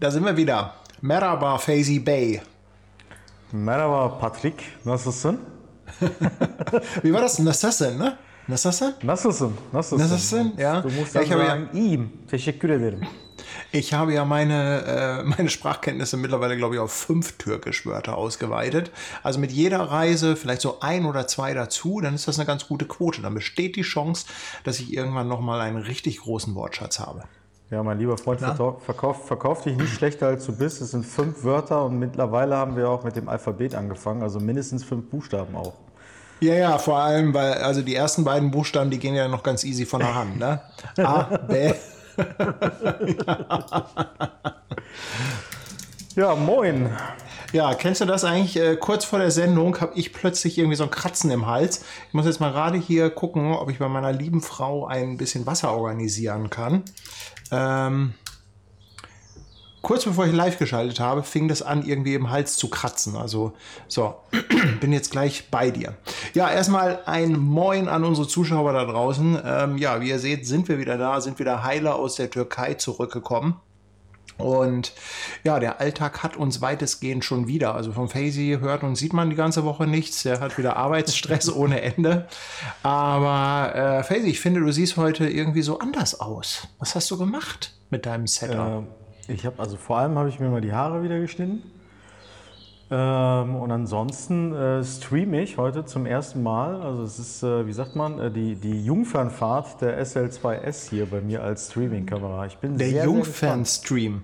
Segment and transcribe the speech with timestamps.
[0.00, 0.74] Da sind wir wieder.
[1.02, 2.40] Merhaba Fazy Bey.
[3.52, 5.40] Merhaba Patrick, nasılsın?
[7.02, 7.40] Wie war das?
[7.40, 8.16] Nasılsın, ne?
[8.48, 8.94] Nasılsın?
[9.04, 9.52] Nasılsın?
[9.72, 10.04] Nasılsın?
[10.04, 10.54] Nasılsın?
[10.58, 10.82] Ja.
[10.82, 12.12] Du musst Ja, ich habe ja- sagen, ihm.
[12.30, 13.00] Teşekkür ederim.
[13.72, 18.90] Ich habe ja meine, äh, meine Sprachkenntnisse mittlerweile, glaube ich, auf fünf Türkischwörter ausgeweitet.
[19.22, 22.66] Also mit jeder Reise vielleicht so ein oder zwei dazu, dann ist das eine ganz
[22.68, 23.22] gute Quote.
[23.22, 24.26] Dann besteht die Chance,
[24.64, 27.24] dass ich irgendwann nochmal einen richtig großen Wortschatz habe.
[27.70, 30.80] Ja, mein lieber Freund, verkauf, verkauf dich nicht schlechter als du bist.
[30.80, 34.82] Es sind fünf Wörter und mittlerweile haben wir auch mit dem Alphabet angefangen, also mindestens
[34.82, 35.74] fünf Buchstaben auch.
[36.40, 39.62] Ja, ja, vor allem, weil also die ersten beiden Buchstaben, die gehen ja noch ganz
[39.62, 40.60] easy von der Hand, ne?
[40.98, 41.72] A, B.
[45.50, 45.59] Ja,
[46.36, 46.90] moin.
[47.54, 48.54] Ja, kennst du das eigentlich?
[48.58, 51.82] Äh, kurz vor der Sendung habe ich plötzlich irgendwie so ein Kratzen im Hals.
[52.08, 55.46] Ich muss jetzt mal gerade hier gucken, ob ich bei meiner lieben Frau ein bisschen
[55.46, 56.82] Wasser organisieren kann.
[57.50, 58.12] Ähm,
[59.80, 63.16] kurz bevor ich live geschaltet habe, fing das an, irgendwie im Hals zu kratzen.
[63.16, 63.54] Also,
[63.88, 64.16] so,
[64.80, 65.96] bin jetzt gleich bei dir.
[66.34, 69.40] Ja, erstmal ein Moin an unsere Zuschauer da draußen.
[69.42, 72.74] Ähm, ja, wie ihr seht, sind wir wieder da, sind wieder Heiler aus der Türkei
[72.74, 73.56] zurückgekommen.
[74.40, 74.92] Und
[75.44, 77.74] ja, der Alltag hat uns weitestgehend schon wieder.
[77.74, 80.22] Also vom Faisy hört und sieht man die ganze Woche nichts.
[80.22, 82.26] Der hat wieder Arbeitsstress ohne Ende.
[82.82, 86.68] Aber äh, Faisy, ich finde, du siehst heute irgendwie so anders aus.
[86.78, 88.84] Was hast du gemacht mit deinem Setup?
[89.28, 91.62] Äh, ich habe also vor allem habe ich mir mal die Haare wieder geschnitten.
[92.92, 96.82] Ähm, und ansonsten äh, streame ich heute zum ersten Mal.
[96.82, 101.20] Also es ist, äh, wie sagt man, äh, die, die Jungfernfahrt der SL2S hier bei
[101.20, 102.46] mir als Streaming-Kamera.
[102.46, 104.22] Ich bin der Jungfernstream.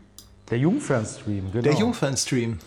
[0.51, 1.63] Der Jungfernstream, genau.
[1.63, 2.59] Der Jungfernstream.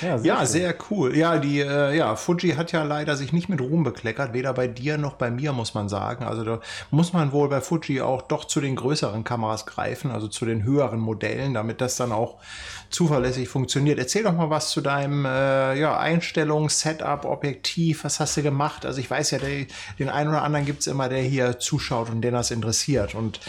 [0.00, 0.46] Ja, sehr Ja, schön.
[0.46, 1.16] sehr cool.
[1.16, 4.66] Ja, die, äh, ja, Fuji hat ja leider sich nicht mit Ruhm bekleckert, weder bei
[4.66, 6.24] dir noch bei mir, muss man sagen.
[6.24, 10.28] Also da muss man wohl bei Fuji auch doch zu den größeren Kameras greifen, also
[10.28, 12.38] zu den höheren Modellen, damit das dann auch
[12.92, 13.98] zuverlässig funktioniert.
[13.98, 18.86] Erzähl doch mal was zu deinem äh, ja, Einstellung, Setup, Objektiv, was hast du gemacht?
[18.86, 19.66] Also ich weiß ja, der,
[19.98, 23.14] den einen oder anderen gibt's immer, der hier zuschaut und den das interessiert.
[23.14, 23.40] Und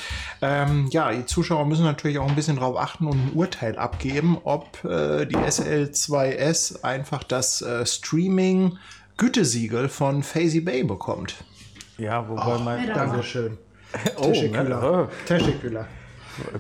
[0.42, 4.38] ähm, ja, die Zuschauer müssen natürlich auch ein bisschen drauf achten und ein Urteil abgeben,
[4.44, 11.36] ob äh, die SL2S einfach das äh, Streaming-Gütesiegel von Fazy Bay bekommt.
[11.98, 12.88] Ja, wobei mein.
[12.88, 13.58] Dankeschön.
[14.18, 14.82] Oh, Teschekühler.
[14.82, 15.10] ne?
[15.28, 15.88] Tescheküler.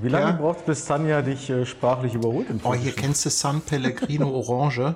[0.01, 0.31] Wie lange Ja.
[0.33, 2.47] braucht es, bis Tanja dich äh, sprachlich überholt?
[2.63, 4.95] Oh, hier kennst du San Pellegrino Orange.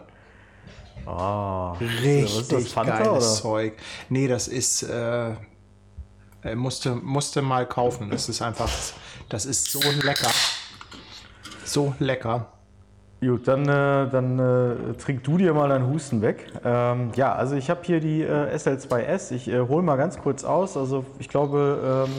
[1.06, 3.42] Ah, Richtig Fanta, geiles oder?
[3.42, 3.74] Zeug.
[4.10, 5.30] Nee, das ist, äh,
[6.44, 8.10] äh, musste, musste mal kaufen.
[8.10, 8.70] Das ist einfach,
[9.30, 10.30] das ist so lecker.
[11.64, 12.52] So lecker.
[13.22, 16.52] Gut, dann, äh, dann äh, trink du dir mal deinen Husten weg.
[16.64, 19.32] Ähm, ja, also ich habe hier die äh, SL2S.
[19.34, 20.78] Ich äh, hole mal ganz kurz aus.
[20.78, 22.14] Also ich glaube, ähm,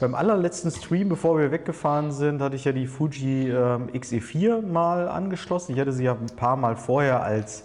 [0.00, 5.08] beim allerletzten Stream, bevor wir weggefahren sind, hatte ich ja die Fuji ähm, XE4 mal
[5.08, 5.74] angeschlossen.
[5.74, 7.64] Ich hatte sie ja ein paar Mal vorher als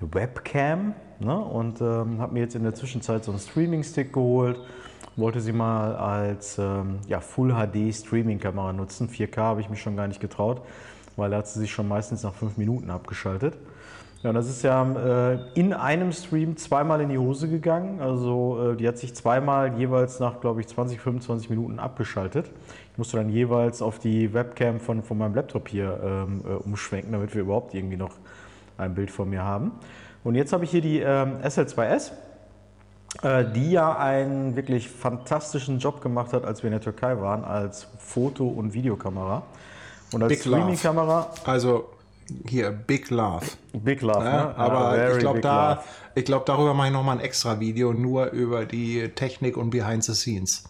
[0.00, 1.36] Webcam ne?
[1.36, 4.60] und ähm, habe mir jetzt in der Zwischenzeit so einen Streaming-Stick geholt.
[5.16, 9.08] Wollte sie mal als ähm, ja, Full HD Streaming-Kamera nutzen.
[9.08, 10.60] 4K habe ich mich schon gar nicht getraut,
[11.16, 13.56] weil da hat sie sich schon meistens nach fünf Minuten abgeschaltet.
[14.24, 18.00] Ja, und das ist ja äh, in einem Stream zweimal in die Hose gegangen.
[18.00, 22.50] Also äh, die hat sich zweimal jeweils nach, glaube ich, 20, 25 Minuten abgeschaltet.
[22.92, 27.12] Ich musste dann jeweils auf die Webcam von, von meinem Laptop hier ähm, äh, umschwenken,
[27.12, 28.12] damit wir überhaupt irgendwie noch
[28.78, 29.72] ein Bild von mir haben.
[30.24, 32.12] Und jetzt habe ich hier die ähm, SL2S,
[33.22, 37.44] äh, die ja einen wirklich fantastischen Job gemacht hat, als wir in der Türkei waren,
[37.44, 39.42] als Foto- und Videokamera.
[40.12, 40.40] Und als.
[40.40, 41.90] Streaming-Kamera, Also
[42.48, 43.46] hier, Big Love.
[43.72, 44.56] Big Love, Ja, ne?
[44.56, 45.82] aber Ja, ich glaube, da, love.
[46.14, 50.02] ich glaube, darüber mache ich nochmal ein extra Video, nur über die Technik und Behind
[50.04, 50.64] the Scenes.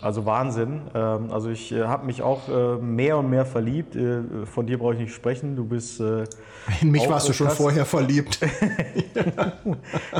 [0.00, 0.82] Also Wahnsinn.
[0.94, 3.96] Ähm, Also ich äh, habe mich auch äh, mehr und mehr verliebt.
[3.96, 5.56] Äh, Von dir brauche ich nicht sprechen.
[5.56, 7.56] Du bist, In mich warst du schon krass.
[7.56, 8.38] vorher verliebt.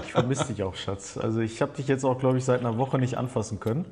[0.05, 1.19] ich vermisse dich auch, Schatz.
[1.19, 3.85] Also ich habe dich jetzt auch, glaube ich, seit einer Woche nicht anfassen können.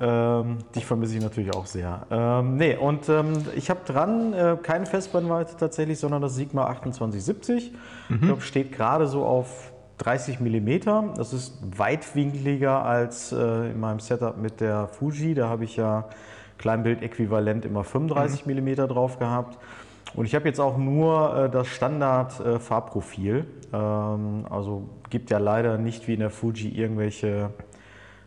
[0.00, 2.06] Ähm, dich vermisse ich natürlich auch sehr.
[2.10, 7.72] Ähm, nee, und ähm, ich habe dran äh, keine Festbrennweite tatsächlich, sondern das Sigma 2870.
[8.08, 11.14] Ich glaube, steht gerade so auf 30 mm.
[11.16, 15.34] Das ist weitwinkliger als äh, in meinem Setup mit der Fuji.
[15.34, 16.08] Da habe ich ja
[16.58, 19.58] Kleinbild-Äquivalent immer 35 mm drauf gehabt.
[20.14, 23.46] Und ich habe jetzt auch nur äh, das Standard-Farbprofil.
[23.72, 27.50] Ähm, also gibt ja leider nicht wie in der Fuji irgendwelche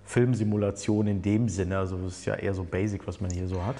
[0.07, 1.77] Filmsimulationen in dem Sinne.
[1.77, 3.75] Also das ist ja eher so basic, was man hier so hat.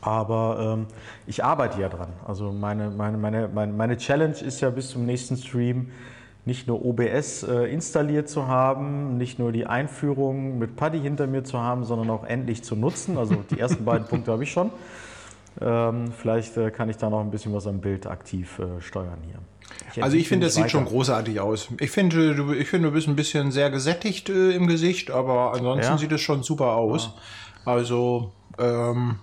[0.00, 0.86] Aber ähm,
[1.26, 2.08] ich arbeite ja dran.
[2.26, 5.90] Also meine, meine, meine, meine, meine Challenge ist ja bis zum nächsten Stream
[6.46, 11.44] nicht nur OBS äh, installiert zu haben, nicht nur die Einführung mit Paddy hinter mir
[11.44, 13.18] zu haben, sondern auch endlich zu nutzen.
[13.18, 14.70] Also die ersten beiden Punkte habe ich schon.
[15.60, 19.18] Ähm, vielleicht äh, kann ich da noch ein bisschen was am Bild aktiv äh, steuern
[19.24, 19.38] hier.
[19.92, 21.68] Ich also ich finde, das sieht schon großartig aus.
[21.80, 25.52] Ich finde, du, ich finde, du bist ein bisschen sehr gesättigt äh, im Gesicht, aber
[25.54, 25.98] ansonsten ja.
[25.98, 27.06] sieht es schon super aus.
[27.64, 27.72] Ja.
[27.72, 29.16] Also ähm,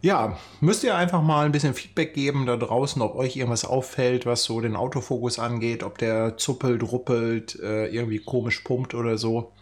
[0.00, 4.26] ja, müsst ihr einfach mal ein bisschen Feedback geben da draußen, ob euch irgendwas auffällt,
[4.26, 9.52] was so den Autofokus angeht, ob der zuppelt, ruppelt, äh, irgendwie komisch pumpt oder so.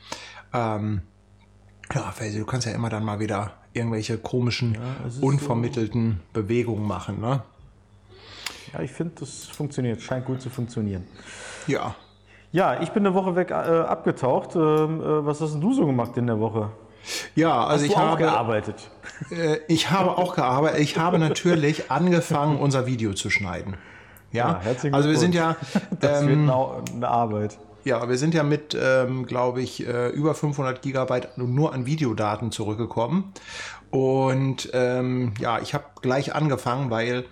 [0.52, 1.02] Ähm,
[1.92, 4.80] ja, Felsi, du kannst ja immer dann mal wieder irgendwelche komischen, ja,
[5.20, 7.42] unvermittelten so Bewegungen machen, ne?
[8.72, 11.06] Ja, ich finde, das funktioniert, scheint gut zu funktionieren.
[11.66, 11.94] Ja.
[12.50, 14.54] Ja, ich bin eine Woche weg äh, abgetaucht.
[14.54, 16.70] Ähm, äh, was hast denn du so gemacht in der Woche?
[17.34, 18.90] Ja, also ich habe gearbeitet.
[19.30, 20.80] Äh, ich habe auch gearbeitet.
[20.80, 23.76] Ich habe natürlich angefangen, unser Video zu schneiden.
[24.32, 25.56] Ja, ja also wir sind ja.
[26.00, 27.58] das ähm, wird eine Arbeit.
[27.84, 32.50] Ja, wir sind ja mit, ähm, glaube ich, äh, über 500 Gigabyte nur an Videodaten
[32.50, 33.32] zurückgekommen.
[33.90, 37.26] Und ähm, ja, ich habe gleich angefangen, weil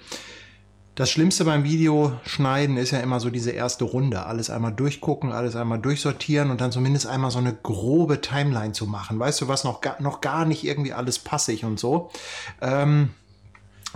[0.95, 4.27] das Schlimmste beim Videoschneiden ist ja immer so diese erste Runde.
[4.27, 8.87] Alles einmal durchgucken, alles einmal durchsortieren und dann zumindest einmal so eine grobe Timeline zu
[8.87, 9.19] machen.
[9.19, 12.11] Weißt du, was noch, gar, noch gar nicht irgendwie alles passig und so.
[12.61, 13.11] Ähm,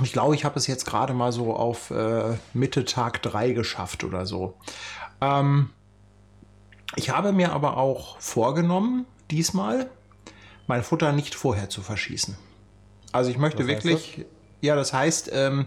[0.02, 4.02] ich glaube, ich habe es jetzt gerade mal so auf äh, Mitte Tag 3 geschafft
[4.02, 4.54] oder so.
[5.20, 5.70] Ähm,
[6.94, 9.90] ich habe mir aber auch vorgenommen, diesmal
[10.66, 12.36] mein Futter nicht vorher zu verschießen.
[13.12, 14.24] Also ich möchte wirklich,
[14.60, 15.66] ja, das heißt, ähm,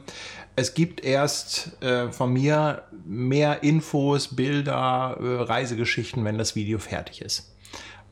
[0.56, 7.21] es gibt erst äh, von mir mehr Infos, Bilder, äh, Reisegeschichten, wenn das Video fertig
[7.21, 7.56] ist.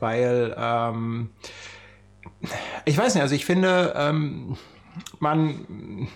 [0.00, 1.30] Weil, ähm,
[2.84, 4.56] ich weiß nicht, also ich finde, ähm,
[5.18, 6.08] man,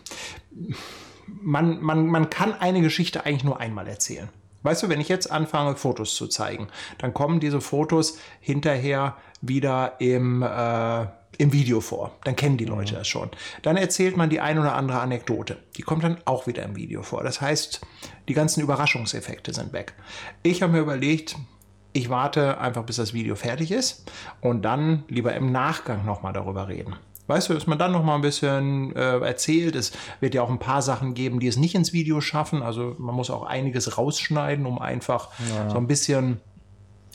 [1.26, 4.28] man, man, man kann eine Geschichte eigentlich nur einmal erzählen.
[4.62, 6.68] Weißt du, wenn ich jetzt anfange, Fotos zu zeigen,
[6.98, 11.06] dann kommen diese Fotos hinterher wieder im, äh,
[11.38, 12.12] im Video vor.
[12.24, 12.98] Dann kennen die Leute mhm.
[12.98, 13.30] das schon.
[13.62, 15.58] Dann erzählt man die ein oder andere Anekdote.
[15.76, 17.22] Die kommt dann auch wieder im Video vor.
[17.22, 17.80] Das heißt,
[18.28, 19.94] die ganzen Überraschungseffekte sind weg.
[20.42, 21.36] Ich habe mir überlegt,
[21.92, 24.10] ich warte einfach, bis das Video fertig ist
[24.40, 26.96] und dann lieber im Nachgang nochmal darüber reden.
[27.32, 29.74] Weißt du, dass man dann noch mal ein bisschen äh, erzählt.
[29.74, 32.62] Es wird ja auch ein paar Sachen geben, die es nicht ins Video schaffen.
[32.62, 35.70] Also man muss auch einiges rausschneiden, um einfach ja.
[35.70, 36.42] so ein bisschen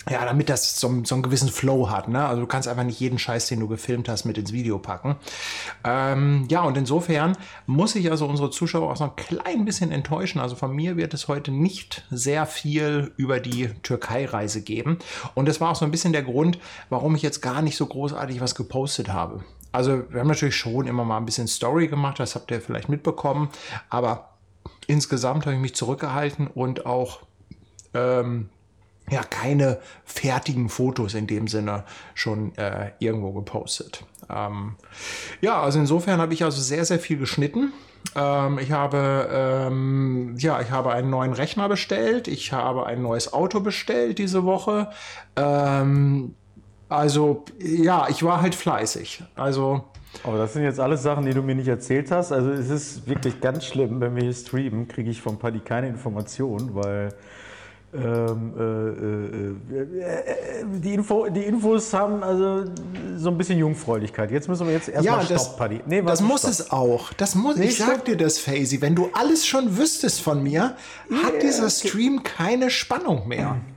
[0.09, 2.07] ja, damit das so, so einen gewissen Flow hat.
[2.07, 2.25] Ne?
[2.25, 5.17] Also du kannst einfach nicht jeden Scheiß, den du gefilmt hast, mit ins Video packen.
[5.83, 10.39] Ähm, ja, und insofern muss ich also unsere Zuschauer auch so ein klein bisschen enttäuschen.
[10.39, 14.97] Also von mir wird es heute nicht sehr viel über die Türkei-Reise geben.
[15.35, 16.57] Und das war auch so ein bisschen der Grund,
[16.89, 19.43] warum ich jetzt gar nicht so großartig was gepostet habe.
[19.77, 22.89] Also wir haben natürlich schon immer mal ein bisschen Story gemacht, das habt ihr vielleicht
[22.89, 23.49] mitbekommen.
[23.89, 24.37] Aber
[24.87, 27.21] insgesamt habe ich mich zurückgehalten und auch...
[27.93, 28.49] Ähm,
[29.09, 34.03] ja keine fertigen Fotos in dem Sinne schon äh, irgendwo gepostet.
[34.29, 34.75] Ähm,
[35.41, 37.71] ja, also insofern habe ich also sehr, sehr viel geschnitten.
[38.15, 42.27] Ähm, ich habe ähm, ja, ich habe einen neuen Rechner bestellt.
[42.27, 44.89] Ich habe ein neues Auto bestellt diese Woche.
[45.35, 46.35] Ähm,
[46.89, 49.23] also ja, ich war halt fleißig.
[49.35, 49.83] Also
[50.23, 52.31] aber das sind jetzt alles Sachen, die du mir nicht erzählt hast.
[52.31, 55.87] Also es ist wirklich ganz schlimm, wenn wir hier streamen, kriege ich von Paddy keine
[55.87, 57.13] Informationen, weil
[57.93, 62.65] ähm, äh, äh, äh, die, Info, die Infos haben also
[63.15, 64.29] so ein bisschen Jungfräulichkeit.
[64.31, 65.81] Jetzt müssen wir jetzt erstmal ja, Stopp, Paddy.
[65.85, 66.51] Nee, das muss stopp.
[66.51, 67.13] es auch.
[67.13, 68.81] Das muss, nee, ich sag dir das, Faisy.
[68.81, 70.75] Wenn du alles schon wüsstest von mir,
[71.09, 72.31] yeah, hat dieser Stream okay.
[72.37, 73.57] keine Spannung mehr.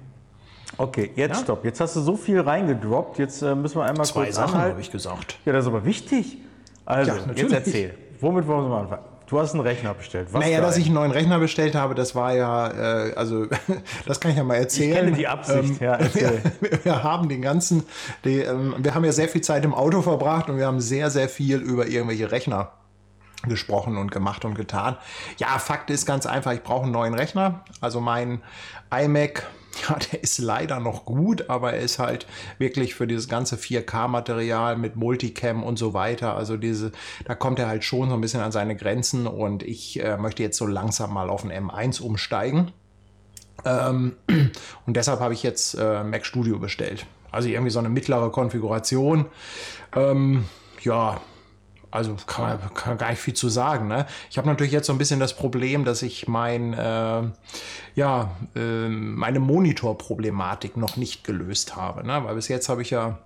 [0.77, 1.45] Okay, jetzt ja?
[1.45, 1.65] stopp.
[1.65, 3.19] Jetzt hast du so viel reingedroppt.
[3.19, 5.39] Jetzt äh, müssen wir einmal Zwei kurz Sachen habe ich gesagt.
[5.45, 6.39] Ja, das ist aber wichtig.
[6.85, 7.95] Also, ja, jetzt erzähl.
[8.21, 9.03] Womit wollen wir anfangen?
[9.31, 10.27] Du hast einen Rechner bestellt.
[10.33, 13.47] Was naja, dass ich einen neuen Rechner bestellt habe, das war ja, äh, also
[14.07, 14.91] das kann ich ja mal erzählen.
[14.91, 15.99] Ich kenne die Absicht, ähm, ja.
[16.13, 17.85] Wir, wir, haben den ganzen,
[18.25, 21.11] die, ähm, wir haben ja sehr viel Zeit im Auto verbracht und wir haben sehr,
[21.11, 22.73] sehr viel über irgendwelche Rechner
[23.43, 24.97] gesprochen und gemacht und getan.
[25.39, 27.65] Ja, Fakt ist ganz einfach, ich brauche einen neuen Rechner.
[27.81, 28.43] Also mein
[28.91, 29.47] iMac
[29.89, 32.27] ja, der ist leider noch gut, aber er ist halt
[32.59, 36.37] wirklich für dieses ganze 4K-Material mit Multicam und so weiter.
[36.37, 36.93] Also diese,
[37.25, 40.43] da kommt er halt schon so ein bisschen an seine Grenzen und ich äh, möchte
[40.43, 42.73] jetzt so langsam mal auf den M1 umsteigen.
[43.65, 44.17] Ähm,
[44.87, 47.07] und deshalb habe ich jetzt äh, Mac Studio bestellt.
[47.31, 49.27] Also irgendwie so eine mittlere Konfiguration.
[49.95, 50.47] Ähm,
[50.83, 51.21] ja,
[51.91, 53.89] also kann man kann gar nicht viel zu sagen.
[53.89, 54.07] Ne?
[54.31, 57.23] Ich habe natürlich jetzt so ein bisschen das Problem, dass ich mein, äh,
[57.95, 62.07] ja, äh, meine Monitorproblematik noch nicht gelöst habe.
[62.07, 62.25] Ne?
[62.25, 63.19] Weil bis jetzt habe ich ja,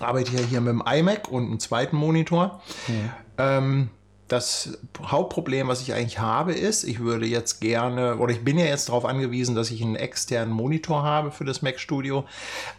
[0.00, 2.62] arbeite ich ja hier mit dem iMac und einem zweiten Monitor.
[2.88, 3.10] Mhm.
[3.38, 3.90] Ähm,
[4.28, 8.64] das Hauptproblem, was ich eigentlich habe, ist, ich würde jetzt gerne, oder ich bin ja
[8.64, 12.24] jetzt darauf angewiesen, dass ich einen externen Monitor habe für das Mac Studio.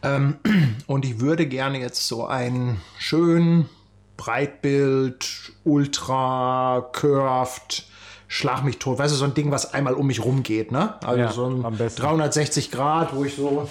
[0.01, 0.37] Ähm,
[0.87, 3.69] und ich würde gerne jetzt so einen schönen
[4.17, 7.85] Breitbild, Ultra, Curved,
[8.27, 8.97] Schlag mich tot.
[8.97, 10.95] Weißt du, so ein Ding, was einmal um mich rumgeht, ne?
[11.05, 12.01] Also Ja, so ein besten.
[12.01, 13.69] 360 Grad, wo ich so.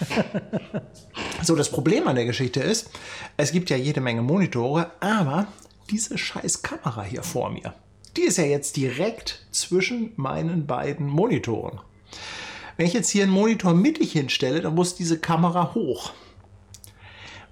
[1.42, 2.90] so, das Problem an der Geschichte ist,
[3.36, 5.46] es gibt ja jede Menge Monitore, aber
[5.90, 7.74] diese scheiß Kamera hier vor mir,
[8.16, 11.80] die ist ja jetzt direkt zwischen meinen beiden Monitoren.
[12.76, 16.12] Wenn ich jetzt hier einen Monitor mittig hinstelle, dann muss diese Kamera hoch.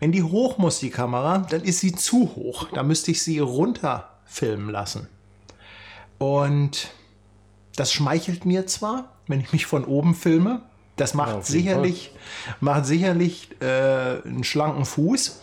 [0.00, 2.68] Wenn die hoch muss, die Kamera, dann ist sie zu hoch.
[2.72, 5.08] Da müsste ich sie runterfilmen lassen.
[6.18, 6.90] Und
[7.76, 10.62] das schmeichelt mir zwar, wenn ich mich von oben filme.
[10.96, 12.14] Das macht jeden sicherlich,
[12.60, 15.40] macht sicherlich äh, einen schlanken Fuß.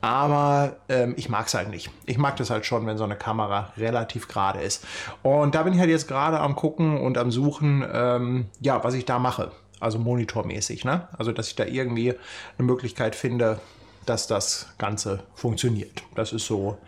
[0.00, 1.90] Aber ähm, ich mag es halt nicht.
[2.04, 4.84] Ich mag das halt schon, wenn so eine Kamera relativ gerade ist.
[5.22, 8.92] Und da bin ich halt jetzt gerade am gucken und am suchen, ähm, ja, was
[8.92, 9.50] ich da mache.
[9.80, 11.08] Also monitormäßig, ne?
[11.16, 12.14] Also, dass ich da irgendwie
[12.58, 13.60] eine Möglichkeit finde,
[14.06, 16.02] dass das Ganze funktioniert.
[16.14, 16.78] Das ist so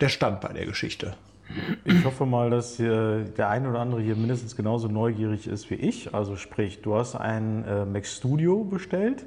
[0.00, 1.14] der Stand bei der Geschichte.
[1.84, 5.74] Ich hoffe mal, dass hier der ein oder andere hier mindestens genauso neugierig ist wie
[5.74, 6.14] ich.
[6.14, 9.24] Also sprich, du hast ein äh, Mac Studio bestellt,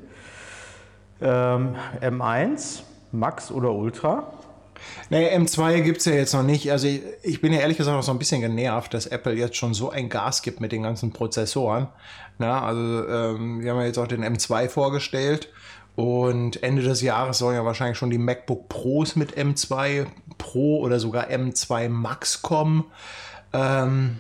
[1.22, 4.34] ähm, M1, Max oder Ultra.
[5.10, 6.72] Nee, M2 gibt es ja jetzt noch nicht.
[6.72, 9.56] Also ich, ich bin ja ehrlich gesagt auch so ein bisschen genervt, dass Apple jetzt
[9.56, 11.88] schon so ein Gas gibt mit den ganzen Prozessoren.
[12.38, 15.50] Na, also ähm, wir haben ja jetzt auch den M2 vorgestellt
[15.96, 21.00] und Ende des Jahres sollen ja wahrscheinlich schon die MacBook Pros mit M2 Pro oder
[21.00, 22.86] sogar M2 Max kommen.
[23.54, 24.20] Ähm,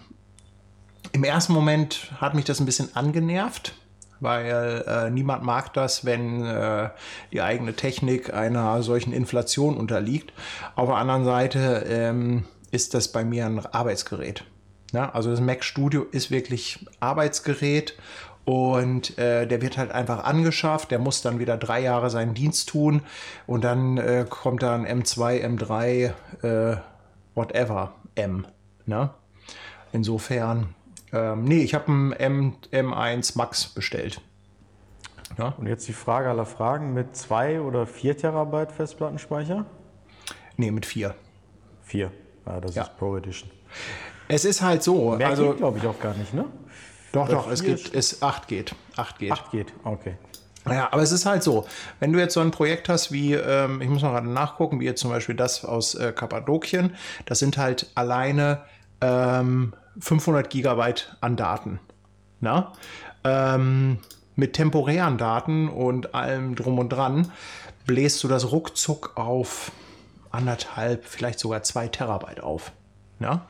[1.11, 3.73] Im ersten Moment hat mich das ein bisschen angenervt,
[4.21, 6.89] weil äh, niemand mag das, wenn äh,
[7.33, 10.31] die eigene Technik einer solchen Inflation unterliegt.
[10.75, 14.45] Auf der anderen Seite ähm, ist das bei mir ein Arbeitsgerät.
[14.93, 17.95] Ja, also das Mac Studio ist wirklich Arbeitsgerät
[18.45, 20.91] und äh, der wird halt einfach angeschafft.
[20.91, 23.01] Der muss dann wieder drei Jahre seinen Dienst tun
[23.47, 26.77] und dann äh, kommt dann M2, M3, äh,
[27.33, 28.45] whatever, M.
[28.85, 29.09] Ne?
[29.91, 30.75] Insofern,
[31.11, 34.21] ähm, nee, ich habe einen M, M1 Max bestellt.
[35.37, 35.55] Ja?
[35.57, 39.65] Und jetzt die Frage aller Fragen mit 2 oder 4 Terabyte Festplattenspeicher?
[40.57, 41.15] Nee, mit vier.
[41.83, 42.11] 4.
[42.45, 42.83] Ja, das Ja.
[42.83, 43.49] ist Pro Edition.
[44.27, 46.45] Es ist halt so, Mehr also glaube ich, auch gar nicht, ne?
[47.15, 49.31] Doch, doch, es gibt, es 8 geht, 8 geht.
[49.31, 50.17] 8 geht, okay.
[50.67, 51.65] Ja, aber es ist halt so,
[51.99, 54.85] wenn du jetzt so ein Projekt hast wie, ähm, ich muss mal gerade nachgucken, wie
[54.85, 56.95] jetzt zum Beispiel das aus äh, Kappadokien,
[57.25, 58.63] das sind halt alleine
[59.01, 61.79] ähm, 500 Gigabyte an Daten.
[62.39, 62.73] Na?
[63.23, 63.99] Ähm,
[64.35, 67.31] mit temporären Daten und allem drum und dran
[67.85, 69.71] bläst du das ruckzuck auf
[70.31, 72.71] anderthalb, vielleicht sogar zwei Terabyte auf.
[73.19, 73.45] Ja?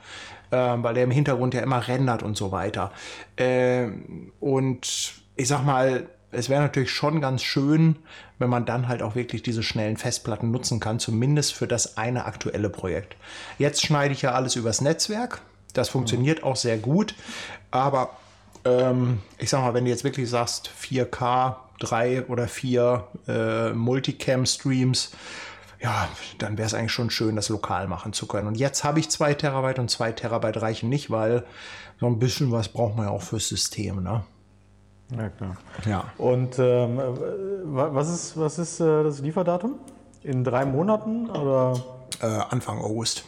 [0.56, 2.94] Ähm, weil der im Hintergrund ja immer rendert und so weiter.
[3.36, 7.98] Ähm, und ich sag mal, es wäre natürlich schon ganz schön,
[8.40, 12.24] wenn man dann halt auch wirklich diese schnellen Festplatten nutzen kann, zumindest für das eine
[12.24, 13.18] aktuelle Projekt.
[13.58, 15.42] Jetzt schneide ich ja alles übers Netzwerk.
[15.74, 17.16] Das funktioniert auch sehr gut.
[17.72, 18.12] Aber
[18.64, 25.12] ähm, ich sag mal, wenn du jetzt wirklich sagst, 4K, 3 oder 4 äh, Multicam-Streams,
[25.86, 26.08] ja,
[26.40, 28.48] dann wäre es eigentlich schon schön, das lokal machen zu können.
[28.48, 31.44] Und jetzt habe ich 2 Terabyte und 2 Terabyte reichen nicht, weil
[32.00, 34.24] so ein bisschen was braucht man ja auch fürs System, ne?
[35.16, 35.58] Ja, klar.
[35.86, 36.06] Ja.
[36.18, 37.04] Und ähm, äh,
[37.66, 39.76] wa- was ist, was ist äh, das Lieferdatum?
[40.24, 41.80] In drei Monaten oder?
[42.20, 43.24] Äh, Anfang August.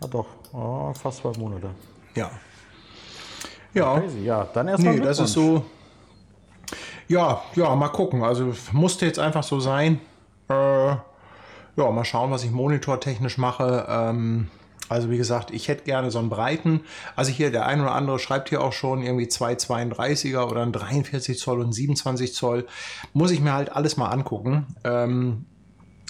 [0.00, 1.70] Ah, doch, oh, fast zwei Monate.
[2.16, 2.30] Ja.
[3.74, 4.00] Ja.
[4.00, 4.20] Crazy.
[4.24, 5.64] Ja, dann erstmal Nee, das ist so.
[7.06, 8.24] Ja, ja, mal gucken.
[8.24, 10.00] Also musste jetzt einfach so sein.
[10.48, 10.96] Äh,
[11.78, 13.86] ja, mal schauen, was ich monitortechnisch mache.
[13.88, 14.48] Ähm,
[14.88, 16.80] also wie gesagt, ich hätte gerne so einen breiten.
[17.14, 20.72] Also hier der ein oder andere schreibt hier auch schon irgendwie zwei 32er oder ein
[20.72, 22.66] 43 Zoll und 27 Zoll.
[23.12, 24.66] Muss ich mir halt alles mal angucken.
[24.84, 25.44] Ähm,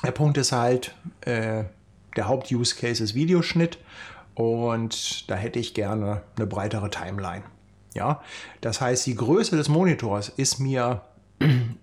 [0.02, 1.64] der Punkt ist halt, äh,
[2.16, 3.78] der Haupt-Use-Case ist Videoschnitt
[4.34, 7.42] und da hätte ich gerne eine breitere Timeline.
[7.94, 8.22] Ja,
[8.60, 11.02] das heißt, die Größe des Monitors ist mir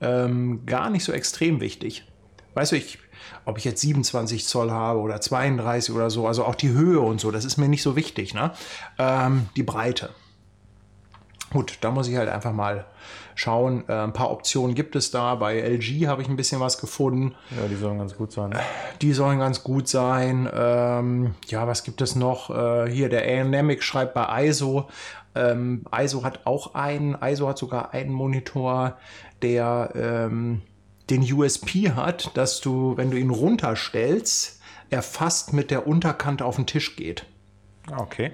[0.01, 2.05] ähm, gar nicht so extrem wichtig.
[2.55, 2.97] Weißt du, ich,
[3.45, 7.21] ob ich jetzt 27 Zoll habe oder 32 oder so, also auch die Höhe und
[7.21, 8.33] so, das ist mir nicht so wichtig.
[8.33, 8.51] Ne?
[8.97, 10.09] Ähm, die Breite.
[11.51, 12.85] Gut, da muss ich halt einfach mal
[13.35, 13.83] schauen.
[13.87, 15.35] Äh, ein paar Optionen gibt es da.
[15.35, 17.35] Bei LG habe ich ein bisschen was gefunden.
[17.51, 18.55] Ja, die sollen ganz gut sein.
[19.01, 20.49] Die sollen ganz gut sein.
[20.53, 22.49] Ähm, ja, was gibt es noch?
[22.49, 24.89] Äh, hier, der Dynamic schreibt bei ISO.
[25.35, 27.17] Ähm, ISO hat auch einen.
[27.21, 28.97] ISO hat sogar einen Monitor,
[29.41, 30.61] der ähm,
[31.09, 34.59] den USP hat, dass du, wenn du ihn runterstellst,
[34.89, 37.25] er fast mit der Unterkante auf den Tisch geht.
[37.91, 38.31] Ah, Okay.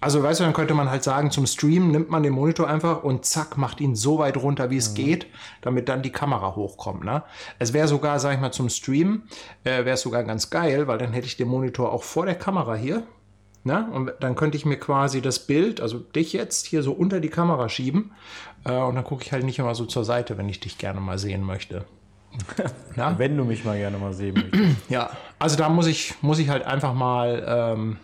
[0.00, 3.02] Also, weißt du, dann könnte man halt sagen, zum Stream nimmt man den Monitor einfach
[3.02, 5.26] und zack, macht ihn so weit runter, wie es geht,
[5.60, 7.02] damit dann die Kamera hochkommt.
[7.02, 7.24] Ne?
[7.58, 9.24] Es wäre sogar, sag ich mal, zum Stream,
[9.64, 12.36] äh, wäre es sogar ganz geil, weil dann hätte ich den Monitor auch vor der
[12.36, 13.02] Kamera hier.
[13.64, 13.88] Ne?
[13.92, 17.28] Und dann könnte ich mir quasi das Bild, also dich jetzt hier so unter die
[17.28, 18.12] Kamera schieben.
[18.64, 21.00] Äh, und dann gucke ich halt nicht immer so zur Seite, wenn ich dich gerne
[21.00, 21.86] mal sehen möchte.
[23.16, 24.76] Wenn du mich mal gerne mal sehen möchtest.
[24.88, 27.96] Ja, also da muss ich, muss ich halt einfach mal, ähm,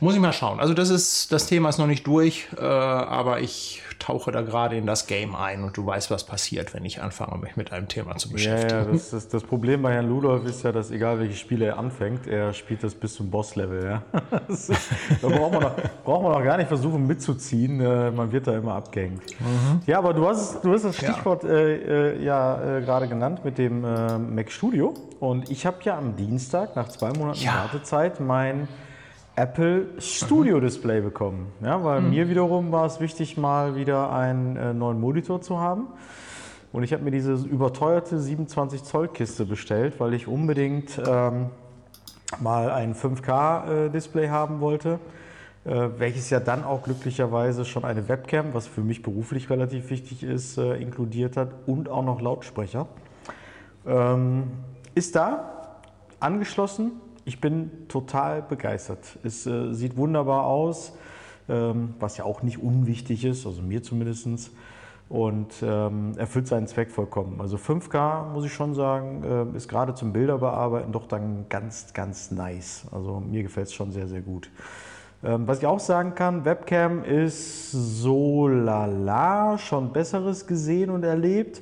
[0.00, 0.60] muss ich mal schauen.
[0.60, 4.76] Also das ist, das Thema ist noch nicht durch, äh, aber ich tauche da gerade
[4.76, 7.88] in das Game ein und du weißt, was passiert, wenn ich anfange, mich mit einem
[7.88, 8.84] Thema zu Ja, beschäftigen.
[8.84, 11.78] ja, das, das, das Problem bei Herrn Ludolf ist ja, dass egal welches Spiel er
[11.78, 13.84] anfängt, er spielt das bis zum Boss-Level.
[13.84, 14.02] Ja?
[14.48, 14.72] Ist-
[15.22, 15.72] Da braucht man, noch,
[16.04, 19.22] braucht man noch gar nicht versuchen mitzuziehen, äh, man wird da immer abgehängt.
[19.86, 21.12] Ja, aber du hast, du hast das Ja.
[21.12, 25.78] Stichwort äh, äh, ja äh, gerade genannt mit dem äh, Mac Studio und ich habe
[25.82, 27.54] ja am Dienstag nach zwei Monaten Ja.
[27.64, 28.68] Wartezeit mein
[29.36, 31.52] Apple Studio Display bekommen.
[31.62, 35.88] Ja, weil mir wiederum war es wichtig, mal wieder einen äh, neuen Monitor zu haben.
[36.72, 41.50] Und ich habe mir diese überteuerte 27 Zoll Kiste bestellt, weil ich unbedingt ähm,
[42.40, 44.98] mal ein 5K äh, Display haben wollte,
[45.64, 50.22] äh, welches ja dann auch glücklicherweise schon eine Webcam, was für mich beruflich relativ wichtig
[50.22, 52.86] ist, äh, inkludiert hat und auch noch Lautsprecher.
[53.86, 54.44] Ähm,
[54.94, 55.80] ist da,
[56.20, 56.92] angeschlossen.
[57.26, 59.18] Ich bin total begeistert.
[59.24, 60.92] Es äh, sieht wunderbar aus,
[61.48, 64.52] ähm, was ja auch nicht unwichtig ist, also mir zumindest.
[65.08, 67.40] Und ähm, erfüllt seinen Zweck vollkommen.
[67.40, 72.30] Also 5K, muss ich schon sagen, äh, ist gerade zum Bilderbearbeiten doch dann ganz, ganz
[72.30, 72.86] nice.
[72.92, 74.48] Also mir gefällt es schon sehr, sehr gut.
[75.24, 81.60] Ähm, was ich auch sagen kann, Webcam ist so lala, schon Besseres gesehen und erlebt,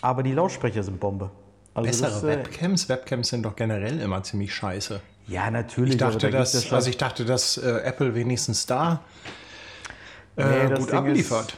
[0.00, 1.30] aber die Lautsprecher sind Bombe.
[1.76, 2.88] Also Bessere das, äh, Webcams?
[2.88, 5.00] Webcams sind doch generell immer ziemlich scheiße.
[5.28, 5.94] Ja, natürlich.
[5.94, 9.00] Ich dachte, da dass, schon- also ich dachte, dass äh, Apple wenigstens da
[10.36, 11.56] äh, Nee, das gut Ding abliefert.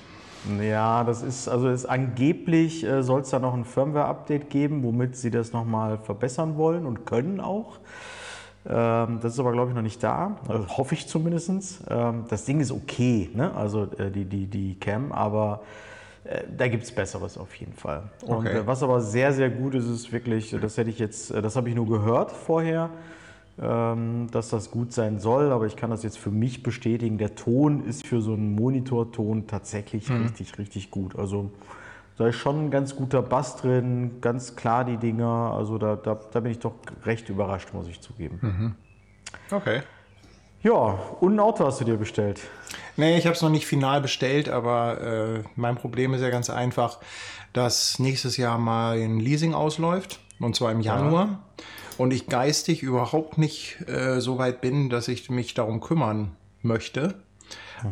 [0.48, 4.82] Ist, ja, das ist, also ist angeblich äh, soll es da noch ein Firmware-Update geben,
[4.82, 7.78] womit sie das nochmal verbessern wollen und können auch.
[8.68, 10.36] Ähm, das ist aber, glaube ich, noch nicht da.
[10.48, 11.50] Also, hoffe ich zumindest.
[11.88, 13.54] Ähm, das Ding ist okay, ne?
[13.54, 15.62] also äh, die, die, die Cam, aber
[16.56, 18.02] da gibt es Besseres auf jeden Fall.
[18.22, 18.58] Und Okay.
[18.58, 21.56] äh, was aber sehr, sehr gut ist, ist wirklich, das hätte ich jetzt, äh, das
[21.56, 22.90] habe ich nur gehört vorher,
[23.60, 27.18] ähm, dass das gut sein soll, aber ich kann das jetzt für mich bestätigen.
[27.18, 31.16] Der Ton ist für so einen Monitorton tatsächlich richtig, richtig gut.
[31.16, 31.50] Also
[32.16, 35.54] da ist schon ein ganz guter Bass drin, ganz klar die Dinger.
[35.56, 38.76] Also da, da, da bin ich doch recht überrascht, muss ich zugeben.
[39.50, 39.82] Okay.
[40.62, 42.40] Ja, und ein Auto hast du dir bestellt.
[42.96, 46.50] Nee, ich habe es noch nicht final bestellt, aber äh, mein Problem ist ja ganz
[46.50, 46.98] einfach,
[47.52, 51.44] dass nächstes Jahr mal ein Leasing ausläuft, und zwar im Januar.
[51.96, 57.14] Und ich geistig überhaupt nicht äh, so weit bin, dass ich mich darum kümmern möchte.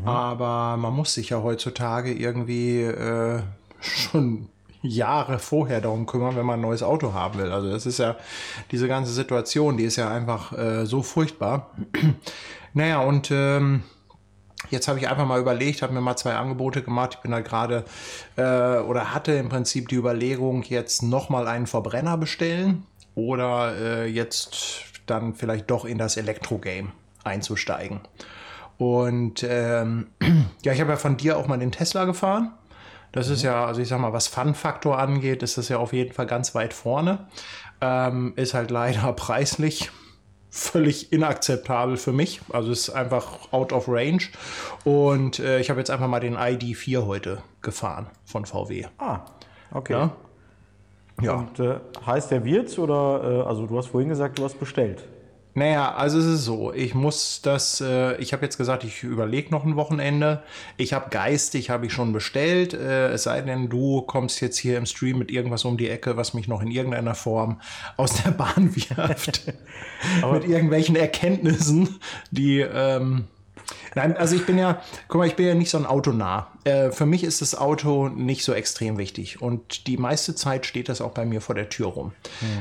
[0.05, 3.43] Aber man muss sich ja heutzutage irgendwie äh,
[3.81, 4.49] schon
[4.87, 7.53] Jahre vorher darum kümmern, wenn man ein neues Auto haben will.
[7.53, 8.17] Also das ist ja
[8.71, 11.71] diese ganze Situation, die ist ja einfach äh, so furchtbar.
[12.73, 13.83] naja, und ähm,
[14.71, 17.15] Jetzt habe ich einfach mal überlegt, habe mir mal zwei Angebote gemacht.
[17.15, 17.85] Ich bin halt gerade
[18.37, 24.85] äh, oder hatte im Prinzip die Überlegung, jetzt nochmal einen Verbrenner bestellen oder äh, jetzt
[25.07, 28.01] dann vielleicht doch in das Elektro-Game einzusteigen.
[28.79, 30.09] Und ähm,
[30.65, 32.53] ja, ich habe ja von dir auch mal den Tesla gefahren.
[33.17, 36.13] Das ist ja, also ich sag mal, was Fun-Faktor angeht, ist das ja auf jeden
[36.13, 37.27] Fall ganz weit vorne.
[37.81, 39.91] Ähm, ist halt leider preislich
[40.51, 42.43] völlig inakzeptabel für mich.
[42.53, 44.25] Also ist einfach out of range.
[44.85, 48.85] Und äh, ich habe jetzt einfach mal den ID4 heute gefahren von VW.
[48.99, 49.21] Ah,
[49.73, 49.95] okay.
[49.95, 50.11] Ja.
[51.23, 51.35] Ja.
[51.37, 55.05] Und äh, heißt der wird's oder, äh, also du hast vorhin gesagt, du hast bestellt.
[55.57, 59.51] Naja, also es ist so, ich muss das, äh, ich habe jetzt gesagt, ich überlege
[59.51, 60.43] noch ein Wochenende.
[60.77, 62.75] Ich habe geistig, habe ich schon bestellt.
[62.75, 66.19] Äh, es sei denn, du kommst jetzt hier im Stream mit irgendwas um die Ecke,
[66.19, 67.63] was mich noch in irgendeiner Form
[67.97, 69.51] aus der Bahn wirft.
[70.31, 72.61] mit irgendwelchen Erkenntnissen, die...
[72.61, 73.25] Ähm,
[73.95, 76.49] Nein, also ich bin ja, guck mal, ich bin ja nicht so ein Autonah.
[76.65, 80.89] Äh, für mich ist das Auto nicht so extrem wichtig und die meiste Zeit steht
[80.89, 82.13] das auch bei mir vor der Tür rum.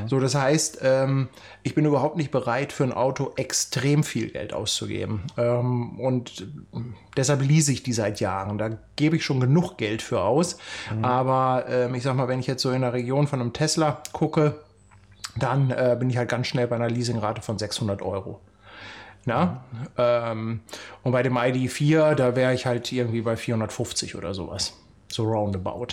[0.07, 1.29] So, das heißt, ähm,
[1.63, 5.23] ich bin überhaupt nicht bereit, für ein Auto extrem viel Geld auszugeben.
[5.37, 6.47] Ähm, und
[7.17, 8.57] deshalb lease ich die seit Jahren.
[8.57, 10.57] Da gebe ich schon genug Geld für aus.
[11.01, 14.01] Aber ähm, ich sag mal, wenn ich jetzt so in der Region von einem Tesla
[14.13, 14.55] gucke,
[15.37, 18.39] dann äh, bin ich halt ganz schnell bei einer Leasingrate von 600 Euro.
[19.25, 19.63] Na?
[19.97, 20.61] Ähm,
[21.03, 24.73] und bei dem ID4, da wäre ich halt irgendwie bei 450 oder sowas.
[25.07, 25.87] So roundabout.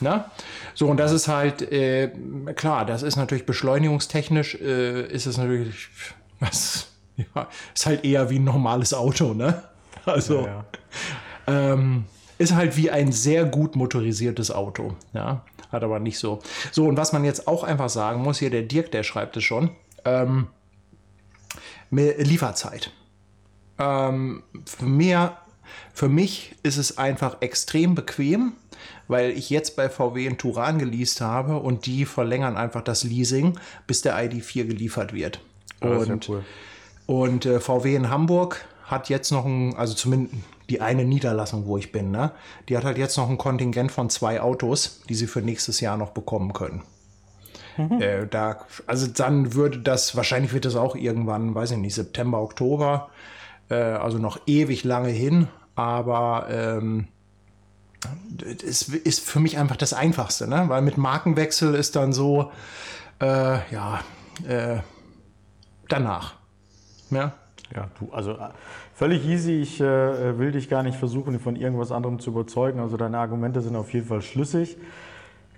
[0.00, 0.30] Na?
[0.74, 2.10] So, und das ist halt, äh,
[2.54, 5.88] klar, das ist natürlich beschleunigungstechnisch, äh, ist es natürlich,
[6.38, 9.62] was, ja, ist halt eher wie ein normales Auto, ne?
[10.04, 10.64] Also Ja,
[11.48, 12.04] Ähm,
[12.38, 14.94] ist halt wie ein sehr gut motorisiertes Auto.
[15.14, 16.40] Ja, hat aber nicht so.
[16.70, 19.42] So, und was man jetzt auch einfach sagen muss, hier der Dirk, der schreibt es
[19.42, 19.70] schon,
[20.04, 20.46] ähm,
[21.90, 22.92] Lieferzeit.
[23.78, 25.36] Ähm, für, mir,
[25.92, 28.52] für mich ist es einfach extrem bequem,
[29.08, 33.58] weil ich jetzt bei VW einen Turan geleast habe und die verlängern einfach das Leasing,
[33.86, 35.40] bis der ID4 geliefert wird.
[35.80, 36.44] das ist ja und cool.
[37.06, 40.36] und äh, VW in Hamburg hat jetzt noch ein, also zumindest
[40.68, 42.32] die eine Niederlassung, wo ich bin, ne?
[42.68, 45.96] Die hat halt jetzt noch ein Kontingent von zwei Autos, die sie für nächstes Jahr
[45.96, 46.82] noch bekommen können.
[47.76, 52.40] Äh, da, also dann würde das, wahrscheinlich wird das auch irgendwann, weiß ich nicht, September,
[52.40, 53.08] Oktober,
[53.68, 57.08] äh, also noch ewig lange hin, aber ähm,
[58.66, 60.64] es ist für mich einfach das Einfachste, ne?
[60.68, 62.50] Weil mit Markenwechsel ist dann so,
[63.20, 64.00] äh, ja,
[64.46, 64.78] äh,
[65.88, 66.34] danach.
[67.10, 67.32] Ja.
[67.74, 68.50] Ja, du, also äh,
[68.94, 69.60] völlig easy.
[69.60, 72.78] Ich äh, will dich gar nicht versuchen, von irgendwas anderem zu überzeugen.
[72.78, 74.76] Also deine Argumente sind auf jeden Fall schlüssig.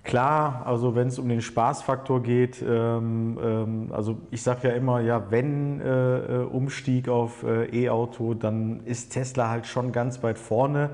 [0.09, 5.01] Klar, also wenn es um den Spaßfaktor geht, ähm, ähm, also ich sage ja immer,
[5.01, 10.39] ja, wenn äh, äh, Umstieg auf äh, E-Auto, dann ist Tesla halt schon ganz weit
[10.39, 10.89] vorne.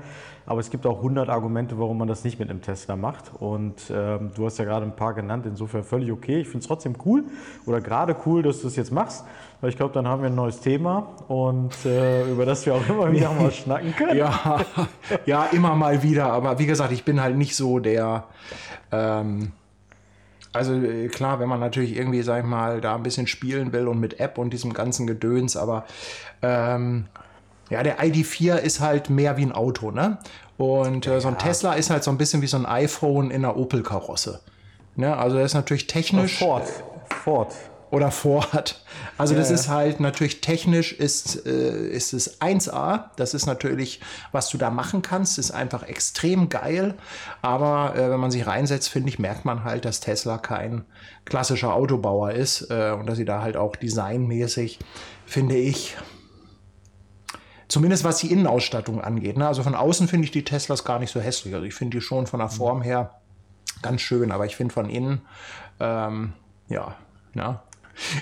[0.46, 3.32] Aber es gibt auch 100 Argumente, warum man das nicht mit einem Tesla macht.
[3.38, 6.40] Und ähm, du hast ja gerade ein paar genannt, insofern völlig okay.
[6.40, 7.24] Ich finde es trotzdem cool
[7.66, 9.24] oder gerade cool, dass du es jetzt machst.
[9.60, 12.88] Weil ich glaube, dann haben wir ein neues Thema und äh, über das wir auch
[12.88, 14.16] immer wieder mal schnacken können.
[14.16, 14.60] Ja,
[15.24, 16.26] ja, immer mal wieder.
[16.26, 18.24] Aber wie gesagt, ich bin halt nicht so der.
[18.92, 19.52] Ähm,
[20.52, 23.88] also äh, klar, wenn man natürlich irgendwie, sag ich mal, da ein bisschen spielen will
[23.88, 25.84] und mit App und diesem ganzen Gedöns, aber
[26.40, 27.06] ähm,
[27.70, 30.18] ja, der ID4 ist halt mehr wie ein Auto, ne?
[30.56, 33.44] Und äh, so ein Tesla ist halt so ein bisschen wie so ein iPhone in
[33.44, 34.40] einer Opel-Karosse.
[34.94, 35.14] Ne?
[35.16, 36.38] Also er ist natürlich technisch.
[36.38, 36.66] Ford.
[37.24, 37.54] Ford.
[37.90, 38.82] oder Ford.
[39.18, 43.10] Also das Ja, ist halt natürlich technisch ist, äh, ist es 1A.
[43.16, 44.00] Das ist natürlich,
[44.32, 46.94] was du da machen kannst, ist einfach extrem geil.
[47.42, 50.84] Aber äh, wenn man sich reinsetzt, finde ich, merkt man halt, dass Tesla kein
[51.26, 54.78] klassischer Autobauer ist äh, und dass sie da halt auch designmäßig,
[55.26, 55.96] finde ich,
[57.68, 59.36] Zumindest was die Innenausstattung angeht.
[59.36, 59.46] Ne?
[59.46, 61.54] Also von außen finde ich die Teslas gar nicht so hässlich.
[61.54, 63.20] Also ich finde die schon von der Form her
[63.82, 65.22] ganz schön, aber ich finde von innen,
[65.80, 66.32] ähm,
[66.68, 66.96] ja,
[67.34, 67.62] ja.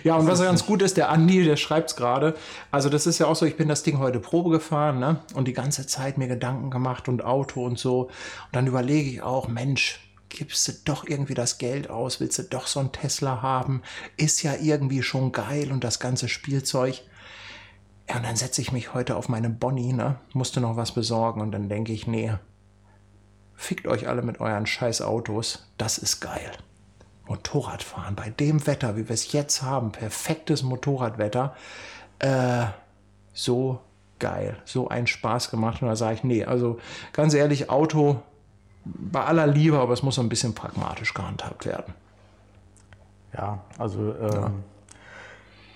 [0.04, 2.36] Ja, und was ganz gut ist, der Andi, der schreibt es gerade.
[2.70, 5.18] Also, das ist ja auch so, ich bin das Ding heute Probe gefahren, ne?
[5.34, 8.02] Und die ganze Zeit mir Gedanken gemacht und Auto und so.
[8.02, 8.10] Und
[8.52, 12.66] dann überlege ich auch, Mensch, gibst du doch irgendwie das Geld aus, willst du doch
[12.66, 13.82] so ein Tesla haben?
[14.16, 17.02] Ist ja irgendwie schon geil und das ganze Spielzeug.
[18.08, 20.16] Ja, und dann setze ich mich heute auf meine Bonnie, ne?
[20.32, 22.32] Musste noch was besorgen und dann denke ich, nee,
[23.54, 26.52] fickt euch alle mit euren scheiß Autos, das ist geil.
[27.26, 31.56] Motorradfahren bei dem Wetter, wie wir es jetzt haben, perfektes Motorradwetter,
[32.18, 32.66] äh,
[33.32, 33.80] so
[34.18, 35.80] geil, so einen Spaß gemacht.
[35.80, 36.78] Und da sage ich, nee, also
[37.12, 38.20] ganz ehrlich, Auto
[38.84, 41.94] bei aller Liebe, aber es muss so ein bisschen pragmatisch gehandhabt werden.
[43.32, 44.62] Ja, also ähm,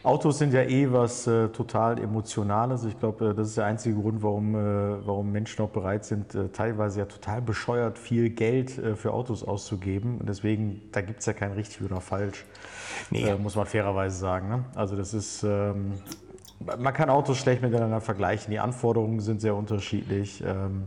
[0.05, 2.85] Autos sind ja eh was äh, total Emotionales.
[2.85, 6.35] Ich glaube, äh, das ist der einzige Grund, warum, äh, warum Menschen auch bereit sind,
[6.35, 10.19] äh, teilweise ja total bescheuert viel Geld äh, für Autos auszugeben.
[10.19, 12.45] Und deswegen, da gibt es ja kein richtig oder falsch,
[13.11, 13.25] Nee.
[13.25, 14.49] äh, muss man fairerweise sagen.
[14.49, 14.65] Ne?
[14.77, 15.95] Also das ist, ähm,
[16.79, 18.53] man kann Autos schlecht miteinander vergleichen.
[18.53, 20.45] Die Anforderungen sind sehr unterschiedlich.
[20.47, 20.85] Ähm,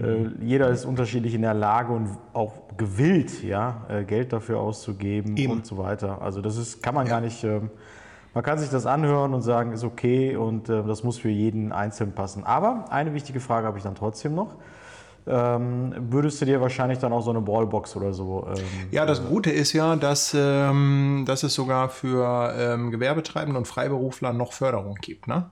[0.00, 5.52] äh, jeder ist unterschiedlich in der Lage und auch gewillt, ja, Geld dafür auszugeben Eben.
[5.52, 6.20] und so weiter.
[6.20, 7.44] Also das ist, kann man gar nicht.
[7.44, 7.70] ähm,
[8.34, 11.72] man kann sich das anhören und sagen, ist okay und äh, das muss für jeden
[11.72, 12.44] einzeln passen.
[12.44, 14.56] Aber eine wichtige Frage habe ich dann trotzdem noch.
[15.26, 18.46] Ähm, würdest du dir wahrscheinlich dann auch so eine Wallbox oder so?
[18.48, 23.66] Ähm, Ja, das Gute ist ja, dass, ähm, dass es sogar für ähm, Gewerbetreibende und
[23.66, 25.26] Freiberufler noch Förderung gibt.
[25.26, 25.50] Ne?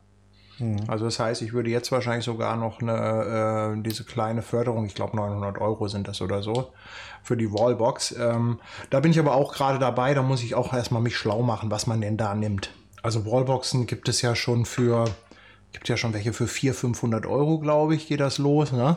[0.88, 4.94] Also das heißt, ich würde jetzt wahrscheinlich sogar noch eine, äh, diese kleine Förderung, ich
[4.94, 6.72] glaube 900 Euro sind das oder so,
[7.22, 8.16] für die Wallbox.
[8.18, 11.42] Ähm, da bin ich aber auch gerade dabei, da muss ich auch erstmal mich schlau
[11.42, 12.70] machen, was man denn da nimmt.
[13.02, 15.06] Also Wallboxen gibt es ja schon für,
[15.72, 18.72] gibt ja schon welche für 400, 500 Euro, glaube ich, geht das los.
[18.72, 18.96] Ne?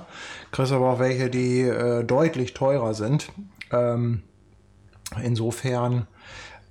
[0.51, 3.31] Kriegst aber auch welche, die äh, deutlich teurer sind.
[3.71, 4.21] Ähm,
[5.23, 6.07] insofern,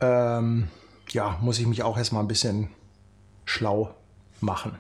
[0.01, 0.69] ähm,
[1.11, 2.69] ja, muss ich mich auch erstmal ein bisschen
[3.45, 3.95] schlau
[4.41, 4.79] machen.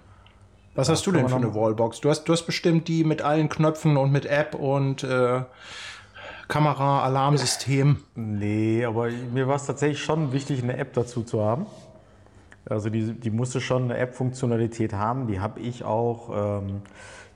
[0.75, 2.01] Was hast du denn für eine Wallbox?
[2.01, 5.43] Du hast, du hast bestimmt die mit allen Knöpfen und mit App und äh,
[6.49, 7.99] Kamera, Alarmsystem.
[8.17, 11.67] Nee, aber mir war es tatsächlich schon wichtig, eine App dazu zu haben.
[12.69, 16.61] Also die, die musste schon eine App-Funktionalität haben, die habe ich auch.
[16.63, 16.83] Ähm,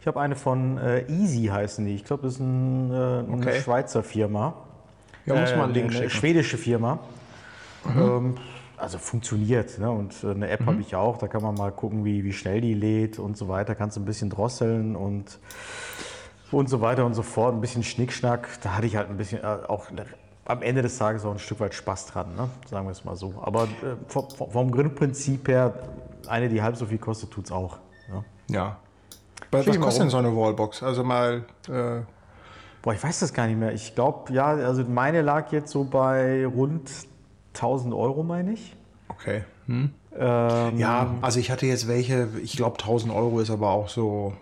[0.01, 1.95] ich habe eine von äh, Easy heißen die.
[1.95, 3.61] Ich glaube, das ist ein, äh, eine Okay.
[3.61, 4.55] Schweizer Firma.
[5.27, 6.11] Ja, muss Äh, man einen Link eine schicken.
[6.11, 6.99] schwedische Firma.
[7.97, 8.37] Ähm,
[8.79, 9.79] also funktioniert.
[9.79, 9.91] Ne?
[9.91, 12.61] Und äh, eine App habe ich auch, da kann man mal gucken, wie, wie schnell
[12.61, 13.75] die lädt und so weiter.
[13.75, 15.39] Kannst du ein bisschen drosseln und,
[16.51, 17.55] und so weiter und so fort.
[17.55, 18.49] Ein bisschen Schnickschnack.
[18.63, 19.87] Da hatte ich halt ein bisschen äh, auch
[20.45, 22.49] am Ende des Tages auch ein Stück weit Spaß dran, ne?
[22.67, 23.35] sagen wir es mal so.
[23.43, 25.75] Aber äh, vom, vom Grundprinzip her,
[26.27, 27.79] eine, die halb so viel kostet, tut es auch.
[28.09, 28.25] Ja.
[28.49, 28.77] Ja.
[29.51, 30.07] Was, was kostet rum.
[30.07, 30.83] denn so eine Wallbox?
[30.83, 32.01] Also mal, äh,
[32.81, 33.73] Boah, ich weiß das gar nicht mehr.
[33.73, 36.91] Ich glaube, ja, also meine lag jetzt so bei rund
[37.59, 38.75] 1000 Euro, meine ich.
[39.09, 39.45] okay.
[39.67, 39.91] Hm.
[40.19, 44.33] Ähm, Ja, also ich hatte jetzt welche, ich glaube 1000 Euro ist aber auch so,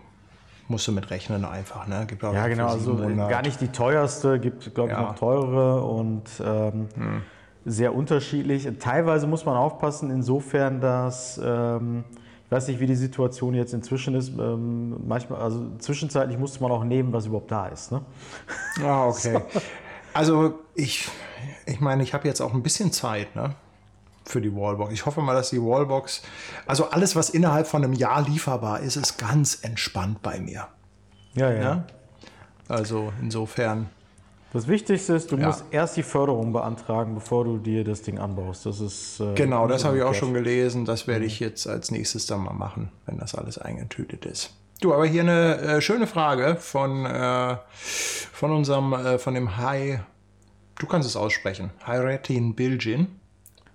[0.69, 2.05] musst du mit rechnen einfach, ne?
[2.07, 3.29] Gibt auch Ja, für genau, also 700.
[3.29, 5.01] gar nicht die teuerste, gibt, glaube ich, Ja.
[5.03, 5.07] Hm.
[5.09, 6.87] noch teurere und ähm,
[7.65, 8.67] sehr unterschiedlich.
[8.79, 12.05] Teilweise muss man aufpassen, insofern, dass, ähm,
[12.45, 16.71] ich weiß nicht, wie die Situation jetzt inzwischen ist, ähm, manchmal, also zwischenzeitlich musste man
[16.71, 17.91] auch nehmen, was überhaupt da ist.
[17.91, 18.01] Ne?
[18.85, 19.41] Ah, okay.
[20.17, 21.07] Also ich,
[21.67, 23.55] ich meine, ich habe jetzt auch ein bisschen Zeit, ne?
[24.25, 24.91] Für die Wallbox.
[24.91, 26.21] Ich hoffe mal, dass die Wallbox,
[26.65, 30.67] also alles, was innerhalb von einem Jahr lieferbar ist, ist ganz entspannt bei mir.
[31.35, 31.83] Ja, Ja?
[32.67, 33.89] Also insofern.
[34.53, 35.47] Das Wichtigste ist, du Ja.
[35.47, 38.65] musst erst die Förderung beantragen, bevor du dir das Ding anbaust.
[38.65, 40.83] Das ist äh, Genau, das habe ich auch schon gelesen.
[40.85, 44.49] Das werde ich jetzt als nächstes dann mal machen, wenn das alles eingetütet ist.
[44.79, 50.03] Du, aber hier eine äh, schöne Frage von, äh, von unserem, äh, von dem Hai,
[50.77, 53.19] du kannst es aussprechen, Hayretin Bilgin.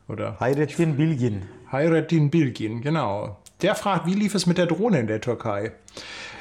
[0.09, 1.49] Oder Hayrettin Bilgin.
[1.73, 3.38] Hayretin Bilgin, genau.
[3.62, 5.73] Der fragt, wie lief es mit der Drohne in der Türkei?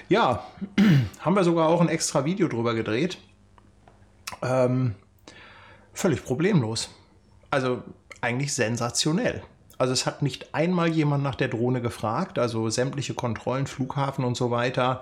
[0.09, 0.45] Ja,
[1.19, 3.17] haben wir sogar auch ein extra Video drüber gedreht.
[4.43, 4.93] Ähm,
[5.93, 6.89] völlig problemlos.
[7.49, 7.81] Also
[8.21, 9.41] eigentlich sensationell.
[9.81, 14.37] Also es hat nicht einmal jemand nach der Drohne gefragt, also sämtliche Kontrollen, Flughafen und
[14.37, 15.01] so weiter.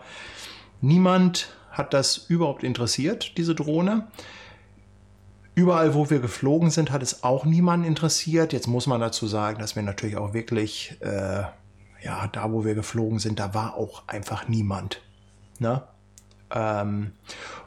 [0.80, 4.08] Niemand hat das überhaupt interessiert, diese Drohne.
[5.54, 8.54] Überall, wo wir geflogen sind, hat es auch niemanden interessiert.
[8.54, 11.42] Jetzt muss man dazu sagen, dass wir natürlich auch wirklich, äh,
[12.02, 15.02] ja, da, wo wir geflogen sind, da war auch einfach niemand.
[15.60, 15.84] Ne?
[16.52, 17.12] Ähm,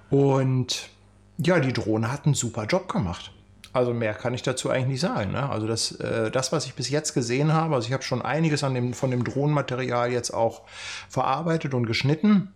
[0.09, 0.89] und
[1.37, 3.33] ja, die Drohne hat einen super Job gemacht.
[3.73, 5.33] Also mehr kann ich dazu eigentlich nicht sagen.
[5.33, 5.49] Ne?
[5.49, 8.65] Also das, äh, das, was ich bis jetzt gesehen habe, also ich habe schon einiges
[8.65, 10.63] an dem, von dem Drohnenmaterial jetzt auch
[11.09, 12.53] verarbeitet und geschnitten.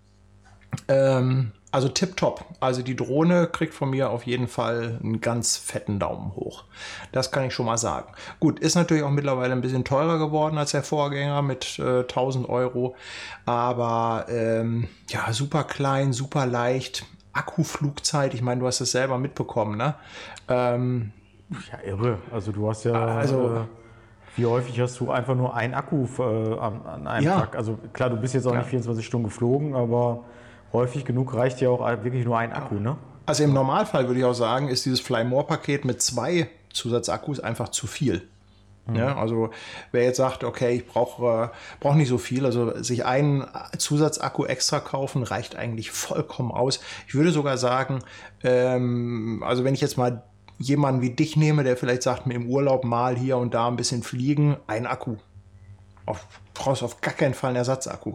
[0.89, 2.45] Ähm, also tipptopp.
[2.61, 6.65] Also die Drohne kriegt von mir auf jeden Fall einen ganz fetten Daumen hoch.
[7.13, 8.13] Das kann ich schon mal sagen.
[8.41, 12.49] Gut, ist natürlich auch mittlerweile ein bisschen teurer geworden als der Vorgänger mit äh, 1000
[12.49, 12.95] Euro.
[13.45, 17.05] Aber ähm, ja, super klein, super leicht.
[17.37, 19.95] Akkuflugzeit, ich meine, du hast es selber mitbekommen, ne?
[20.49, 21.13] Ähm,
[21.71, 22.19] Ja, irre.
[22.33, 22.93] Also du hast ja.
[22.95, 23.61] Also- äh,
[24.39, 27.41] wie häufig hast du einfach nur einen Akku äh, an, an einem Ja.
[27.41, 27.57] Tag?
[27.57, 28.59] Also klar, du bist jetzt auch Ja.
[28.59, 30.25] nicht 24 Stunden geflogen, aber
[30.75, 32.97] häufig genug reicht ja auch wirklich nur ein Akku, ne?
[33.25, 37.41] Also im Normalfall würde ich auch sagen, ist dieses Fly More Paket mit zwei Zusatzakkus
[37.41, 38.29] einfach zu viel.
[38.95, 39.51] Ja, also
[39.91, 43.45] wer jetzt sagt, okay, ich brauche äh, brauch nicht so viel, also sich einen
[43.77, 46.81] Zusatzakku extra kaufen, reicht eigentlich vollkommen aus.
[47.09, 48.01] Ich würde sogar sagen,
[48.45, 50.23] ähm, also wenn ich jetzt mal
[50.59, 53.77] jemanden wie dich nehme, der vielleicht sagt, mir im Urlaub mal hier und da ein
[53.77, 55.17] bisschen fliegen, ein Akku.
[56.07, 58.15] Auf, brauchst auf gar keinen Fall einen Ersatzakku.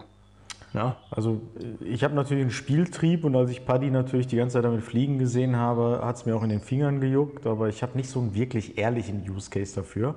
[0.73, 4.53] Ja, Also äh, ich habe natürlich einen Spieltrieb und als ich Paddy natürlich die ganze
[4.53, 7.83] Zeit damit fliegen gesehen habe, hat es mir auch in den Fingern gejuckt, aber ich
[7.83, 10.15] habe nicht so einen wirklich ehrlichen Use Case dafür.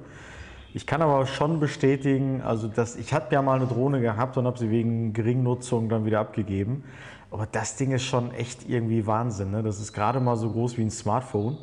[0.77, 4.45] Ich kann aber schon bestätigen, also dass ich hatte ja mal eine Drohne gehabt und
[4.45, 6.83] habe sie wegen Geringnutzung dann wieder abgegeben.
[7.31, 9.53] Aber das Ding ist schon echt irgendwie Wahnsinn.
[9.53, 9.63] Ne?
[9.63, 11.59] Das ist gerade mal so groß wie ein Smartphone.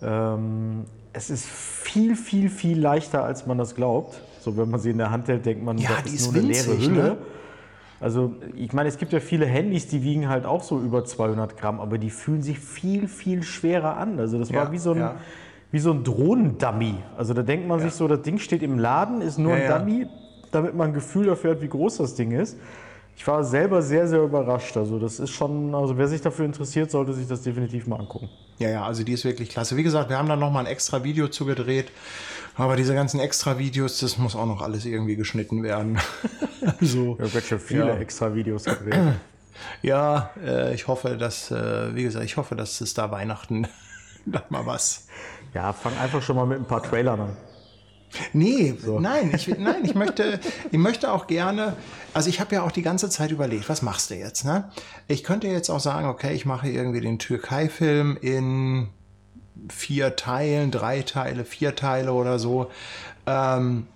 [0.00, 4.22] Ähm, es ist viel, viel, viel leichter, als man das glaubt.
[4.40, 6.46] So, wenn man sie in der Hand hält, denkt man, Ja, das ist nur eine
[6.46, 7.02] leere Hülle.
[7.02, 7.16] ne?
[7.98, 11.56] Also ich meine, es gibt ja viele Handys, die wiegen halt auch so über 200
[11.56, 14.20] Gramm, aber die fühlen sich viel, viel schwerer an.
[14.20, 15.16] Also das Ja, war wie so ein, ja.
[15.72, 16.94] Wie so ein Drohnendummy.
[17.16, 19.62] Also da denkt man sich so, das Ding steht im Laden, ist nur Ja, ein
[19.70, 19.78] ja.
[19.78, 20.06] Dummy,
[20.52, 22.56] damit man ein Gefühl dafür hat, wie groß das Ding ist.
[23.18, 24.76] Ich war selber sehr, sehr überrascht.
[24.76, 28.28] Also das ist schon, also wer sich dafür interessiert, sollte sich das definitiv mal angucken.
[28.58, 29.76] Ja, ja, also die ist wirklich klasse.
[29.76, 31.90] Wie gesagt, wir haben da noch mal ein extra Video zugedreht.
[32.58, 35.98] Aber diese ganzen extra Videos, das muss auch noch alles irgendwie geschnitten werden.
[36.80, 37.14] so.
[37.14, 37.96] Ich habe ganz schön viele Ja.
[37.96, 38.94] extra Videos gedreht.
[39.80, 43.66] Ja, äh, ich hoffe, dass, äh, wie gesagt, ich hoffe, dass es da Weihnachten
[44.26, 45.06] da mal was.
[45.56, 47.36] Ja, fang einfach schon mal mit ein paar Trailern an.
[48.34, 50.38] Nee, nein, ich, nein, ich möchte,
[50.70, 51.72] ich möchte auch gerne,
[52.12, 54.70] also ich habe ja auch die ganze Zeit überlegt, was machst du jetzt, ne?
[55.08, 58.88] Ich könnte jetzt auch sagen, okay, ich mache irgendwie den Türkei-Film in
[59.70, 62.70] vier Teilen, drei Teile, vier Teile oder so.
[63.26, 63.86] Ähm,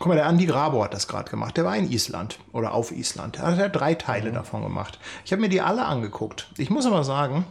[0.00, 1.56] guck mal, der Andi Grabo hat das gerade gemacht.
[1.56, 3.38] Der war in Island oder auf Island.
[3.38, 4.98] Er hat drei Teile davon gemacht.
[5.24, 6.48] Ich habe mir die alle angeguckt.
[6.58, 7.46] Ich muss aber sagen,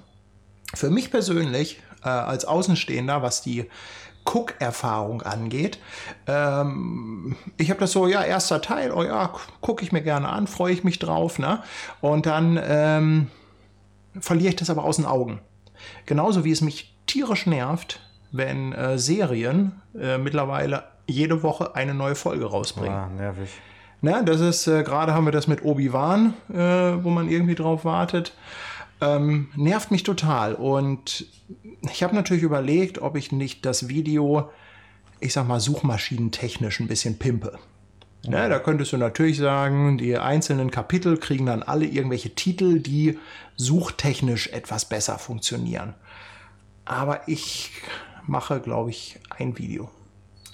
[0.74, 3.66] für mich persönlich äh, als Außenstehender, was die
[4.26, 5.80] Cook-Erfahrung angeht.
[6.28, 10.48] Ähm, ich habe das so, ja, erster Teil, oh ja, gucke ich mir gerne an,
[10.48, 11.62] freue ich mich drauf, ne?
[12.02, 13.28] Und dann ähm,
[14.20, 15.40] verliere ich das aber aus den Augen.
[16.06, 22.16] Genauso wie es mich tierisch nervt, wenn äh, Serien äh, mittlerweile jede Woche eine neue
[22.16, 22.98] Folge rausbringen.
[22.98, 23.50] Ah, nervig.
[24.02, 27.86] Na, das ist, äh, gerade haben wir das mit Obi-Wan, äh, wo man irgendwie drauf
[27.86, 28.34] wartet.
[29.02, 30.56] Ähm, nervt mich total.
[30.56, 31.26] Und
[31.92, 34.50] ich habe natürlich überlegt, ob ich nicht das Video,
[35.20, 37.60] ich sag mal, suchmaschinentechnisch ein bisschen pimpe.
[38.24, 43.20] Ja, da könntest du natürlich sagen, die einzelnen Kapitel kriegen dann alle irgendwelche Titel, die
[43.56, 45.94] suchtechnisch etwas besser funktionieren.
[46.86, 47.72] Aber ich
[48.26, 49.90] mache, glaube ich, ein Video.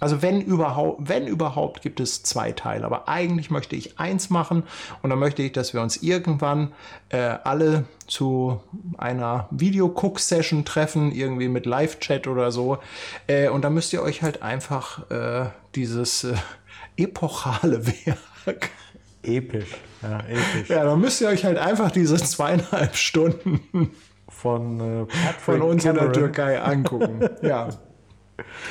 [0.01, 2.85] Also wenn überhaupt, wenn überhaupt, gibt es zwei Teile.
[2.85, 4.63] Aber eigentlich möchte ich eins machen
[5.01, 6.73] und dann möchte ich, dass wir uns irgendwann
[7.09, 8.61] äh, alle zu
[8.97, 12.79] einer Video-Cook-Session treffen, irgendwie mit Live-Chat oder so.
[13.27, 16.33] Äh, und dann müsst ihr euch halt einfach äh, dieses äh,
[16.97, 17.85] epochale
[18.45, 18.71] Werk
[19.23, 19.69] Episch.
[20.01, 20.69] Ja, episch.
[20.69, 23.91] ja, dann müsst ihr euch halt einfach diese zweieinhalb Stunden
[24.27, 25.05] Von, äh,
[25.39, 26.13] von uns in der Cameron.
[26.13, 27.29] Türkei angucken.
[27.43, 27.69] Ja.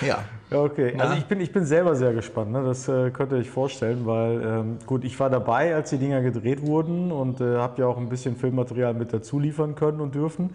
[0.00, 0.24] Ja.
[0.50, 0.94] Ja, okay.
[0.96, 1.04] Na?
[1.04, 2.50] Also ich bin, ich bin selber sehr gespannt.
[2.52, 2.62] Ne?
[2.64, 6.20] Das äh, könnt ihr euch vorstellen, weil ähm, gut, ich war dabei, als die Dinger
[6.22, 10.14] gedreht wurden und äh, habe ja auch ein bisschen Filmmaterial mit dazu liefern können und
[10.14, 10.50] dürfen.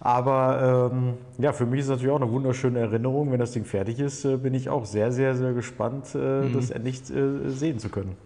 [0.00, 3.32] Aber ähm, ja, für mich ist es natürlich auch eine wunderschöne Erinnerung.
[3.32, 6.70] Wenn das Ding fertig ist, äh, bin ich auch sehr, sehr, sehr gespannt, äh, das
[6.70, 8.16] endlich äh, sehen zu können.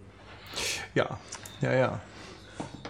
[0.93, 1.07] Ja.
[1.61, 1.99] Ja, ja.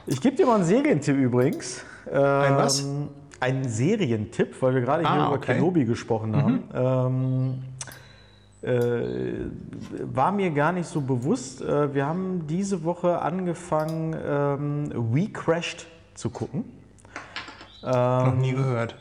[0.06, 1.86] Ich gebe dir mal einen Serientipp übrigens.
[2.12, 2.82] Ein was?
[2.82, 3.08] Ähm,
[3.40, 5.54] Einen Serientipp, weil wir gerade hier Ah, über okay.
[5.54, 6.64] Kenobi gesprochen haben.
[6.74, 7.64] Ähm,
[8.64, 9.50] äh,
[10.14, 11.62] war mir gar nicht so bewusst.
[11.62, 16.66] Äh, wir haben diese Woche angefangen, ähm, We Crashed zu gucken.
[17.82, 18.96] Noch nie gehört.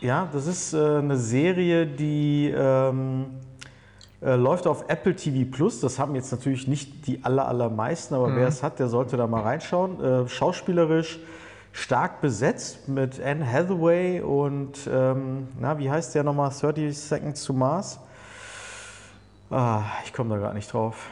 [0.00, 3.26] Ja, das ist äh, eine Serie, die ähm,
[4.20, 5.80] äh, läuft auf Apple TV Plus.
[5.80, 9.26] Das haben jetzt natürlich nicht die aller, allermeisten, aber wer es hat, der sollte da
[9.26, 10.02] mal reinschauen.
[10.02, 11.20] Äh, schauspielerisch
[11.72, 16.50] stark besetzt mit Anne Hathaway und, ähm, na, wie heißt der nochmal?
[16.50, 18.00] 30 Seconds to Mars.
[19.50, 21.06] Ah, ich komme da gar nicht drauf.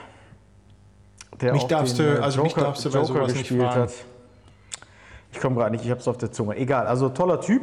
[1.41, 3.91] Der Mich darfst den, du- äh, also mich darfst du bei sowas nicht fragen.
[5.33, 6.57] Ich komme gerade nicht, ich habe es auf der Zunge.
[6.57, 7.63] Egal, also toller Typ.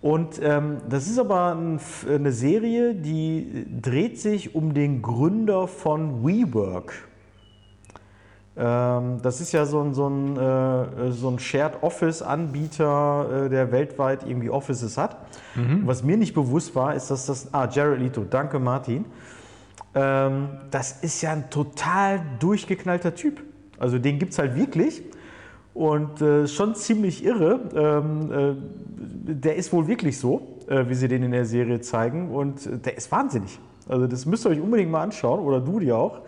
[0.00, 6.24] Und ähm, das ist aber ein, eine Serie, die dreht sich um den Gründer von
[6.24, 6.92] WeWork.
[8.56, 13.70] Ähm, das ist ja so ein, so ein, äh, so ein Shared Office-Anbieter, äh, der
[13.72, 15.16] weltweit irgendwie Offices hat.
[15.84, 17.52] Was mir nicht bewusst war, ist, dass das.
[17.52, 19.04] Ah, Jared Leto, danke Martin.
[19.94, 23.42] Ähm, das ist ja ein total durchgeknallter Typ.
[23.78, 25.02] Also den gibt es halt wirklich.
[25.74, 27.60] Und äh, schon ziemlich irre.
[27.74, 32.30] Ähm, äh, der ist wohl wirklich so, äh, wie sie den in der Serie zeigen.
[32.30, 33.58] Und äh, der ist wahnsinnig.
[33.88, 35.40] Also das müsst ihr euch unbedingt mal anschauen.
[35.40, 36.20] Oder du dir auch.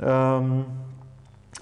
[0.00, 0.64] Ähm,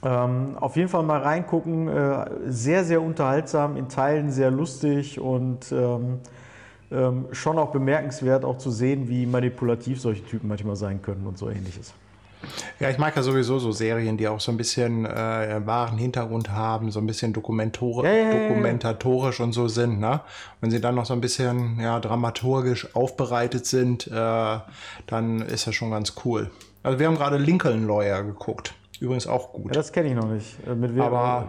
[0.03, 1.89] ähm, auf jeden Fall mal reingucken.
[1.89, 5.73] Äh, sehr, sehr unterhaltsam, in Teilen sehr lustig und
[6.93, 11.39] ähm, schon auch bemerkenswert, auch zu sehen, wie manipulativ solche Typen manchmal sein können und
[11.39, 11.93] so ähnliches.
[12.79, 16.51] Ja, ich mag ja sowieso so Serien, die auch so ein bisschen äh, wahren Hintergrund
[16.51, 18.49] haben, so ein bisschen dokumentor Ja, ja, ja, ja.
[18.49, 20.01] dokumentatorisch und so sind.
[20.01, 20.21] Ne?
[20.63, 24.59] Wenn sie dann noch so ein bisschen ja, dramaturgisch aufbereitet sind, äh,
[25.07, 26.51] dann ist das schon ganz cool.
[26.83, 28.75] Also wir haben gerade Lincoln Lawyer geguckt.
[29.01, 29.77] Übrigens auch Ja, gut.
[29.77, 30.57] das kenne ich noch nicht.
[30.67, 31.03] Äh, Mit wem?
[31.03, 31.47] Aber-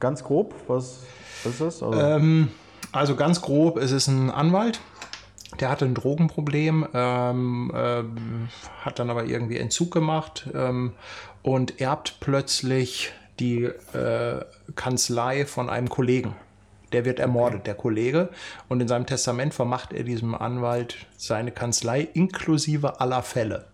[0.00, 1.00] ganz grob, was,
[1.44, 1.82] was ist das?
[1.82, 2.48] Also, Ähm,
[2.94, 4.80] also ganz grob, es ist ein Anwalt,
[5.60, 8.48] der hatte ein Drogenproblem, ähm, ähm,
[8.80, 10.92] hat dann aber irgendwie Entzug gemacht ähm,
[11.42, 16.34] und erbt plötzlich die äh, Kanzlei von einem Kollegen.
[16.92, 18.28] Der wird ermordet, der Kollege.
[18.68, 23.66] Und in seinem Testament vermacht er diesem Anwalt seine Kanzlei inklusive aller Fälle.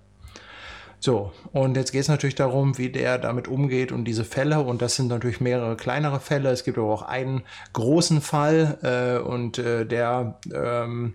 [1.03, 4.61] So, und jetzt geht es natürlich darum, wie der damit umgeht und diese Fälle.
[4.61, 6.51] Und das sind natürlich mehrere kleinere Fälle.
[6.51, 11.15] Es gibt aber auch einen großen Fall äh, und äh, der, ähm,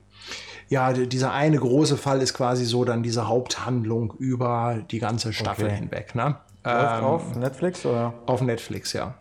[0.70, 5.66] ja, dieser eine große Fall ist quasi so dann diese Haupthandlung über die ganze Staffel
[5.66, 5.76] Okay.
[5.76, 6.16] hinweg.
[6.16, 6.36] Ne?
[6.64, 8.14] läuft Ähm, auf Netflix oder?
[8.26, 9.14] auf Netflix, ja.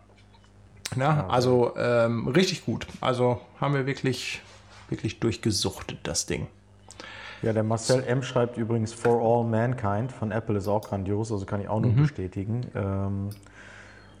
[0.95, 2.87] Na, also ähm, richtig gut.
[3.01, 4.41] Also haben wir wirklich,
[4.89, 6.47] wirklich durchgesuchtet, das Ding.
[7.41, 8.23] Ja, der Marcel M.
[8.23, 11.91] schreibt übrigens For All Mankind von Apple ist auch grandios, also kann ich auch nur
[11.91, 11.97] Mhm.
[12.03, 12.61] bestätigen.
[12.75, 13.29] Ähm,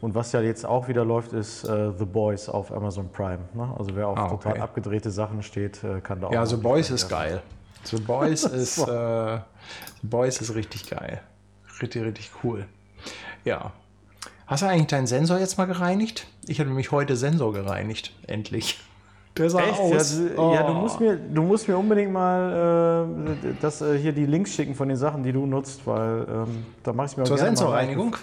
[0.01, 3.39] und was ja jetzt auch wieder läuft, ist äh, The Boys auf Amazon Prime.
[3.53, 3.73] Ne?
[3.77, 4.61] Also wer auf Ah, total okay.
[4.61, 6.31] abgedrehte Sachen steht, äh, kann da auch.
[6.31, 7.41] Ja, The Boys ist geil.
[7.85, 9.37] The Boys ist, äh,
[10.01, 11.21] The Boys ist richtig geil.
[11.81, 12.65] Richtig, richtig cool.
[13.43, 13.71] Ja.
[14.47, 16.27] Hast du eigentlich deinen Sensor jetzt mal gereinigt?
[16.47, 18.13] Ich habe nämlich heute Sensor gereinigt.
[18.27, 18.79] Endlich.
[19.37, 19.79] Der sah Echt?
[19.79, 20.17] aus.
[20.17, 23.05] Ja, du, ja, du, musst mir, du musst mir unbedingt mal
[23.43, 26.65] äh, das, äh, hier die Links schicken von den Sachen, die du nutzt, weil ähm,
[26.83, 28.15] da mache ich mir auch Zur Sensorreinigung.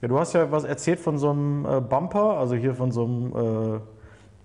[0.00, 3.04] Ja, du hast ja was erzählt von so einem äh, Bumper, also hier von so
[3.04, 3.80] einem, äh,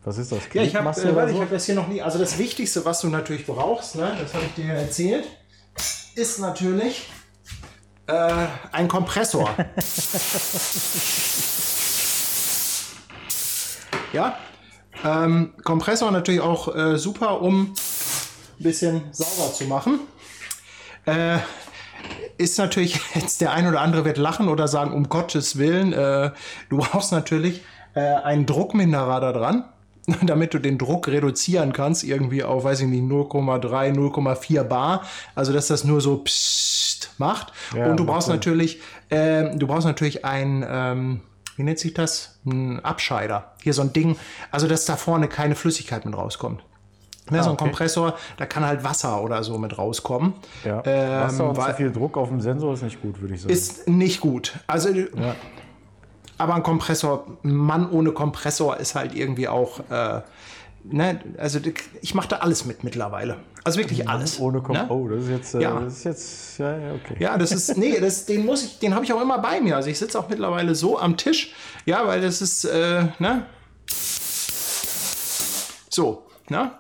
[0.04, 0.42] was ist das?
[0.54, 1.42] Ja, ich habe äh, so?
[1.42, 2.00] hab das hier noch nie.
[2.00, 5.26] Also das Wichtigste, was du natürlich brauchst, ne, das habe ich dir erzählt,
[6.14, 7.10] ist natürlich
[8.06, 9.50] äh, ein Kompressor.
[14.14, 14.38] ja,
[15.06, 17.74] ähm, Kompressor natürlich auch äh, super, um
[18.60, 20.00] ein bisschen sauber zu machen.
[21.06, 21.38] Äh,
[22.38, 26.32] ist natürlich jetzt der ein oder andere wird lachen oder sagen, um Gottes Willen, äh,
[26.70, 27.62] du brauchst natürlich
[27.96, 29.66] äh, einen Druckminderer da dran,
[30.24, 35.04] damit du den Druck reduzieren kannst, irgendwie auf, weiß ich nicht, 0,3, 0,4 Bar.
[35.36, 37.54] Also, dass das nur so pssst macht.
[37.76, 38.80] Ja, Und du brauchst natürlich,
[39.10, 41.22] ähm, du brauchst natürlich ein, ähm,
[41.58, 42.40] wie nennt sich das?
[42.46, 43.52] Ein Abscheider.
[43.62, 44.16] Hier so ein Ding,
[44.52, 46.64] also dass da vorne keine Flüssigkeit mit rauskommt.
[47.30, 47.66] Ne, so ein okay.
[47.66, 50.34] Kompressor, da kann halt Wasser oder so mit rauskommen.
[50.64, 50.82] Ja.
[50.86, 53.42] Ähm, Wasser und weil- zu viel Druck auf dem Sensor ist nicht gut, würde ich
[53.42, 53.54] sagen.
[53.54, 54.58] ist nicht gut.
[54.66, 54.90] Also,
[56.38, 60.22] aber ein Kompressor, Mann ohne Kompressor ist halt irgendwie auch, äh,
[60.90, 61.60] ne, also
[62.02, 63.38] ich mache da alles mit mittlerweile.
[63.64, 64.40] Also wirklich alles.
[64.40, 64.88] Ohne Kom ne?
[64.90, 65.80] Oh, das ist jetzt, äh, Ja.
[65.80, 67.16] das ist jetzt, ja, ja, okay.
[67.20, 69.76] Ja, das ist, nee, das, den muss ich, den habe ich auch immer bei mir.
[69.76, 71.54] Also ich sitze auch mittlerweile so am Tisch,
[71.86, 73.46] ja, weil das ist, äh, ne?
[75.90, 76.72] So, ne?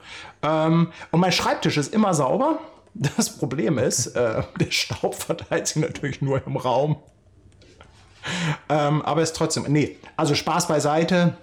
[0.43, 2.59] Ähm, und mein Schreibtisch ist immer sauber.
[2.93, 6.97] Das Problem ist, äh, der Staub verteilt sich natürlich nur im Raum.
[8.69, 11.37] Ähm, aber ist trotzdem, nee, also Spaß beiseite.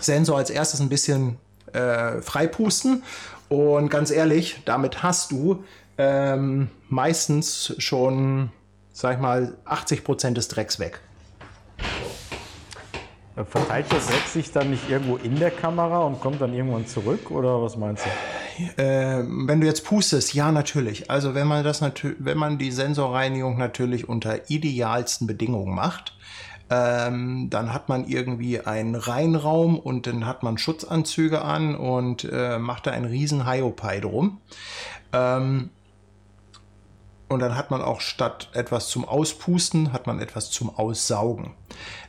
[0.00, 1.38] Sensor als erstes ein bisschen
[1.74, 3.02] äh, freipusten.
[3.48, 5.64] Und ganz ehrlich, damit hast du
[5.98, 8.50] ähm, meistens schon,
[8.92, 11.00] sag ich mal, 80% des Drecks weg.
[13.36, 16.86] Äh, Verteilt der Dreck sich dann nicht irgendwo in der Kamera und kommt dann irgendwann
[16.86, 17.30] zurück?
[17.30, 18.10] Oder was meinst du?
[18.78, 21.10] Ähm, wenn du jetzt pustest, ja, natürlich.
[21.10, 26.14] Also wenn man das natürlich, wenn man die Sensorreinigung natürlich unter idealsten Bedingungen macht,
[26.70, 32.58] ähm, dann hat man irgendwie einen Reinraum und dann hat man Schutzanzüge an und äh,
[32.58, 34.38] macht da einen riesen Hiopai drum.
[35.12, 35.70] Ähm,
[37.28, 41.52] und dann hat man auch statt etwas zum Auspusten, hat man etwas zum Aussaugen.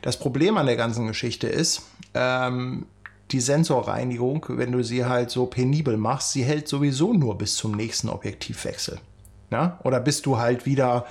[0.02, 1.82] Das Problem an der ganzen Geschichte ist,
[2.14, 2.86] ähm,
[3.32, 7.72] die Sensorreinigung, wenn du sie halt so penibel machst, sie hält sowieso nur bis zum
[7.72, 9.00] nächsten Objektivwechsel.
[9.50, 9.78] Ja?
[9.84, 11.06] Oder bis du halt wieder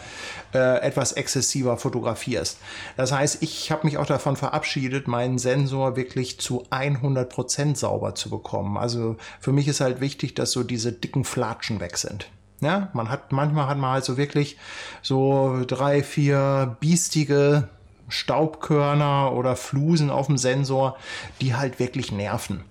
[0.53, 2.59] äh, etwas exzessiver fotografierst.
[2.97, 8.29] Das heißt, ich habe mich auch davon verabschiedet, meinen Sensor wirklich zu 100% sauber zu
[8.29, 8.77] bekommen.
[8.77, 12.29] Also für mich ist halt wichtig, dass so diese dicken Flatschen weg sind.
[12.61, 14.57] Ja, man hat, manchmal hat man halt so wirklich
[15.01, 17.67] so drei, vier biestige
[18.07, 20.97] Staubkörner oder Flusen auf dem Sensor,
[21.41, 22.63] die halt wirklich nerven.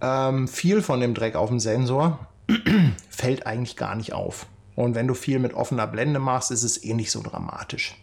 [0.00, 2.18] Ähm, viel von dem Dreck auf dem Sensor
[3.10, 4.46] fällt eigentlich gar nicht auf.
[4.74, 7.96] Und wenn du viel mit offener Blende machst, ist es eh nicht so dramatisch.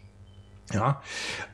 [0.72, 1.02] Ja,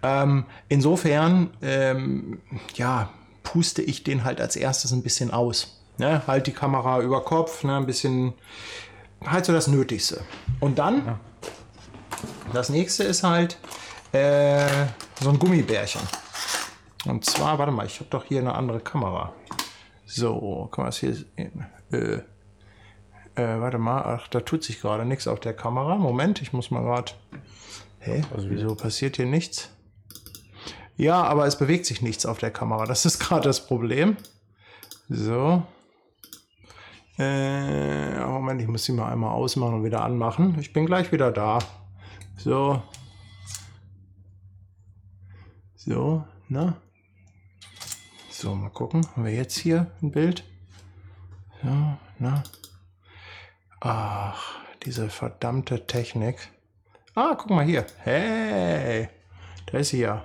[0.04, 2.42] ähm, insofern, ähm,
[2.74, 3.10] ja,
[3.44, 5.82] puste ich den halt als erstes ein bisschen aus.
[5.98, 6.22] Ne?
[6.28, 7.78] Halt die Kamera über Kopf, ne?
[7.78, 8.34] ein bisschen,
[9.26, 10.22] halt so das Nötigste.
[10.60, 11.18] Und dann,
[12.52, 13.58] das nächste ist halt
[14.12, 14.68] äh,
[15.22, 16.02] so ein Gummibärchen.
[17.06, 19.32] Und zwar, warte mal, ich habe doch hier eine andere Kamera.
[20.06, 21.66] So, kann man das hier sehen?
[21.92, 22.20] Äh,
[23.36, 25.96] äh, warte mal, ach, da tut sich gerade nichts auf der Kamera.
[25.98, 27.12] Moment, ich muss mal gerade.
[28.00, 28.24] Hä?
[28.34, 29.70] Also wieso passiert hier nichts?
[30.98, 32.86] Ja, aber es bewegt sich nichts auf der Kamera.
[32.86, 34.18] Das ist gerade das Problem.
[35.10, 35.64] So.
[37.18, 40.58] Äh, Moment, ich muss sie mal einmal ausmachen und wieder anmachen.
[40.60, 41.60] Ich bin gleich wieder da.
[42.38, 42.82] So.
[45.76, 46.78] So, na?
[48.30, 49.06] So, mal gucken.
[49.16, 50.44] Haben wir jetzt hier ein Bild?
[51.62, 51.70] So,
[52.20, 52.44] na?
[53.88, 56.50] Ach, diese verdammte Technik.
[57.14, 57.86] Ah, guck mal hier.
[58.00, 59.10] Hey,
[59.68, 60.24] da ist sie ja.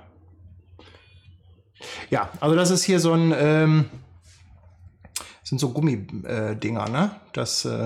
[2.08, 3.90] Ja, also das ist hier so ein, ähm,
[5.42, 7.10] sind so Gummidinger, ne?
[7.34, 7.84] Das, äh,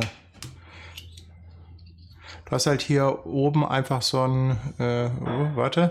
[2.45, 5.89] du hast halt hier oben einfach so ein, äh, oh, warte,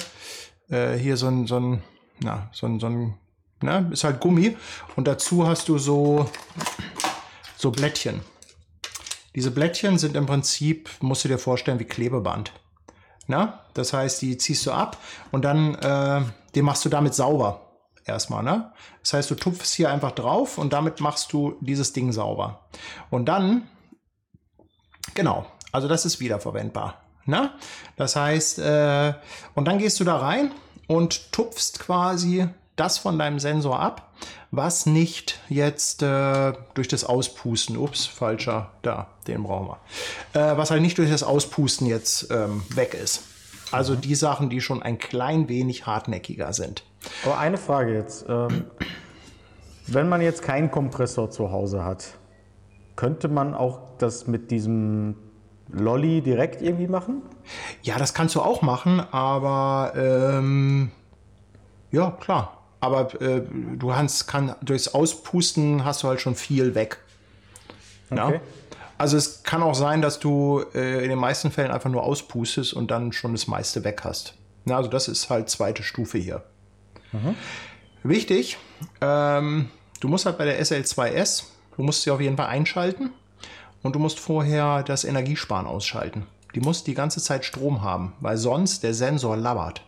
[0.69, 1.83] äh, hier so ein, so ein,
[2.21, 3.15] na, so ein, so ein,
[3.59, 3.89] ne?
[3.91, 4.55] Ist halt Gummi
[4.95, 6.29] und dazu hast du so,
[7.57, 8.21] so Blättchen.
[9.35, 12.51] Diese Blättchen sind im Prinzip, musst du dir vorstellen, wie Klebeband.
[13.27, 13.61] Na?
[13.73, 14.97] Das heißt, die ziehst du ab
[15.31, 16.21] und dann äh,
[16.55, 17.61] den machst du damit sauber.
[18.05, 18.73] Erstmal, ne?
[19.01, 22.67] Das heißt, du tupfst hier einfach drauf und damit machst du dieses Ding sauber.
[23.09, 23.69] Und dann,
[25.13, 27.01] genau, also das ist wiederverwendbar.
[27.25, 27.51] Ne?
[27.95, 29.13] Das heißt, äh,
[29.55, 30.51] und dann gehst du da rein
[30.87, 34.12] und tupfst quasi das von deinem Sensor ab,
[34.55, 39.69] was nicht jetzt äh, durch das Auspusten, ups, falscher, da, den brauchen
[40.33, 43.23] wir, äh, was halt nicht durch das Auspusten jetzt ähm, weg ist.
[43.71, 46.83] Also die Sachen, die schon ein klein wenig hartnäckiger sind.
[47.25, 48.25] Aber eine Frage jetzt.
[48.29, 48.65] Ähm,
[49.87, 52.13] wenn man jetzt keinen Kompressor zu Hause hat,
[52.95, 55.15] könnte man auch das mit diesem
[55.71, 57.23] Lolly direkt irgendwie machen?
[57.81, 60.91] Ja, das kannst du auch machen, aber ähm,
[61.89, 62.62] ja, klar.
[62.83, 63.41] Aber äh,
[63.77, 66.97] du kannst, kann, durchs Auspusten hast du halt schon viel weg.
[68.09, 68.41] Okay.
[68.97, 72.73] Also es kann auch sein, dass du äh, in den meisten Fällen einfach nur auspustest
[72.73, 74.33] und dann schon das meiste weg hast.
[74.65, 76.43] Na, also das ist halt zweite Stufe hier.
[78.03, 78.57] Wichtig,
[78.99, 79.69] ähm,
[80.01, 81.43] du musst halt bei der SL2S,
[81.77, 83.11] du musst sie auf jeden Fall einschalten
[83.81, 86.25] und du musst vorher das Energiesparen ausschalten.
[86.53, 89.83] Die muss die ganze Zeit Strom haben, weil sonst der Sensor labert.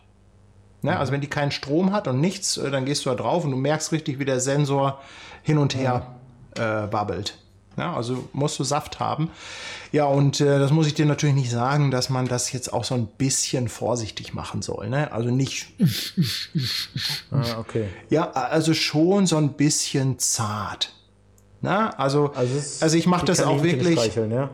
[0.82, 0.96] Ne?
[0.98, 3.50] Also wenn die keinen Strom hat und nichts, äh, dann gehst du da drauf und
[3.50, 5.00] du merkst richtig, wie der Sensor
[5.42, 6.16] hin und her
[6.56, 7.38] äh, wabbelt.
[7.76, 9.30] Ja, also musst du Saft haben.
[9.92, 12.84] Ja, und äh, das muss ich dir natürlich nicht sagen, dass man das jetzt auch
[12.84, 14.88] so ein bisschen vorsichtig machen soll.
[14.88, 15.12] Ne?
[15.12, 15.66] Also nicht,
[17.30, 17.88] Ah, okay.
[18.08, 20.92] ja, also schon so ein bisschen zart.
[21.60, 24.14] Na, also, Also, es also ich mache das auch wirklich.
[24.14, 24.50] ja?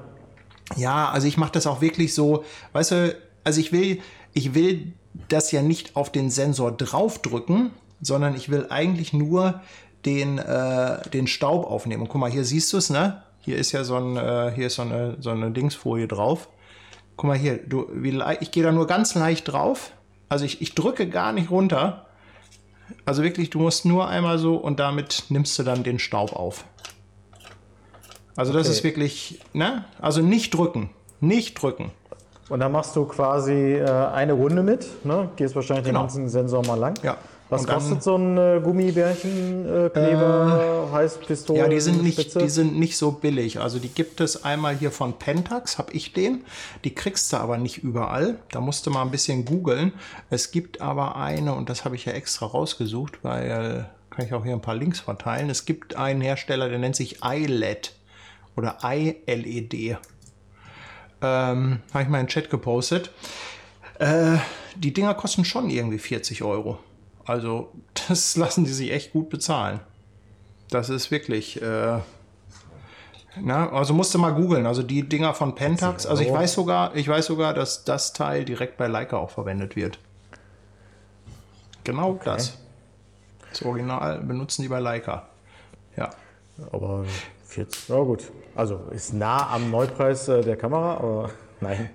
[0.77, 4.01] Ja, also ich mache das auch wirklich so, weißt du, also ich will,
[4.33, 4.95] ich will
[5.29, 9.61] das ja nicht auf den Sensor draufdrücken, sondern ich will eigentlich nur
[10.05, 12.03] den, äh, den Staub aufnehmen.
[12.03, 13.23] Und guck mal, hier siehst du es, ne?
[13.41, 16.49] Hier ist ja so, ein, äh, hier ist so, eine, so eine Dingsfolie drauf.
[17.17, 19.93] Guck mal hier, du, wie, ich gehe da nur ganz leicht drauf.
[20.29, 22.07] Also ich, ich drücke gar nicht runter.
[23.05, 26.65] Also wirklich, du musst nur einmal so und damit nimmst du dann den Staub auf.
[28.35, 28.77] Also das Okay.
[28.77, 29.85] ist wirklich, ne?
[30.01, 30.91] Also nicht drücken.
[31.21, 31.93] Nicht drücken.
[32.49, 35.29] Und dann machst du quasi äh, eine Runde mit, ne?
[35.37, 36.01] gehst wahrscheinlich Genau.
[36.01, 36.95] den ganzen Sensor mal lang.
[37.03, 37.17] Ja.
[37.49, 41.59] Was dann- kostet so ein äh, Gummibärchen, äh, Kleber, Heißpistole?
[41.59, 42.39] Ja, die sind, nicht, Spitze?
[42.39, 43.61] die sind nicht so billig.
[43.61, 46.45] Also die gibt es einmal hier von Pentax, habe ich den.
[46.85, 48.39] Die kriegst du aber nicht überall.
[48.53, 49.93] Da musst du mal ein bisschen googeln.
[50.31, 54.45] Es gibt aber eine, und das habe ich ja extra rausgesucht, weil kann ich auch
[54.45, 55.49] hier ein paar Links verteilen.
[55.51, 57.93] Es gibt einen Hersteller, der nennt sich iLED
[58.57, 59.97] oder iLED.
[61.23, 63.11] Ähm, habe ich mal in den Chat gepostet.
[63.99, 64.39] Äh,
[64.77, 66.79] die Dinger kosten schon irgendwie 40 Euro.
[67.25, 67.73] Also
[68.09, 69.81] das lassen die sich echt gut bezahlen.
[70.71, 71.61] Das ist wirklich.
[71.63, 71.99] Äh,
[73.41, 74.67] na, also musste mal googeln.
[74.67, 76.07] Also die Dinger von Pentax.
[76.07, 79.77] Also ich weiß sogar, ich weiß sogar, dass das Teil direkt bei Leica auch verwendet
[79.77, 79.99] wird.
[81.85, 82.59] Genau das.
[83.51, 85.29] Das Original benutzen die bei Leica.
[85.97, 86.11] Ja.
[86.73, 87.05] Aber
[87.47, 88.31] 40, ja gut.
[88.55, 91.31] Also ist nah am Neupreis äh, der Kamera, aber
[91.61, 91.91] nein.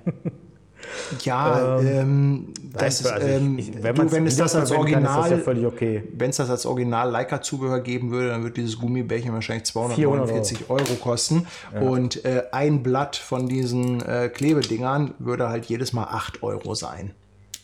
[1.24, 5.03] Ja, ähm, das ist, Also ähm, ich- wenn du, wenn es das als wiederverwenden kann,
[5.03, 6.03] das ja Original, okay.
[6.16, 10.93] wenn es das als Original Leica-Zubehör geben würde, dann würde dieses Gummibärchen wahrscheinlich 249 Euro,
[11.01, 11.47] kosten.
[11.82, 17.12] Und äh, ein Blatt von diesen äh, Klebedingern würde halt jedes Mal 8 Euro sein.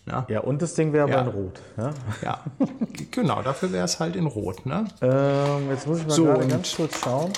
[0.06, 1.20] Ja, Ja, und das Ding wäre Ja.
[1.20, 1.62] aber in Rot.
[1.78, 1.94] Ja?
[2.24, 2.40] ja.
[3.12, 4.66] genau, dafür wäre es halt in Rot.
[4.66, 4.86] Ne?
[5.02, 7.32] Ähm, jetzt muss ich mal So, ganz kurz schauen.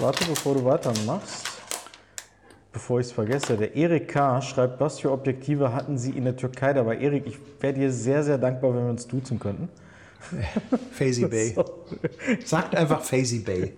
[0.00, 1.46] Warte, bevor du weitermachst.
[2.72, 4.40] Bevor ich es vergesse, der Erik K.
[4.40, 6.96] schreibt, was für Objektive hatten Sie in der Türkei dabei?
[6.98, 9.68] Erik, ich wäre dir sehr, sehr dankbar, wenn wir uns duzen könnten.
[10.92, 11.54] Phasey Bay.
[12.44, 13.72] Sagt einfach Phasey Bay.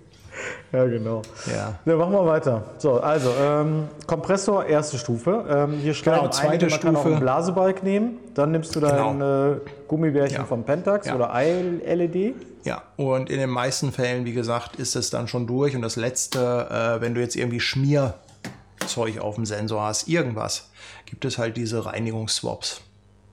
[0.73, 1.23] Ja, genau.
[1.47, 1.79] Ja.
[1.85, 2.65] Ja, machen wir weiter.
[2.79, 5.45] So, also, ähm, Kompressor, erste Stufe.
[5.49, 7.15] Ähm, hier schreiben Genau, zweite einige, man kann auch Stufe.
[7.15, 8.19] einen Blasebalg nehmen.
[8.35, 9.57] Dann nimmst du dein äh,
[9.89, 10.45] Gummibärchen Ja.
[10.45, 11.15] vom Pentax Ja.
[11.17, 12.35] oder LED.
[12.65, 15.75] Ja, und in den meisten Fällen, wie gesagt, ist es dann schon durch.
[15.75, 20.71] Und das letzte, äh, wenn du jetzt irgendwie Schmierzeug auf dem Sensor hast, irgendwas,
[21.07, 22.83] gibt es halt diese Reinigungsswaps.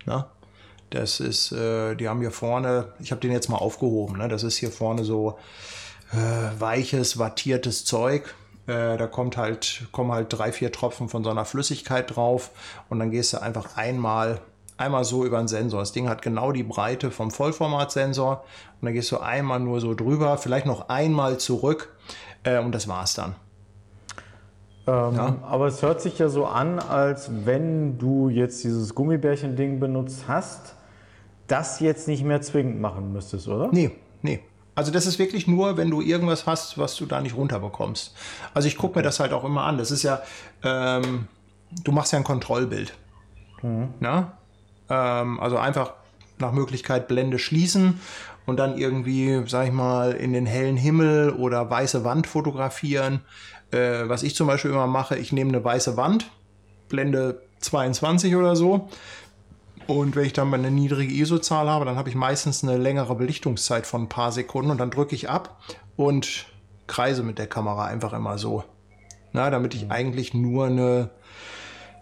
[0.06, 0.26] Ne?
[0.90, 4.28] Das ist, äh, die haben hier vorne, ich habe den jetzt mal aufgehoben, ne?
[4.28, 5.38] das ist hier vorne so
[6.12, 8.34] äh, weiches, wattiertes Zeug.
[8.66, 12.50] Äh, da kommt halt, kommen halt drei, vier Tropfen von so einer Flüssigkeit drauf
[12.90, 14.42] und dann gehst du einfach einmal,
[14.80, 15.80] einmal so über den Sensor.
[15.80, 18.44] Das Ding hat genau die Breite vom Vollformatsensor
[18.82, 21.96] und dann gehst du einmal nur so drüber, vielleicht noch einmal zurück
[22.44, 23.36] äh, und das war's dann.
[24.88, 30.24] Ähm, Aber es hört sich ja so an, als wenn du jetzt dieses Gummibärchen-Ding benutzt
[30.28, 30.76] hast,
[31.48, 33.70] das jetzt nicht mehr zwingend machen müsstest, oder?
[33.72, 34.40] Nee, nee.
[34.76, 38.16] Also das ist wirklich nur, wenn du irgendwas hast, was du da nicht runterbekommst.
[38.54, 39.78] Also ich gucke mir das halt auch immer an.
[39.78, 40.22] Das ist ja,
[40.64, 41.28] ähm,
[41.84, 42.94] du machst ja ein Kontrollbild.
[44.00, 44.39] Na?
[44.90, 45.94] Ähm, also einfach
[46.40, 48.00] nach Möglichkeit Blende schließen
[48.46, 53.22] und dann irgendwie, sag ich mal, in den hellen Himmel oder weiße Wand fotografieren.
[53.72, 56.32] Äh, was ich zum Beispiel immer mache, ich nehme eine weiße Wand,
[56.88, 58.90] Blende 22 oder so,
[59.90, 63.16] Und wenn ich dann mal eine niedrige ISO-Zahl habe, dann habe ich meistens eine längere
[63.16, 65.60] Belichtungszeit von ein paar Sekunden und dann drücke ich ab
[65.96, 66.46] und
[66.86, 68.64] kreise mit der Kamera einfach immer so.
[69.34, 71.10] Na, damit ich eigentlich nur eine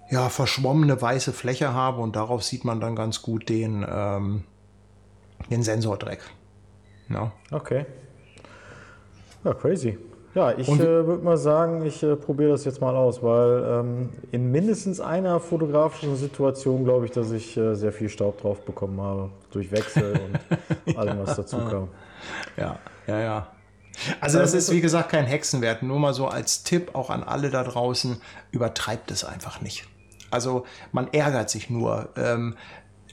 [0.10, 4.44] ja, verschwommene weiße Fläche habe und darauf sieht man dann ganz gut den, ähm,
[5.50, 6.20] den Sensordreck.
[7.10, 7.32] Ja.
[7.52, 7.86] Okay.
[9.44, 9.98] Ja, crazy.
[10.36, 14.10] Ja, ich äh, würde mal sagen, ich äh, probiere das jetzt mal aus, weil ähm,
[14.32, 19.02] in mindestens einer fotografischen Situation glaube ich, dass ich äh, sehr viel Staub drauf bekommen
[19.02, 19.32] habe.
[19.52, 20.20] Durch Wechsel
[20.86, 21.88] und allem, was dazu kam.
[22.56, 22.78] Ja,
[23.08, 23.48] ja, ja.
[24.22, 25.82] Also das ist wie gesagt kein Hexenwert.
[25.82, 29.88] Nur mal so als Tipp auch an alle da draußen, übertreibt es einfach nicht.
[30.30, 32.10] Also man ärgert sich nur.
[32.16, 32.56] Ähm,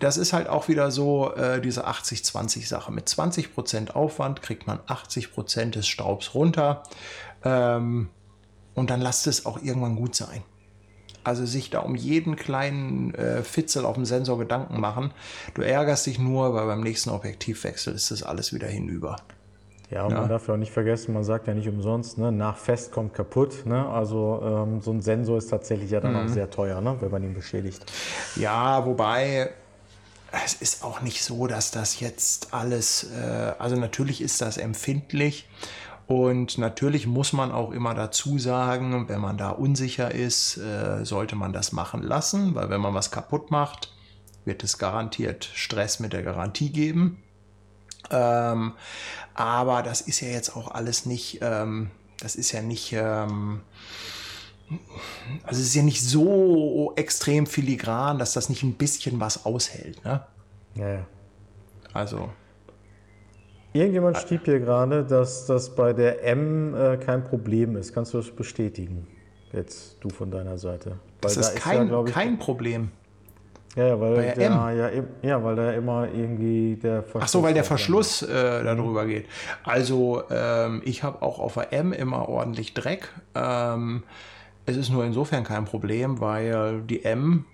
[0.01, 2.93] das ist halt auch wieder so äh, diese 80-20-Sache.
[2.93, 6.83] Mit 20% Aufwand kriegt man 80% des Staubs runter.
[7.45, 8.11] Ähm,
[8.75, 10.43] und dann lasst es auch irgendwann gut sein.
[11.23, 15.13] Also sich da um jeden kleinen äh, Fitzel auf dem Sensor Gedanken machen.
[15.55, 19.17] Du ärgerst dich nur, weil beim nächsten Objektivwechsel ist das alles wieder hinüber.
[19.91, 20.21] Ja, und ja.
[20.21, 23.15] man darf ja auch nicht vergessen, man sagt ja nicht umsonst, ne, nach Fest kommt
[23.15, 23.67] kaputt.
[23.67, 23.87] Ne?
[23.87, 26.27] Also ähm, so ein Sensor ist tatsächlich ja dann mhm.
[26.27, 27.85] auch sehr teuer, ne, wenn man ihn beschädigt.
[28.37, 29.51] Ja, wobei
[30.45, 35.49] es ist auch nicht so, dass das jetzt alles, äh, also natürlich ist das empfindlich
[36.07, 41.35] und natürlich muss man auch immer dazu sagen, wenn man da unsicher ist, äh, sollte
[41.35, 43.93] man das machen lassen, weil wenn man was kaputt macht,
[44.45, 47.23] wird es garantiert Stress mit der Garantie geben.
[48.11, 48.73] Ähm,
[49.35, 51.91] aber das ist ja jetzt auch alles nicht, ähm,
[52.21, 53.61] das ist ja nicht, ähm,
[55.43, 60.05] also es ist ja nicht so extrem filigran, dass das nicht ein bisschen was aushält.
[60.05, 60.25] Ne?
[60.77, 61.07] Ja, ja.
[61.93, 62.31] Also.
[63.73, 67.93] Irgendjemand schrieb hier gerade, dass das bei der M äh, kein Problem ist.
[67.93, 69.09] Kannst du das bestätigen?
[69.53, 70.91] Jetzt du von deiner Seite.
[71.23, 72.91] Weil das ist, da kein, ja, ich, kein Problem.
[73.77, 74.91] Ja, ja, weil der, ja,
[75.23, 77.23] ja, weil da immer irgendwie der Verschluss.
[77.23, 79.27] Ach so, weil der Verschluss äh, darüber geht.
[79.65, 83.09] Also ähm, ich habe auch auf der M immer ordentlich Dreck.
[83.35, 84.05] Ähm,
[84.67, 87.47] es ist nur insofern kein Problem, weil die M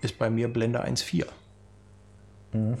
[0.00, 1.26] ist bei mir Blende 1.4.
[2.52, 2.78] Mhm.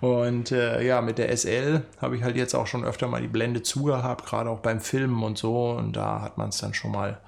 [0.00, 3.28] und äh, ja, mit der SL habe ich halt jetzt auch schon öfter mal die
[3.28, 5.70] Blende zugehabt, gerade auch beim Filmen und so.
[5.70, 7.18] Und da hat man es dann schon mal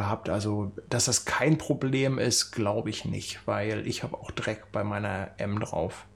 [0.00, 0.28] gehabt.
[0.28, 4.84] Also, dass das kein Problem ist, glaube ich nicht, weil ich habe auch Dreck bei
[4.84, 6.06] meiner M drauf.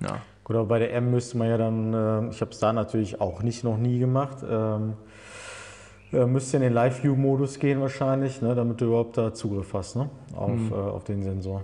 [0.00, 0.20] Ja.
[0.44, 3.20] Gut, aber bei der M müsste man ja dann, äh, ich habe es da natürlich
[3.20, 4.38] auch nicht noch nie gemacht.
[4.48, 4.94] Ähm,
[6.12, 10.10] äh, müsste in den Live-View-Modus gehen wahrscheinlich, ne, damit du überhaupt da Zugriff hast ne,
[10.34, 10.72] auf, mhm.
[10.72, 11.62] äh, auf den Sensor.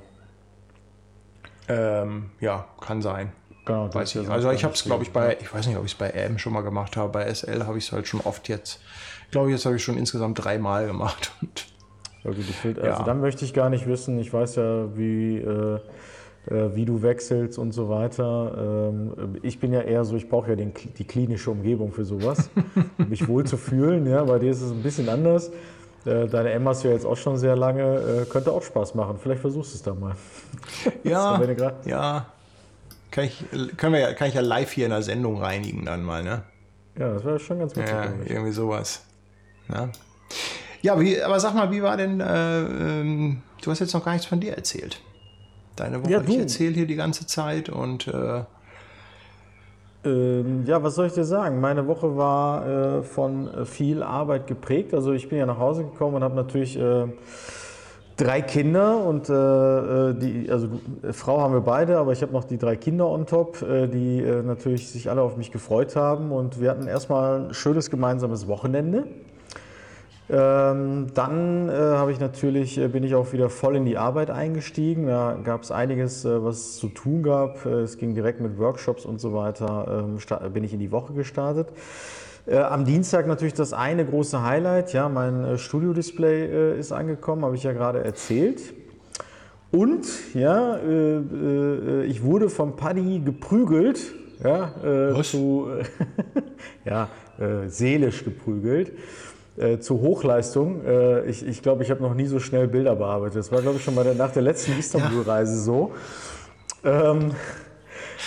[1.68, 3.32] Ähm, ja, kann sein.
[3.66, 4.30] Genau, weiß ich.
[4.30, 6.38] Also ich habe es, glaube ich, bei, ich weiß nicht, ob ich es bei M
[6.38, 8.80] schon mal gemacht habe, bei SL habe ich es halt schon oft jetzt.
[9.28, 11.32] Ich glaube, jetzt habe ich schon insgesamt dreimal gemacht.
[12.24, 15.78] Gut, ich also dann möchte ich gar nicht wissen, ich weiß ja, wie, äh,
[16.46, 18.88] äh, wie du wechselst und so weiter.
[18.90, 22.48] Ähm, ich bin ja eher so, ich brauche ja den, die klinische Umgebung für sowas,
[22.96, 24.06] um mich wohl zu fühlen.
[24.06, 25.50] Ja, bei dir ist es ein bisschen anders.
[26.06, 29.18] Äh, deine hast du ja jetzt auch schon sehr lange, äh, könnte auch Spaß machen.
[29.18, 30.14] Vielleicht versuchst du es da mal.
[31.04, 31.38] Ja,
[31.84, 32.26] ja.
[33.10, 33.44] Kann ich,
[33.76, 36.44] können wir ja, kann ich ja live hier in der Sendung reinigen dann mal, ne?
[36.98, 37.94] Ja, das wäre schon ganz witzig.
[37.94, 39.04] Ja, irgendwie sowas.
[39.72, 39.88] Ja,
[40.82, 44.12] ja wie, aber sag mal, wie war denn, äh, ähm, du hast jetzt noch gar
[44.12, 45.00] nichts von dir erzählt.
[45.76, 48.42] Deine Woche, ja, ich erzähle hier die ganze Zeit und äh,
[50.04, 51.60] ähm, ja, was soll ich dir sagen?
[51.60, 54.94] Meine Woche war äh, von äh, viel Arbeit geprägt.
[54.94, 57.06] Also ich bin ja nach Hause gekommen und habe natürlich äh,
[58.16, 60.68] drei Kinder und äh, äh die, also
[61.02, 64.22] äh, Frau haben wir beide, aber ich habe noch die drei Kinder on top, die
[64.44, 69.04] natürlich sich alle auf mich gefreut haben und wir hatten erstmal ein schönes gemeinsames Wochenende.
[70.30, 74.30] Ähm, dann äh, habe ich natürlich, äh, bin ich auch wieder voll in die Arbeit
[74.30, 75.06] eingestiegen.
[75.06, 77.64] Da gab es einiges, äh, was es zu tun gab.
[77.64, 81.14] Äh, es ging direkt mit Workshops und so weiter, ähm, bin ich in die Woche
[81.14, 81.68] gestartet.
[82.46, 87.56] Äh, am Dienstag natürlich das eine große Highlight, ja, mein äh, Studio-Display ist angekommen, habe
[87.56, 88.60] ich ja gerade erzählt.
[89.70, 90.78] Und ja,
[92.06, 94.72] ich wurde vom Paddy geprügelt, ja,
[95.22, 95.68] zu,
[96.86, 97.10] ja,
[97.66, 98.92] seelisch geprügelt
[99.58, 100.84] äh, zur Hochleistung.
[100.84, 103.36] Äh, ich glaube, ich, glaub, ich habe noch nie so schnell Bilder bearbeitet.
[103.36, 105.62] Das war, glaube ich, schon der, nach der letzten Istanbul-Reise ja.
[105.62, 105.92] so.
[106.84, 107.32] Ähm,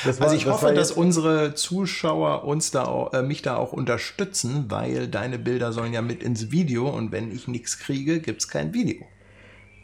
[0.03, 3.73] war, also ich das hoffe, dass unsere Zuschauer uns da auch, äh, mich da auch
[3.73, 8.41] unterstützen, weil deine Bilder sollen ja mit ins Video und wenn ich nichts kriege, gibt
[8.41, 9.05] es kein Video.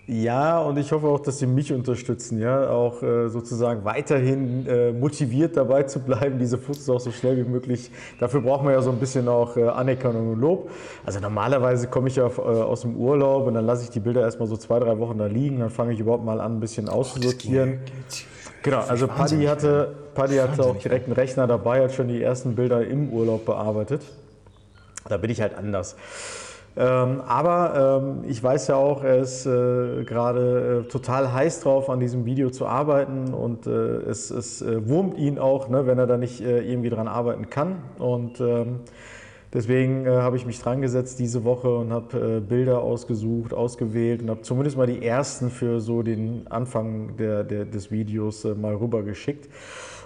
[0.09, 4.93] Ja, und ich hoffe auch, dass Sie mich unterstützen, ja, auch äh, sozusagen weiterhin äh,
[4.93, 7.91] motiviert dabei zu bleiben, diese Fotos auch so schnell wie möglich.
[8.17, 10.71] Dafür braucht man ja so ein bisschen auch äh, Anerkennung und Lob.
[11.05, 14.21] Also normalerweise komme ich ja äh, aus dem Urlaub und dann lasse ich die Bilder
[14.21, 16.87] erstmal so zwei, drei Wochen da liegen, dann fange ich überhaupt mal an, ein bisschen
[16.87, 17.79] auszusortieren.
[18.63, 22.55] Genau, also Paddy hatte, Paddy hatte auch direkt einen Rechner dabei, hat schon die ersten
[22.55, 24.03] Bilder im Urlaub bearbeitet.
[25.09, 25.97] Da bin ich halt anders.
[26.79, 31.89] Ähm, aber ähm, ich weiß ja auch, er ist äh, gerade äh, total heiß drauf,
[31.89, 35.97] an diesem Video zu arbeiten und äh, es, es äh, wurmt ihn auch, ne, wenn
[35.97, 37.77] er da nicht äh, irgendwie dran arbeiten kann.
[37.97, 38.81] Und ähm,
[39.51, 44.29] deswegen äh, habe ich mich dran gesetzt diese Woche und habe Bilder ausgesucht, ausgewählt und
[44.29, 49.49] habe zumindest mal die ersten für so den Anfang der, der des Videos mal rübergeschickt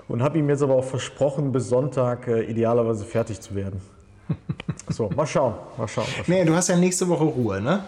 [0.07, 3.81] und habe ihm jetzt aber auch versprochen, bis Sonntag idealerweise fertig zu werden.
[4.89, 6.05] So, mal schauen, mal schauen.
[6.05, 6.25] Mal schauen.
[6.27, 7.85] Nee, du hast ja nächste Woche Ruhe, ne?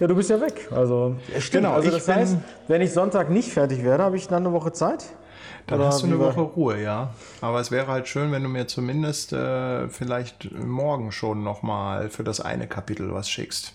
[0.00, 0.68] Ja, du bist ja weg.
[0.70, 1.64] Also, stimmt.
[1.64, 2.36] Genau, also das heißt,
[2.68, 5.04] wenn ich Sonntag nicht fertig werde, habe ich dann eine Woche Zeit?
[5.66, 7.10] Dann Oder hast du eine Woche Ruhe, ja.
[7.40, 12.24] Aber es wäre halt schön, wenn du mir zumindest äh, vielleicht morgen schon nochmal für
[12.24, 13.74] das eine Kapitel was schickst.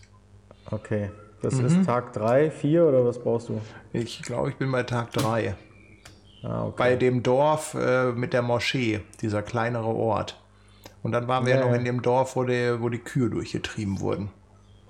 [0.69, 1.11] Okay.
[1.41, 1.65] Das mhm.
[1.65, 3.59] ist Tag 3, 4 oder was brauchst du?
[3.93, 5.55] Ich glaube, ich bin bei Tag 3.
[6.43, 6.75] Ah, okay.
[6.77, 10.40] Bei dem Dorf äh, mit der Moschee, dieser kleinere Ort.
[11.03, 13.99] Und dann waren wir ja, noch in dem Dorf, wo die, wo die Kühe durchgetrieben
[13.99, 14.29] wurden.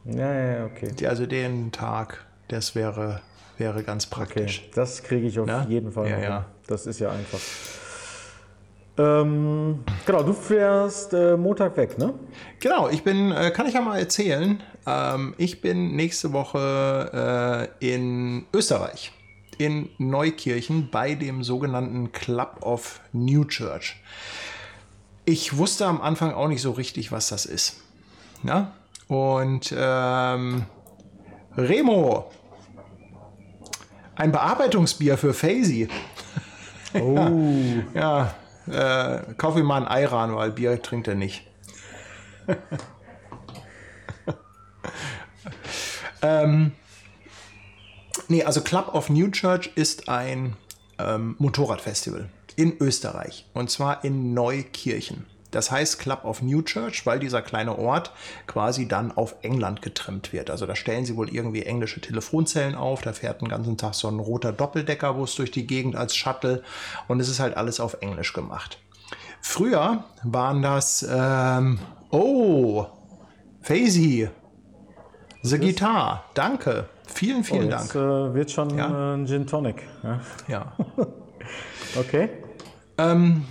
[0.05, 0.91] Ja, ja, okay.
[0.97, 3.21] Die, also den Tag, das wäre,
[3.57, 4.59] wäre ganz praktisch.
[4.59, 5.65] Okay, das kriege ich auf ja?
[5.67, 6.09] jeden Fall.
[6.09, 6.45] Ja, ja.
[6.67, 7.39] Das ist ja einfach.
[8.97, 12.13] Ähm, genau, du fährst äh, Montag weg, ne?
[12.59, 17.93] Genau, ich bin, äh, kann ich ja mal erzählen, ähm, ich bin nächste Woche äh,
[17.93, 19.13] in Österreich,
[19.57, 24.01] in Neukirchen bei dem sogenannten Club of New Church.
[25.31, 27.77] Ich wusste am Anfang auch nicht so richtig, was das ist.
[28.43, 28.73] Ja?
[29.07, 30.65] Und ähm,
[31.55, 32.29] Remo,
[34.17, 35.87] ein Bearbeitungsbier für Faisy.
[36.93, 37.15] Oh.
[37.93, 38.35] ja,
[38.67, 41.47] äh, kauf ihm mal ein Ayran, weil Bier trinkt er nicht.
[46.21, 46.73] ähm,
[48.27, 50.57] nee, also Club of New Church ist ein
[50.99, 52.29] ähm, Motorradfestival
[52.61, 55.25] in Österreich und zwar in Neukirchen.
[55.49, 58.11] Das heißt Club of New Church, weil dieser kleine Ort
[58.45, 60.51] quasi dann auf England getrimmt wird.
[60.51, 64.07] Also da stellen sie wohl irgendwie englische Telefonzellen auf, da fährt den ganzen Tag so
[64.07, 66.61] ein roter Doppeldeckerbus durch die Gegend als Shuttle
[67.07, 68.77] und es ist halt alles auf Englisch gemacht.
[69.41, 71.79] Früher waren das, ähm,
[72.11, 72.85] oh,
[73.61, 74.29] Faisy,
[75.41, 78.29] The Guitar, danke, vielen, vielen oh, jetzt, Dank.
[78.31, 79.13] Äh, wird schon ja?
[79.13, 79.81] äh, ein Gin Tonic.
[80.03, 80.21] Ja.
[80.47, 80.73] ja.
[81.99, 82.29] okay.
[83.01, 83.45] Ähm,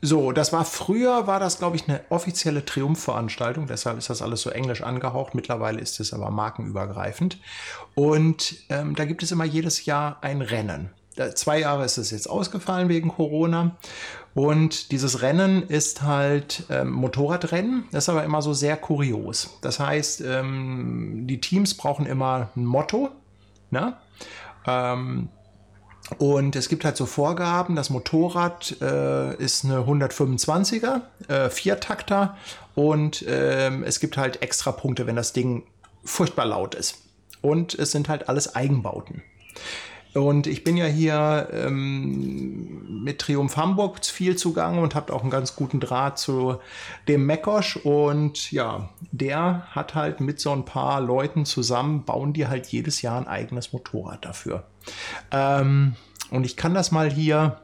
[0.00, 4.42] so, das war früher, war das, glaube ich, eine offizielle Triumphveranstaltung, deshalb ist das alles
[4.42, 5.34] so englisch angehaucht.
[5.34, 7.38] Mittlerweile ist es aber markenübergreifend.
[7.96, 10.90] Und ähm, da gibt es immer jedes Jahr ein Rennen.
[11.34, 13.76] Zwei Jahre ist es jetzt ausgefallen wegen Corona.
[14.34, 17.84] Und dieses Rennen ist halt ähm, Motorradrennen.
[17.90, 19.58] Das ist aber immer so sehr kurios.
[19.62, 23.10] Das heißt, ähm, die Teams brauchen immer ein Motto.
[23.72, 23.96] Ne?
[24.64, 25.28] Ähm,
[26.16, 32.36] und es gibt halt so Vorgaben, das Motorrad äh, ist eine 125er, äh, Viertakter
[32.74, 35.64] und ähm, es gibt halt extra Punkte, wenn das Ding
[36.04, 37.02] furchtbar laut ist.
[37.42, 39.22] Und es sind halt alles Eigenbauten.
[40.18, 45.30] Und ich bin ja hier ähm, mit Triumph Hamburg viel zugange und habe auch einen
[45.30, 46.58] ganz guten Draht zu
[47.06, 47.76] dem Mekosch.
[47.76, 53.02] Und ja, der hat halt mit so ein paar Leuten zusammen, bauen die halt jedes
[53.02, 54.64] Jahr ein eigenes Motorrad dafür.
[55.30, 55.94] Ähm,
[56.30, 57.60] und ich kann das mal hier,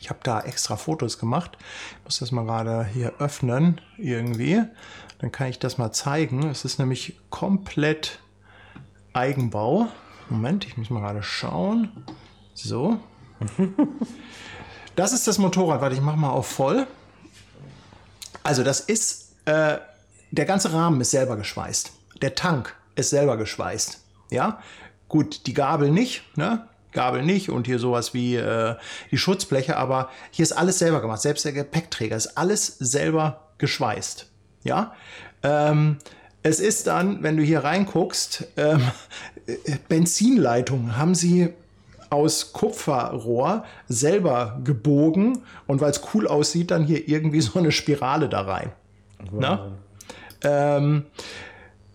[0.00, 1.56] ich habe da extra Fotos gemacht.
[1.98, 4.62] Ich muss das mal gerade hier öffnen irgendwie.
[5.20, 6.48] Dann kann ich das mal zeigen.
[6.48, 8.20] Es ist nämlich komplett
[9.12, 9.88] Eigenbau.
[10.30, 11.90] Moment, ich muss mal gerade schauen.
[12.54, 12.98] So.
[14.98, 15.80] Das ist das Motorrad.
[15.80, 16.84] Warte, ich mache mal auf voll.
[18.42, 19.78] Also das ist, äh,
[20.32, 21.92] der ganze Rahmen ist selber geschweißt.
[22.20, 24.02] Der Tank ist selber geschweißt.
[24.32, 24.60] Ja,
[25.08, 26.66] gut, die Gabel nicht, ne?
[26.90, 28.74] Gabel nicht und hier sowas wie äh,
[29.12, 31.20] die Schutzbleche, aber hier ist alles selber gemacht.
[31.20, 34.26] Selbst der Gepäckträger ist alles selber geschweißt.
[34.64, 34.94] Ja,
[35.44, 35.98] ähm,
[36.42, 38.82] es ist dann, wenn du hier reinguckst, ähm,
[39.88, 41.50] Benzinleitungen haben sie
[42.10, 48.28] aus Kupferrohr selber gebogen und weil es cool aussieht, dann hier irgendwie so eine Spirale
[48.28, 48.72] da rein.
[49.32, 49.72] Na?
[50.42, 51.06] Ähm,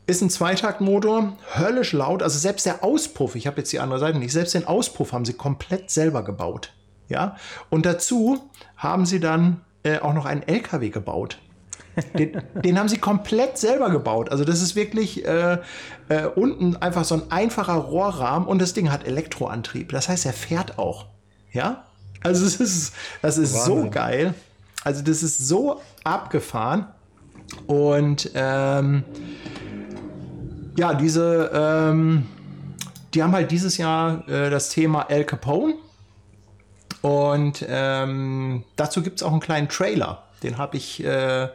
[0.05, 2.21] ist ein Zweitaktmotor, höllisch laut.
[2.21, 5.25] Also selbst der Auspuff, ich habe jetzt die andere Seite nicht, selbst den Auspuff haben
[5.25, 6.73] sie komplett selber gebaut.
[7.09, 7.37] Ja,
[7.69, 11.37] und dazu haben sie dann äh, auch noch einen LKW gebaut.
[12.17, 14.29] Den, den, haben sie komplett selber gebaut.
[14.29, 15.59] Also das ist wirklich äh,
[16.09, 19.91] äh, unten einfach so ein einfacher Rohrrahmen und das Ding hat Elektroantrieb.
[19.91, 21.05] Das heißt, er fährt auch.
[21.51, 21.85] Ja?
[22.21, 24.33] Also es ist, das ist so geil.
[24.83, 26.87] Also das ist so abgefahren.
[27.67, 29.03] Und ähm,
[30.75, 32.25] ja, diese, ähm,
[33.13, 35.75] die haben halt dieses Jahr äh, das Thema El Capone.
[37.01, 40.22] Und ähm, dazu gibt es auch einen kleinen Trailer.
[40.43, 41.47] Den habe ich, äh,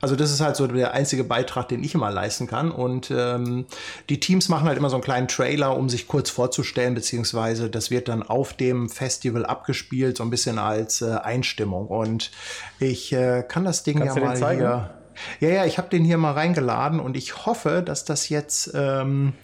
[0.00, 2.70] also das ist halt so der einzige Beitrag, den ich immer leisten kann.
[2.70, 3.66] Und ähm,
[4.08, 7.90] die Teams machen halt immer so einen kleinen Trailer, um sich kurz vorzustellen, beziehungsweise das
[7.90, 11.88] wird dann auf dem Festival abgespielt, so ein bisschen als äh, Einstimmung.
[11.88, 12.30] Und
[12.78, 14.94] ich äh, kann das Ding Kannst ja mal hier.
[15.40, 19.34] Ja, ja, ich habe den hier mal reingeladen und ich hoffe, dass das jetzt, ähm,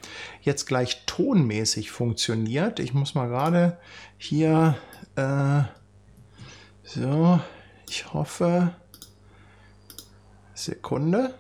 [0.41, 2.81] jetzt gleich tonmäßig funktioniert.
[2.81, 3.77] Ich muss mal gerade
[4.17, 4.77] hier
[5.17, 5.63] äh,
[6.85, 7.41] so,
[7.89, 8.75] ich hoffe.
[10.55, 11.35] Sekunde.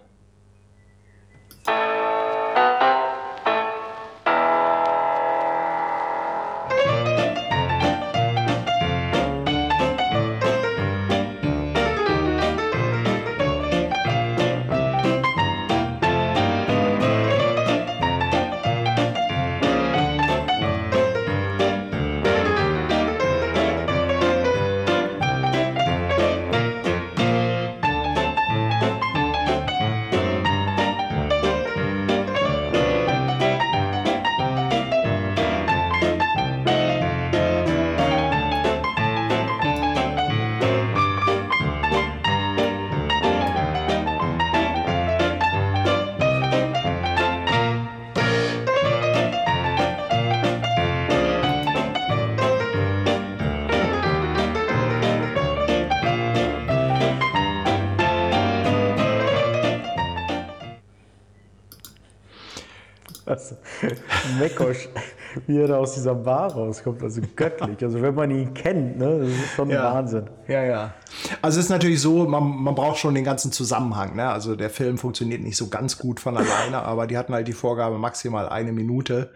[65.46, 67.82] Wie er da aus dieser Bar rauskommt, also göttlich.
[67.82, 69.94] Also wenn man ihn kennt, ne, das ist schon ja.
[69.94, 70.28] Wahnsinn.
[70.48, 70.94] Ja, ja.
[71.42, 74.16] Also es ist natürlich so, man, man braucht schon den ganzen Zusammenhang.
[74.16, 74.28] Ne?
[74.28, 77.52] Also der Film funktioniert nicht so ganz gut von alleine, aber die hatten halt die
[77.52, 79.30] Vorgabe maximal eine Minute.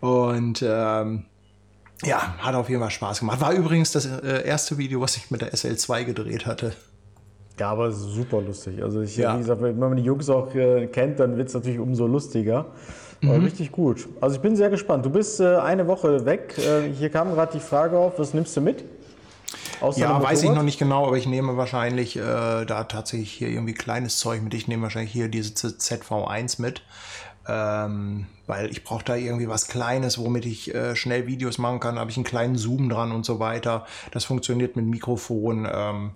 [0.00, 1.24] Und ähm,
[2.02, 3.40] ja, hat auf jeden Fall Spaß gemacht.
[3.40, 6.74] War übrigens das äh, erste Video, was ich mit der SL2 gedreht hatte.
[7.58, 8.82] Ja, aber super lustig.
[8.82, 9.34] Also ich, ja.
[9.34, 12.66] wie gesagt, wenn man die Jungs auch äh, kennt, dann wird es natürlich umso lustiger.
[13.22, 13.30] Mhm.
[13.44, 14.06] richtig gut.
[14.20, 15.06] Also ich bin sehr gespannt.
[15.06, 16.54] Du bist äh, eine Woche weg.
[16.58, 18.84] Äh, hier kam gerade die Frage auf, was nimmst du mit?
[19.80, 23.74] Außer ja, weiß ich noch nicht genau, aber ich nehme wahrscheinlich da tatsächlich hier irgendwie
[23.74, 24.54] kleines Zeug mit.
[24.54, 26.82] Ich nehme wahrscheinlich hier diese ZV1 mit.
[27.48, 31.94] Ähm, weil ich brauche da irgendwie was Kleines, womit ich äh, schnell Videos machen kann.
[31.94, 33.86] Da habe ich einen kleinen Zoom dran und so weiter.
[34.10, 35.68] Das funktioniert mit Mikrofon.
[35.70, 36.10] Ähm,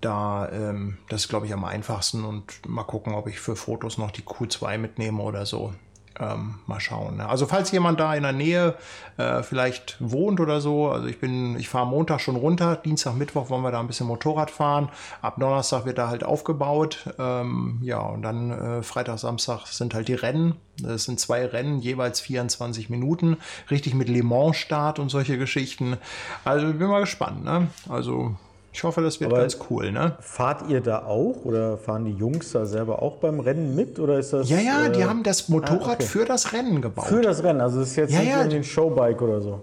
[0.00, 3.98] da, ähm, das ist, glaube ich, am einfachsten und mal gucken, ob ich für Fotos
[3.98, 5.72] noch die Q2 mitnehme oder so.
[6.20, 7.18] Ähm, mal schauen.
[7.18, 7.28] Ne?
[7.28, 8.74] Also falls jemand da in der Nähe
[9.18, 13.50] äh, vielleicht wohnt oder so, also ich bin, ich fahre Montag schon runter, Dienstag, Mittwoch
[13.50, 14.88] wollen wir da ein bisschen Motorrad fahren.
[15.22, 17.14] Ab Donnerstag wird da halt aufgebaut.
[17.20, 20.56] Ähm, ja, und dann äh, Freitag, Samstag sind halt die Rennen.
[20.82, 23.36] Das sind zwei Rennen, jeweils 24 Minuten,
[23.70, 25.98] richtig mit Le Mans Start und solche Geschichten.
[26.44, 27.44] Also ich bin mal gespannt.
[27.44, 27.68] Ne?
[27.88, 28.34] Also
[28.78, 30.14] ich hoffe, das wird Aber ganz cool, ne?
[30.20, 34.20] Fahrt ihr da auch oder fahren die Jungs da selber auch beim Rennen mit oder
[34.20, 34.48] ist das?
[34.48, 36.04] Ja, ja, äh, die haben das Motorrad ah, okay.
[36.04, 37.06] für das Rennen gebaut.
[37.06, 38.38] Für das Rennen, also das ist jetzt ja, nicht ja.
[38.38, 39.60] ein Showbike oder so.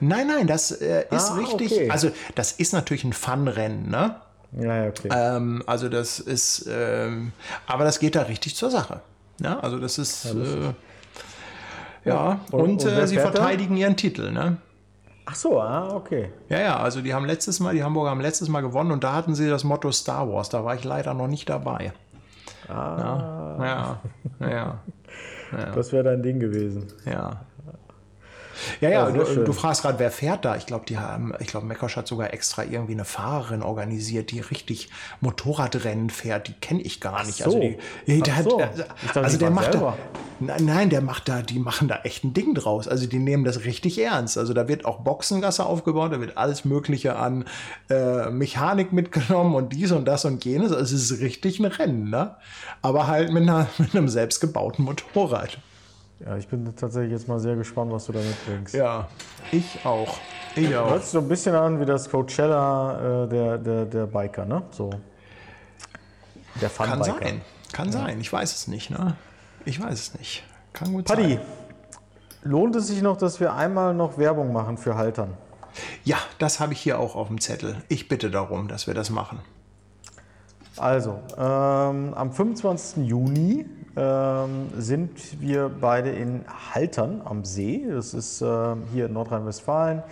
[0.00, 1.70] Nein, nein, das äh, ist ah, richtig.
[1.70, 1.90] Okay.
[1.90, 4.16] Also das ist natürlich ein Fun-Rennen, ne?
[4.60, 5.10] Ja, ja, okay.
[5.12, 7.30] Ähm, also das ist, ähm,
[7.68, 9.00] aber das geht da richtig zur Sache.
[9.40, 10.74] Ja, also das ist, ja, äh,
[12.04, 12.40] ja.
[12.50, 13.82] und, und, und äh, sie verteidigen da?
[13.82, 14.56] ihren Titel, ne?
[15.28, 16.30] Ach so, ah, okay.
[16.48, 19.12] Ja, ja, also die haben letztes Mal, die Hamburger haben letztes Mal gewonnen und da
[19.12, 20.48] hatten sie das Motto Star Wars.
[20.48, 21.92] Da war ich leider noch nicht dabei.
[22.68, 23.56] Ah.
[23.58, 24.00] Ja,
[24.40, 24.78] ja, ja.
[25.52, 25.72] ja.
[25.72, 26.86] Das wäre dein Ding gewesen.
[27.04, 27.40] Ja.
[28.80, 30.56] Ja, ja, ja du, du, fragst gerade, wer fährt da?
[30.56, 34.40] Ich glaube, die haben, ich glaube, Mekosch hat sogar extra irgendwie eine Fahrerin organisiert, die
[34.40, 34.88] richtig
[35.20, 36.48] Motorradrennen fährt.
[36.48, 37.44] Die kenne ich gar nicht.
[37.44, 37.66] Also so.
[38.08, 38.62] Also, der, so.
[38.62, 39.96] hat, also der macht da,
[40.38, 42.88] nein, der macht da, die machen da echt ein Ding draus.
[42.88, 44.38] Also die nehmen das richtig ernst.
[44.38, 47.44] Also da wird auch Boxengasse aufgebaut, da wird alles Mögliche an
[47.90, 50.72] äh, Mechanik mitgenommen und dies und das und jenes.
[50.72, 52.36] Also es ist richtig ein Rennen, ne?
[52.82, 55.58] Aber halt mit, einer, mit einem selbstgebauten Motorrad.
[56.24, 58.74] Ja, ich bin tatsächlich jetzt mal sehr gespannt, was du da mitbringst.
[58.74, 59.08] Ja,
[59.52, 60.16] ich auch.
[60.54, 60.90] Ich auch.
[60.90, 64.62] Hört sich so ein bisschen an wie das Coachella äh, der, der, der Biker, ne?
[64.70, 64.90] So.
[66.60, 67.42] Der Fun Kann sein.
[67.72, 67.92] Kann ja.
[67.92, 68.20] sein.
[68.20, 69.16] Ich weiß es nicht, ne?
[69.66, 70.44] Ich weiß es nicht.
[70.72, 71.40] Kann gut Paddy, sein.
[72.44, 75.34] lohnt es sich noch, dass wir einmal noch Werbung machen für Haltern?
[76.04, 77.82] Ja, das habe ich hier auch auf dem Zettel.
[77.88, 79.40] Ich bitte darum, dass wir das machen.
[80.78, 83.06] Also, ähm, am 25.
[83.06, 83.64] Juni
[83.96, 87.86] ähm, sind wir beide in Haltern am See.
[87.90, 90.02] Das ist ähm, hier in Nordrhein-Westfalen.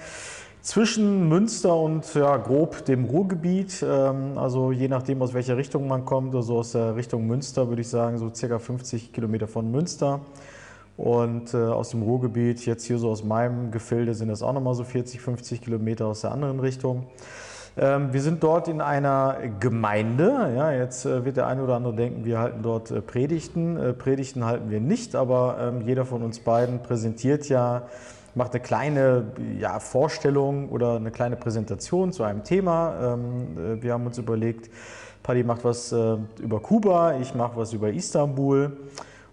[0.63, 6.07] Zwischen Münster und ja, grob dem Ruhrgebiet, ähm, also je nachdem aus welcher Richtung man
[6.07, 10.21] kommt, also aus der Richtung Münster würde ich sagen, so circa 50 Kilometer von Münster.
[10.97, 14.75] Und äh, aus dem Ruhrgebiet, jetzt hier so aus meinem Gefilde, sind das auch nochmal
[14.75, 17.05] so 40, 50 Kilometer aus der anderen Richtung.
[17.77, 20.53] Ähm, wir sind dort in einer Gemeinde.
[20.57, 23.77] Ja, jetzt äh, wird der eine oder andere denken, wir halten dort äh, Predigten.
[23.77, 27.83] Äh, Predigten halten wir nicht, aber ähm, jeder von uns beiden präsentiert ja,
[28.37, 29.25] macht eine kleine
[29.59, 33.15] ja, Vorstellung oder eine kleine Präsentation zu einem Thema.
[33.15, 34.71] Ähm, wir haben uns überlegt,
[35.25, 38.77] Paddy macht was über Kuba, ich mache was über Istanbul.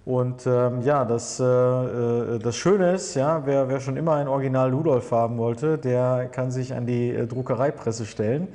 [0.03, 4.27] Und ähm, ja, das, äh, äh, das Schöne ist, ja, wer, wer schon immer ein
[4.27, 8.47] Original Ludolf haben wollte, der kann sich an die äh, Druckereipresse stellen.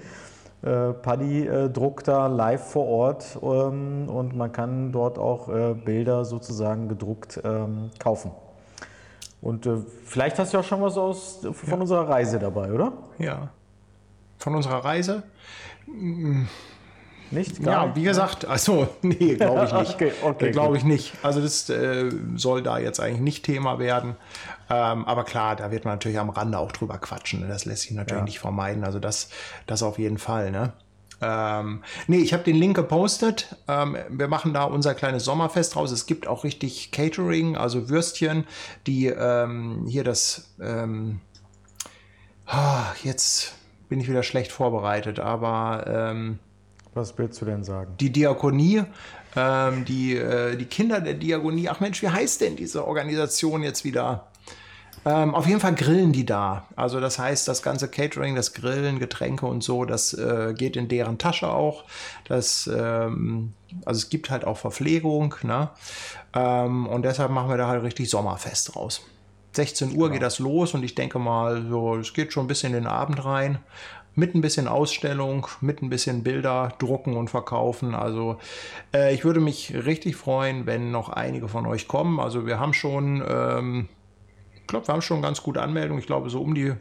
[0.63, 5.75] Äh, Paddy äh, druckt da live vor Ort ähm, und man kann dort auch äh,
[5.75, 8.33] Bilder sozusagen gedruckt ähm, kaufen.
[9.41, 9.69] Und
[10.05, 11.77] vielleicht hast du ja schon was aus, von ja.
[11.77, 12.95] unserer Reise dabei, oder?
[13.19, 13.51] Ja.
[14.39, 15.23] Von unserer Reise?
[17.31, 17.63] Nicht?
[17.63, 19.95] Gar ja, wie gesagt, also nee, glaube ich nicht.
[19.95, 21.13] okay, okay, glaube ich nicht.
[21.23, 24.17] Also das äh, soll da jetzt eigentlich nicht Thema werden.
[24.71, 27.41] Ähm, aber klar, da wird man natürlich am Rande auch drüber quatschen.
[27.41, 27.49] Ne?
[27.49, 28.25] Das lässt sich natürlich ja.
[28.25, 28.85] nicht vermeiden.
[28.85, 29.29] Also das,
[29.67, 30.51] das auf jeden Fall.
[30.51, 30.73] Ne?
[31.21, 33.57] Ähm, nee, ich habe den Link gepostet.
[33.69, 35.91] Ähm, wir machen da unser kleines Sommerfest raus.
[35.91, 38.47] Es gibt auch richtig Catering, also Würstchen,
[38.87, 40.55] die ähm, hier das.
[40.61, 41.21] Ähm,
[42.53, 43.55] oh, jetzt
[43.89, 46.39] bin ich wieder schlecht vorbereitet, aber ähm,
[46.97, 47.95] was willst du denn sagen?
[48.01, 48.83] Die Diakonie,
[49.37, 51.69] ähm, die, äh, die Kinder der Diakonie.
[51.69, 54.27] Ach Mensch, wie heißt denn diese Organisation jetzt wieder?
[55.05, 56.67] Ähm, auf jeden Fall grillen die da.
[56.75, 60.89] Also das heißt, das ganze Catering, das Grillen, Getränke und so, das äh, geht in
[60.89, 61.85] deren Tasche auch.
[62.25, 63.53] Das, ähm,
[63.85, 65.37] also es gibt halt auch Verpflegung.
[65.43, 65.71] Ne?
[66.35, 69.03] Ähm, und deshalb machen wir da halt richtig Sommerfest draus.
[69.53, 70.09] 16 Uhr genau.
[70.11, 72.87] geht das los und ich denke mal, so, es geht schon ein bisschen in den
[72.87, 73.59] Abend rein
[74.17, 77.95] mit ein bisschen Ausstellung, mit ein bisschen Bilder drucken und verkaufen.
[77.95, 78.39] Also
[78.93, 82.19] äh, ich würde mich richtig freuen, wenn noch einige von euch kommen.
[82.19, 83.89] Also wir haben schon, ähm,
[84.55, 86.01] ich glaube, wir haben schon ganz gute Anmeldungen.
[86.01, 86.73] Ich glaube, so um die,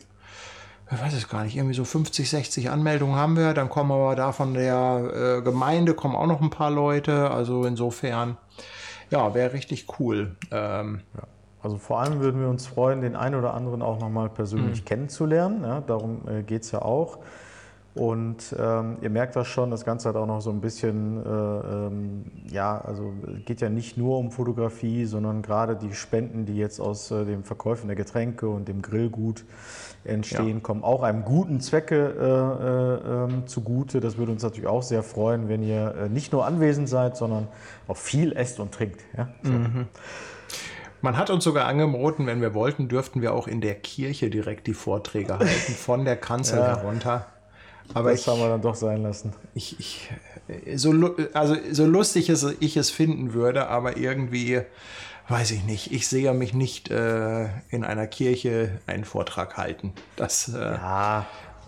[0.89, 3.53] ich weiß es gar nicht, irgendwie so 50, 60 Anmeldungen haben wir.
[3.53, 7.31] Dann kommen aber da von der äh, Gemeinde kommen auch noch ein paar Leute.
[7.31, 8.37] Also insofern,
[9.11, 10.37] ja, wäre richtig cool.
[10.51, 11.23] Ähm, ja.
[11.65, 14.85] Also vor allem würden wir uns freuen, den einen oder anderen auch nochmal persönlich mhm.
[14.85, 15.63] kennenzulernen.
[15.63, 17.17] Ja, darum äh, geht es ja auch.
[17.95, 21.29] Und ähm, ihr merkt das schon, das Ganze hat auch noch so ein bisschen, äh,
[21.29, 23.13] ähm, ja, also
[23.45, 27.43] geht ja nicht nur um Fotografie, sondern gerade die Spenden, die jetzt aus äh, dem
[27.43, 29.43] Verkäufen der Getränke und dem Grillgut
[30.03, 30.59] entstehen, ja.
[30.59, 34.01] kommen auch einem guten Zwecke äh, äh ähm, zugute.
[34.01, 37.47] Das würde uns natürlich auch sehr freuen, wenn ihr äh, nicht nur anwesend seid, sondern
[37.87, 39.01] auch viel esst und trinkt.
[39.17, 39.29] Ja?
[39.41, 39.51] So.
[39.51, 39.87] Mhm.
[41.05, 44.65] Man hat uns sogar angeboten, wenn wir wollten, dürften wir auch in der Kirche direkt
[44.65, 47.27] die Vorträge halten, von der Kanzel ja, herunter.
[47.93, 49.31] Aber das ich, haben wir dann doch sein lassen.
[49.53, 50.09] Ich, ich,
[50.75, 54.61] so, also, so lustig es, ich es finden würde, aber irgendwie,
[55.29, 59.93] weiß ich nicht, ich sehe mich nicht äh, in einer Kirche einen Vortrag halten.
[60.15, 61.27] Das, äh, ja,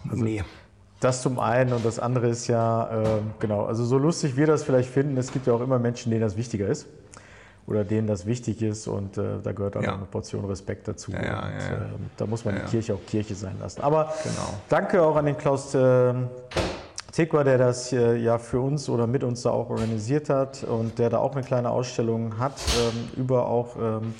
[0.09, 0.43] also nee.
[0.99, 4.63] Das zum einen und das andere ist ja, äh, genau, also so lustig wir das
[4.63, 6.87] vielleicht finden, es gibt ja auch immer Menschen, denen das wichtiger ist
[7.67, 9.95] oder denen das wichtig ist und äh, da gehört auch ja.
[9.95, 11.11] eine Portion Respekt dazu.
[11.11, 13.81] Ja, ja, und, äh, da muss man die Kirche auch Kirche sein lassen.
[13.81, 14.53] Aber genau.
[14.69, 16.13] danke auch an den Klaus äh,
[17.11, 21.09] Tekwa, der das ja für uns oder mit uns da auch organisiert hat und der
[21.09, 24.13] da auch eine kleine Ausstellung hat ähm, über auch ähm,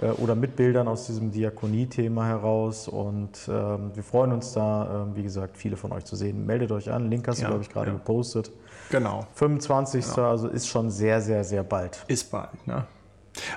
[0.00, 2.88] äh, oder mit Bildern aus diesem Diakonie-Thema heraus.
[2.88, 6.46] Und ähm, wir freuen uns da, ähm, wie gesagt, viele von euch zu sehen.
[6.46, 7.10] Meldet euch an.
[7.10, 8.50] Link hast du, glaube ich, gerade gepostet.
[8.90, 9.26] Genau.
[9.34, 10.04] 25.
[10.14, 10.30] Genau.
[10.30, 12.04] Also ist schon sehr, sehr, sehr bald.
[12.08, 12.86] Ist bald, ne?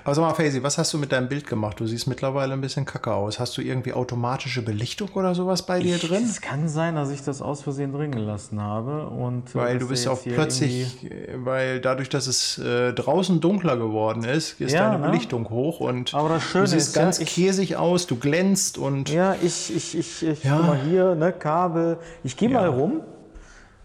[0.04, 1.80] Aber sag mal, Faisy, was hast du mit deinem Bild gemacht?
[1.80, 3.40] Du siehst mittlerweile ein bisschen kacke aus.
[3.40, 6.24] Hast du irgendwie automatische Belichtung oder sowas bei dir drin?
[6.24, 9.08] Es kann sein, dass ich das aus Versehen drin gelassen habe.
[9.08, 14.24] Und, äh, weil du bist auch plötzlich, weil dadurch, dass es äh, draußen dunkler geworden
[14.24, 15.10] ist, ist ja, deine ne?
[15.10, 18.16] Belichtung hoch und Aber das Schöne du siehst ist, ganz ja, ich, käsig aus, du
[18.18, 19.10] glänzt und.
[19.10, 20.58] Ja, ich, ich, ich, ich ja.
[20.58, 22.00] guck mal hier, ne, Kabel.
[22.24, 23.02] Ich gehe mal rum.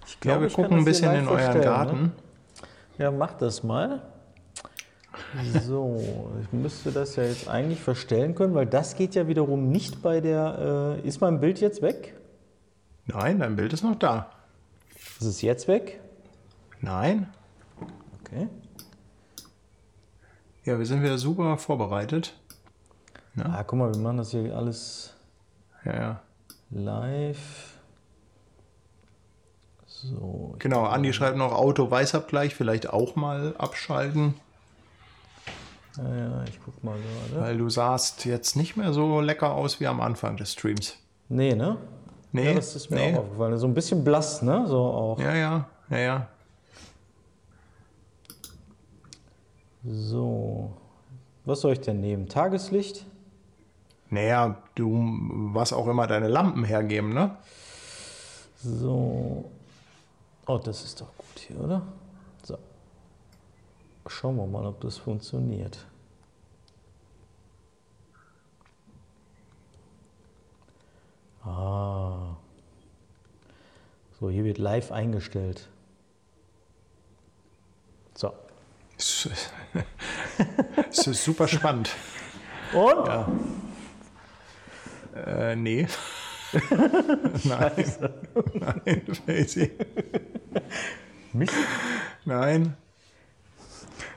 [0.06, 2.02] Ich glaube, ja, wir gucken ein bisschen in euren Garten.
[2.02, 2.12] Ne?
[2.98, 4.02] Ja, mach das mal.
[5.66, 10.02] So, ich müsste das ja jetzt eigentlich verstellen können, weil das geht ja wiederum nicht
[10.02, 10.98] bei der.
[11.02, 12.14] Äh, ist mein Bild jetzt weg?
[13.06, 14.30] Nein, dein Bild ist noch da.
[15.20, 16.00] Ist es jetzt weg?
[16.80, 17.28] Nein.
[18.20, 18.48] Okay.
[20.64, 22.34] Ja, wir sind wieder super vorbereitet.
[23.36, 23.46] Ja.
[23.46, 25.14] Ah, guck mal, wir machen das hier alles
[25.84, 26.20] ja, ja.
[26.70, 27.71] live.
[30.02, 34.34] So, Genau, Andi schreibt noch Auto-Weißabgleich, vielleicht auch mal abschalten,
[35.98, 36.96] ja, ja, ich guck mal
[37.30, 37.44] gerade.
[37.44, 40.96] weil du sahst jetzt nicht mehr so lecker aus wie am Anfang des Streams.
[41.28, 41.76] Nee, ne?
[42.32, 43.14] Nee, Ja, das ist mir nee.
[43.14, 43.58] auch aufgefallen.
[43.58, 44.64] So ein bisschen blass, ne?
[44.66, 45.18] So auch.
[45.20, 46.26] Ja, ja, ja, ja.
[49.84, 50.72] So.
[51.44, 52.28] Was soll ich denn nehmen?
[52.28, 53.04] Tageslicht?
[54.10, 54.98] Naja, du,
[55.52, 57.36] was auch immer deine Lampen hergeben, ne?
[58.56, 59.44] So.
[60.46, 61.82] Oh, das ist doch gut hier, oder?
[62.42, 62.58] So.
[64.06, 65.86] Schauen wir mal, ob das funktioniert.
[71.44, 72.36] Ah.
[74.18, 75.68] So, hier wird live eingestellt.
[78.14, 78.32] So.
[78.96, 79.28] Das
[81.06, 81.90] ist super spannend.
[82.72, 83.08] Und?
[85.14, 85.86] Äh, nee.
[87.44, 87.92] Nein.
[88.54, 89.70] Nein, Faisy.
[91.32, 91.54] Mist.
[92.24, 92.76] Nein.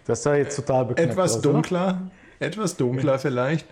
[0.06, 1.54] Das sah jetzt total beknackt Etwas aus, oder?
[1.54, 2.12] dunkler.
[2.40, 3.68] Etwas dunkler vielleicht.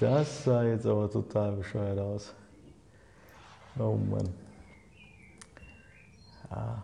[0.00, 2.34] Das sah jetzt aber total bescheuert aus.
[3.78, 4.28] Oh Mann.
[6.50, 6.82] Ah.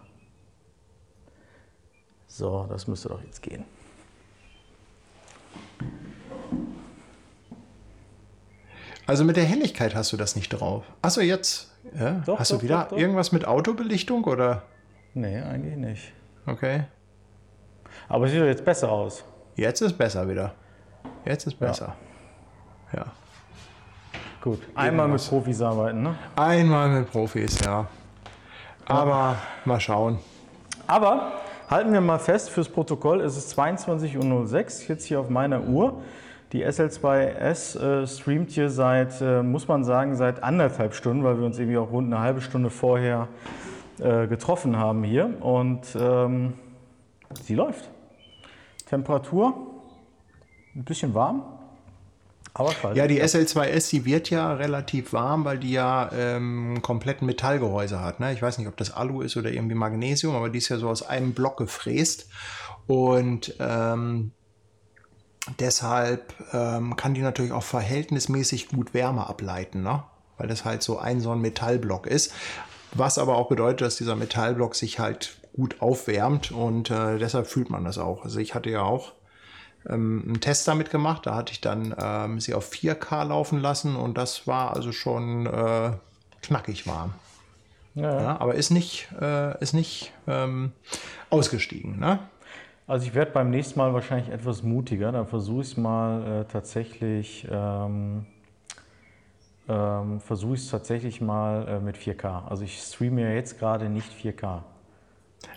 [2.27, 3.65] So, das müsste doch jetzt gehen.
[9.07, 10.85] Also mit der Helligkeit hast du das nicht drauf.
[11.03, 11.73] Achso, jetzt.
[11.99, 12.23] Ja?
[12.25, 14.63] Doch, hast doch, du wieder doch, irgendwas mit Autobelichtung oder?
[15.13, 16.13] Nee, eigentlich nicht.
[16.47, 16.85] Okay.
[18.09, 19.25] Aber es sieht doch jetzt besser aus.
[19.57, 20.55] Jetzt ist besser wieder.
[21.25, 21.95] Jetzt ist besser.
[22.93, 23.07] Ja.
[24.41, 24.61] Gut.
[24.75, 25.27] Einmal mit.
[25.27, 26.17] Profis arbeiten, ne?
[26.37, 27.87] Einmal mit Profis, ja.
[28.87, 30.19] Aber mal schauen.
[30.87, 31.33] Aber
[31.71, 36.03] halten wir mal fest fürs Protokoll, es ist 22.06 Uhr, jetzt hier auf meiner Uhr.
[36.55, 41.45] Die SL2S äh, streamt hier seit, äh, muss man sagen, seit anderthalb Stunden, weil wir
[41.45, 43.27] uns irgendwie auch rund eine halbe Stunde vorher
[43.99, 45.43] äh, getroffen haben hier.
[45.43, 46.53] Und ähm,
[47.43, 47.91] sie läuft.
[48.87, 49.53] Temperatur
[50.77, 51.43] ein bisschen warm,
[52.53, 52.95] aber.
[52.95, 58.21] Ja, die SL2S, die wird ja relativ warm, weil die ja ähm, komplett Metallgehäuse hat.
[58.21, 58.33] Ne?
[58.33, 60.89] Ich weiß nicht, ob das Alu ist oder irgendwie Magnesium, aber die ist ja so
[60.89, 62.29] aus einem Block gefräst.
[62.87, 64.31] Und ähm,
[65.59, 70.03] deshalb ähm, kann die natürlich auch verhältnismäßig gut Wärme ableiten, ne?
[70.39, 72.33] weil das halt so ein so ein Metallblock ist.
[72.93, 77.71] Was aber auch bedeutet, dass dieser Metallblock sich halt gut aufwärmt und äh, deshalb fühlt
[77.71, 78.25] man das auch.
[78.25, 79.13] Also ich hatte ja auch
[79.89, 81.27] ähm, einen Test damit gemacht.
[81.27, 85.47] Da hatte ich dann ähm, sie auf 4K laufen lassen und das war also schon
[85.47, 85.93] äh,
[86.43, 87.15] knackig warm.
[87.95, 88.23] Ja.
[88.23, 90.73] Ja, aber ist nicht, äh, ist nicht ähm,
[91.31, 91.99] ausgestiegen.
[92.01, 92.19] Ne?
[92.87, 95.11] Also ich werde beim nächsten Mal wahrscheinlich etwas mutiger.
[95.13, 98.27] Dann versuche ich es mal äh, tatsächlich, ähm,
[99.69, 102.47] ähm, versuche ich tatsächlich mal äh, mit 4K.
[102.47, 104.63] Also ich streame ja jetzt gerade nicht 4K.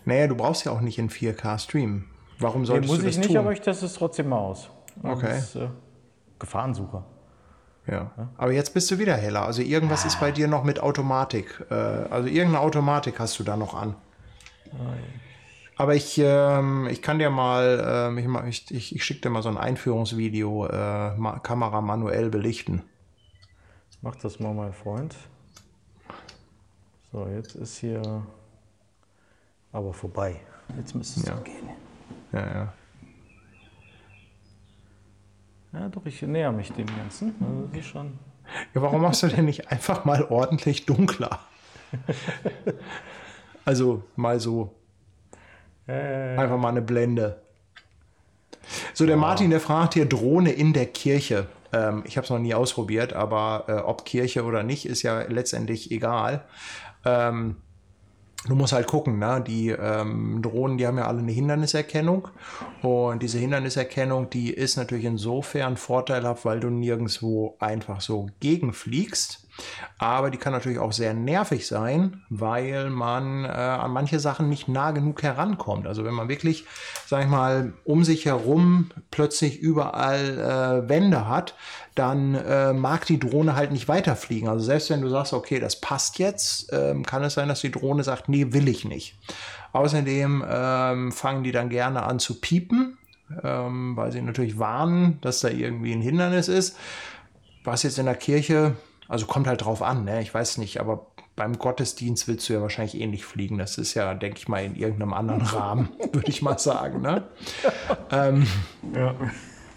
[0.06, 2.06] Naja, du brauchst ja auch nicht in 4K streamen.
[2.40, 3.38] Warum Nee, solltest muss du ich das nicht, tun?
[3.38, 4.70] aber ich teste es trotzdem mal aus.
[5.02, 5.28] Und Okay.
[5.32, 5.68] Das, äh,
[6.40, 7.04] Gefahrensucher.
[7.88, 8.12] Ja.
[8.38, 9.44] Aber jetzt bist du wieder heller.
[9.46, 11.66] Also irgendwas ist bei dir noch mit Automatik.
[11.70, 13.96] Äh, also irgendeine Automatik hast du da noch an.
[15.78, 19.50] Aber ich, ähm, ich kann dir mal, ähm, ich, ich, ich, schicke dir mal so
[19.50, 22.82] ein Einführungsvideo, äh, ma Kamera manuell belichten.
[24.02, 25.16] Mach das mal, mein Freund.
[27.12, 28.26] So, jetzt ist hier
[29.72, 30.40] aber vorbei.
[30.78, 31.36] Jetzt müsste es Ja.
[31.42, 31.70] gehen.
[32.32, 32.74] Ja, ja.
[35.74, 37.36] Ja, doch, ich näher mich dem Ganzen.
[37.40, 38.18] Also ist schon.
[38.74, 41.40] Ja, warum machst du denn nicht einfach mal ordentlich dunkler?
[43.66, 44.74] also mal so,
[45.88, 47.42] Äh, einfach mal eine Blende.
[48.94, 51.48] So, der Martin, der fragt hier Drohne in der Kirche.
[51.74, 55.22] Ähm, ich habe es noch nie ausprobiert, aber äh, ob Kirche oder nicht, ist ja
[55.22, 56.44] letztendlich egal.
[57.06, 57.58] Ähm,
[58.46, 59.44] du musst halt gucken, ne?
[59.46, 62.28] die ähm, Drohnen, die haben ja alle eine Hinderniserkennung.
[62.82, 69.47] Und diese Hinderniserkennung, die ist natürlich insofern vorteilhaft, weil du nirgendwo einfach so gegenfliegst.
[69.98, 74.68] Aber die kann natürlich auch sehr nervig sein, weil man äh, an manche Sachen nicht
[74.68, 75.88] nah genug herankommt.
[75.88, 76.66] Also wenn man wirklich,
[77.06, 81.56] sag ich mal, um sich herum plötzlich überall äh, Wände hat,
[81.96, 84.48] dann äh, mag die Drohne halt nicht weiterfliegen.
[84.48, 87.72] Also selbst wenn du sagst, okay, das passt jetzt, ähm, kann es sein, dass die
[87.72, 89.18] Drohne sagt, nee, will ich nicht.
[89.74, 92.98] Außerdem ähm, fangen die dann gerne an zu piepen,
[93.44, 96.78] ähm, weil sie natürlich warnen, dass da irgendwie ein Hindernis ist.
[97.64, 98.76] Was jetzt in der Kirche,
[99.08, 100.22] also kommt halt drauf an, ne?
[100.22, 103.58] ich weiß nicht, aber beim Gottesdienst willst du ja wahrscheinlich ähnlich fliegen.
[103.58, 107.02] Das ist ja, denke ich mal, in irgendeinem anderen Rahmen, würde ich mal sagen.
[107.02, 107.24] Ne?
[108.96, 109.16] ja.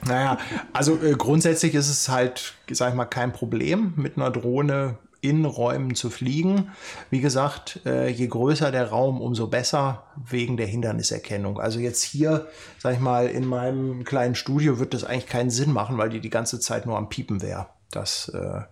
[0.06, 0.38] Naja,
[0.72, 5.44] also äh, grundsätzlich ist es halt, sag ich mal, kein Problem, mit einer Drohne in
[5.44, 6.70] Räumen zu fliegen.
[7.10, 11.60] Wie gesagt, äh, je größer der Raum, umso besser wegen der Hinderniserkennung.
[11.60, 12.48] Also jetzt hier,
[12.78, 16.20] sag ich mal, in meinem kleinen Studio wird das eigentlich keinen Sinn machen, weil die
[16.20, 17.66] die ganze Zeit nur am Piepen wäre.
[17.90, 18.62] Das äh,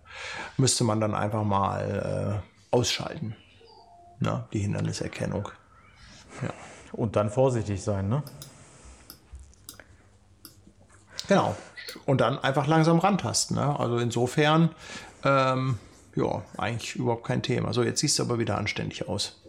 [0.57, 2.41] müsste man dann einfach mal
[2.71, 3.35] äh, ausschalten.
[4.19, 5.49] Na, die Hinderniserkennung.
[6.41, 6.49] Ja.
[6.91, 8.23] Und dann vorsichtig sein, ne?
[11.27, 11.55] Genau.
[12.05, 13.55] Und dann einfach langsam rantasten.
[13.55, 13.79] Ne?
[13.79, 14.73] Also insofern
[15.23, 15.77] ähm,
[16.15, 17.73] ja, eigentlich überhaupt kein Thema.
[17.73, 19.39] So, jetzt siehst du aber wieder anständig aus.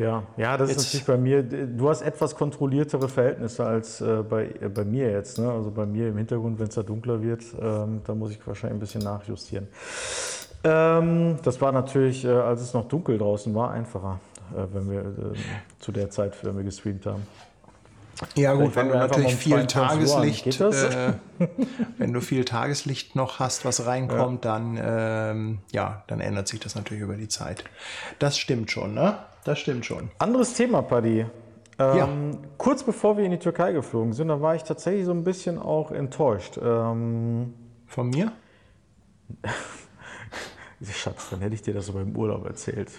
[0.00, 0.78] Ja, ja, das jetzt.
[0.78, 1.42] ist natürlich bei mir.
[1.42, 5.38] Du hast etwas kontrolliertere Verhältnisse als äh, bei, äh, bei mir jetzt.
[5.38, 5.50] Ne?
[5.52, 8.78] Also bei mir im Hintergrund, wenn es da dunkler wird, ähm, da muss ich wahrscheinlich
[8.78, 9.68] ein bisschen nachjustieren.
[10.64, 14.20] Ähm, das war natürlich, äh, als es noch dunkel draußen war, einfacher,
[14.56, 15.04] äh, wenn wir äh,
[15.80, 17.26] zu der Zeit, wenn wir gestreamt haben.
[18.36, 21.12] Ja gut, wenn du natürlich viel Tageslicht, äh,
[21.98, 24.52] wenn du viel Tageslicht noch hast, was reinkommt, ja.
[24.52, 27.64] dann ähm, ja, dann ändert sich das natürlich über die Zeit.
[28.18, 29.18] Das stimmt schon, ne?
[29.44, 30.10] Das stimmt schon.
[30.18, 31.26] Anderes Thema, Paddy.
[31.78, 32.08] Ähm, ja.
[32.58, 35.58] Kurz bevor wir in die Türkei geflogen sind, da war ich tatsächlich so ein bisschen
[35.58, 36.58] auch enttäuscht.
[36.62, 37.54] Ähm,
[37.86, 38.32] Von mir?
[40.92, 42.90] Schatz, dann hätte ich dir das aber im Urlaub erzählt.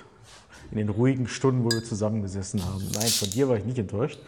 [0.72, 2.90] In den ruhigen Stunden, wo wir zusammengesessen haben.
[2.94, 4.20] Nein, von dir war ich nicht enttäuscht.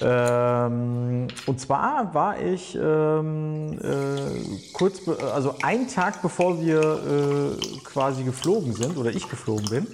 [0.00, 8.22] Ähm, und zwar war ich ähm, äh, kurz, also einen Tag bevor wir äh, quasi
[8.22, 9.86] geflogen sind oder ich geflogen bin,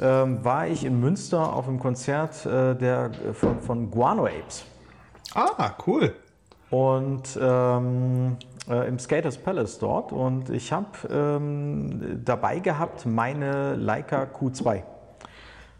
[0.00, 4.64] ähm, war ich in Münster auf einem Konzert äh, der, von, von Guano Apes.
[5.34, 6.14] Ah, cool.
[6.70, 8.36] Und ähm,
[8.68, 14.82] äh, im Skaters Palace dort und ich habe ähm, dabei gehabt meine Leica Q2.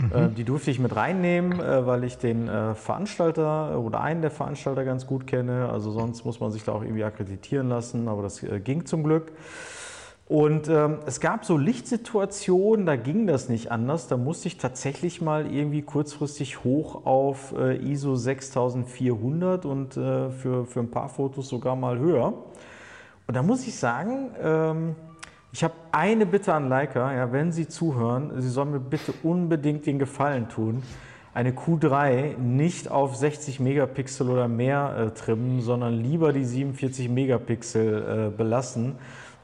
[0.00, 0.12] Mhm.
[0.12, 4.30] Äh, die durfte ich mit reinnehmen, äh, weil ich den äh, Veranstalter oder einen der
[4.30, 5.68] Veranstalter ganz gut kenne.
[5.70, 9.32] Also sonst muss man sich da auch irgendwie akkreditieren lassen, aber das ging zum Glück.
[10.28, 14.08] Und ähm, es gab so Lichtsituationen, da ging das nicht anders.
[14.08, 20.66] Da musste ich tatsächlich mal irgendwie kurzfristig hoch auf äh, ISO 6400 und äh, für,
[20.66, 22.34] für ein paar Fotos sogar mal höher.
[23.26, 24.96] Und da muss ich sagen, ähm,
[25.50, 29.86] ich habe eine Bitte an Leica, ja, wenn Sie zuhören, Sie sollen mir bitte unbedingt
[29.86, 30.82] den Gefallen tun,
[31.32, 38.30] eine Q3 nicht auf 60 Megapixel oder mehr äh, trimmen, sondern lieber die 47 Megapixel
[38.34, 38.96] äh, belassen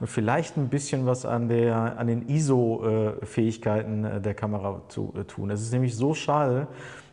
[0.07, 5.51] vielleicht ein bisschen was an, der, an den ISO-Fähigkeiten äh, der Kamera zu äh, tun.
[5.51, 6.67] Es ist nämlich so schade,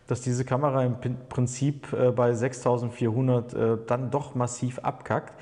[0.07, 0.95] dass diese Kamera im
[1.30, 5.34] Prinzip äh, bei 6400 äh, dann doch massiv abkackt.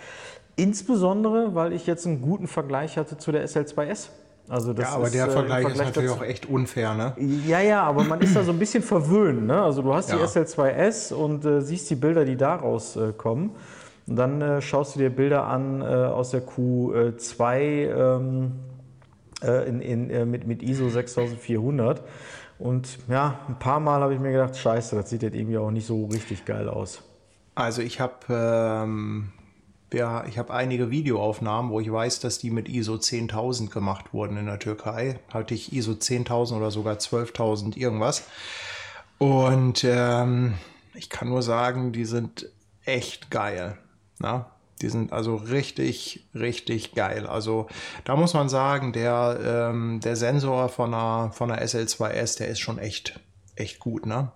[0.55, 4.09] Insbesondere, weil ich jetzt einen guten Vergleich hatte zu der SL2S.
[4.49, 6.21] Also das ja, aber ist, der Vergleich, Vergleich ist natürlich dazu.
[6.21, 7.13] auch echt unfair, ne?
[7.47, 9.61] Ja, ja, aber man ist da so ein bisschen verwöhnt, ne?
[9.61, 10.17] Also du hast ja.
[10.17, 13.51] die SL2S und äh, siehst die Bilder, die daraus äh, kommen.
[14.09, 18.51] Und dann äh, schaust du dir Bilder an äh, aus der Q2 ähm,
[19.43, 22.01] äh, in, in, mit, mit ISO 6400.
[22.57, 25.71] Und ja, ein paar Mal habe ich mir gedacht, scheiße, das sieht jetzt irgendwie auch
[25.71, 27.03] nicht so richtig geil aus.
[27.55, 29.31] Also ich habe ähm,
[29.93, 34.37] ja, ich habe einige Videoaufnahmen, wo ich weiß, dass die mit ISO 10.000 gemacht wurden
[34.37, 35.19] in der Türkei.
[35.33, 38.27] Hatte ich ISO 10.000 oder sogar 12.000 irgendwas.
[39.17, 40.55] Und ähm,
[40.93, 42.49] ich kann nur sagen, die sind
[42.85, 43.77] echt geil.
[44.19, 44.51] Na?
[44.81, 47.27] Die sind also richtig, richtig geil.
[47.27, 47.67] Also
[48.05, 52.59] da muss man sagen, der, ähm, der Sensor von der, von der SL2S, der ist
[52.59, 53.19] schon echt,
[53.55, 54.05] echt gut.
[54.05, 54.31] Ne?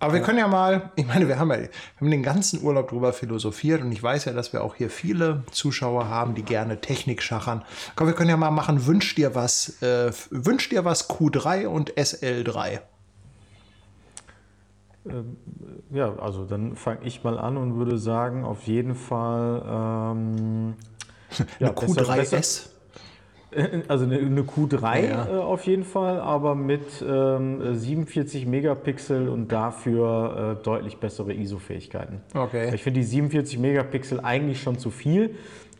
[0.00, 1.68] Aber wir können ja mal, ich meine, wir haben ja wir
[2.00, 5.44] haben den ganzen Urlaub drüber philosophiert und ich weiß ja, dass wir auch hier viele
[5.52, 7.62] Zuschauer haben, die gerne Technik schachern.
[7.96, 11.92] Komm, wir können ja mal machen, wünsch dir was, äh, wünsch dir was Q3 und
[11.92, 12.80] SL3.
[15.08, 15.36] Ähm,
[15.90, 20.74] ja, also dann fange ich mal an und würde sagen, auf jeden Fall ähm,
[21.58, 22.30] ja, Q3S.
[22.30, 22.70] Besser,
[23.88, 25.26] Also eine, eine Q3 ja.
[25.26, 32.20] äh, auf jeden Fall, aber mit ähm, 47 Megapixel und dafür äh, deutlich bessere ISO-Fähigkeiten.
[32.34, 32.74] Okay.
[32.74, 35.34] Ich finde die 47 Megapixel eigentlich schon zu viel.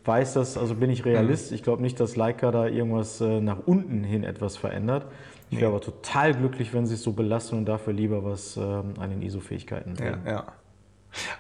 [0.05, 1.51] Weiß das, also bin ich Realist.
[1.51, 1.55] Mhm.
[1.57, 5.07] Ich glaube nicht, dass Leica da irgendwas äh, nach unten hin etwas verändert.
[5.51, 5.77] Ich wäre nee.
[5.77, 9.21] aber total glücklich, wenn sie es so belassen und dafür lieber was ähm, an den
[9.21, 10.47] ISO-Fähigkeiten Ja, ja.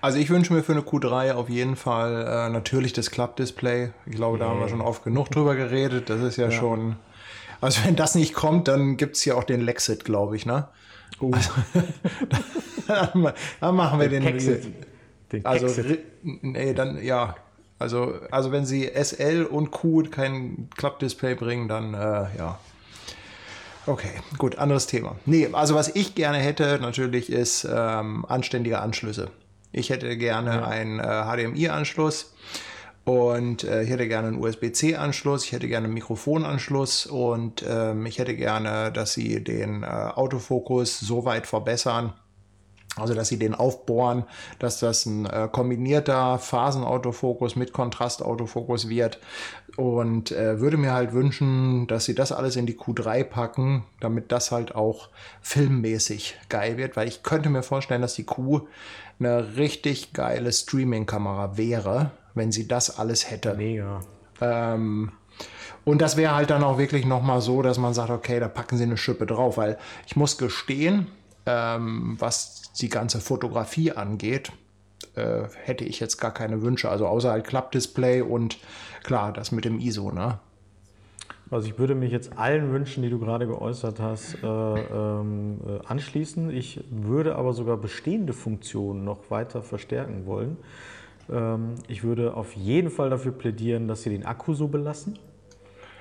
[0.00, 3.90] Also ich wünsche mir für eine Q3 auf jeden Fall äh, natürlich das Klappdisplay.
[4.06, 4.54] Ich glaube, da yeah.
[4.54, 6.10] haben wir schon oft genug drüber geredet.
[6.10, 6.50] Das ist ja, ja.
[6.50, 6.96] schon.
[7.60, 10.68] Also wenn das nicht kommt, dann gibt es ja auch den Lexit, glaube ich, ne?
[11.20, 11.32] Uh.
[11.32, 11.50] Also,
[12.88, 14.24] dann, dann, machen wir den.
[14.24, 14.72] Den, Kexit.
[15.30, 15.68] den also
[16.22, 17.36] nee, dann ja.
[17.78, 22.58] Also, also wenn sie SL und Q kein Klappdisplay bringen, dann äh, ja.
[23.86, 25.16] Okay, gut, anderes Thema.
[25.26, 29.30] Nee, also was ich gerne hätte natürlich ist ähm, anständige Anschlüsse.
[29.72, 30.66] Ich hätte gerne ja.
[30.66, 32.34] einen äh, HDMI-Anschluss.
[33.04, 38.18] Und äh, ich hätte gerne einen USB-C-Anschluss, ich hätte gerne einen Mikrofonanschluss und ähm, ich
[38.18, 42.12] hätte gerne, dass sie den äh, Autofokus so weit verbessern,
[42.96, 44.24] also, dass sie den aufbohren,
[44.58, 49.20] dass das ein äh, kombinierter Phasenautofokus mit Kontrastautofokus wird.
[49.76, 54.32] Und äh, würde mir halt wünschen, dass sie das alles in die Q3 packen, damit
[54.32, 55.08] das halt auch
[55.40, 58.66] filmmäßig geil wird, weil ich könnte mir vorstellen, dass die Q
[59.20, 63.54] eine richtig geile Streaming-Kamera wäre, wenn sie das alles hätte.
[63.54, 64.00] Mega.
[64.40, 65.12] Ähm,
[65.84, 68.76] und das wäre halt dann auch wirklich nochmal so, dass man sagt, okay, da packen
[68.76, 71.06] sie eine Schippe drauf, weil ich muss gestehen,
[71.50, 74.52] ähm, was die ganze Fotografie angeht,
[75.14, 76.88] äh, hätte ich jetzt gar keine Wünsche.
[76.88, 78.58] Also außer halt Klappdisplay und
[79.02, 80.38] klar, das mit dem ISO, ne?
[81.50, 85.84] Also ich würde mich jetzt allen Wünschen, die du gerade geäußert hast, äh, ähm, äh,
[85.84, 86.50] anschließen.
[86.50, 90.58] Ich würde aber sogar bestehende Funktionen noch weiter verstärken wollen.
[91.28, 95.18] Ähm, ich würde auf jeden Fall dafür plädieren, dass sie den Akku so belassen.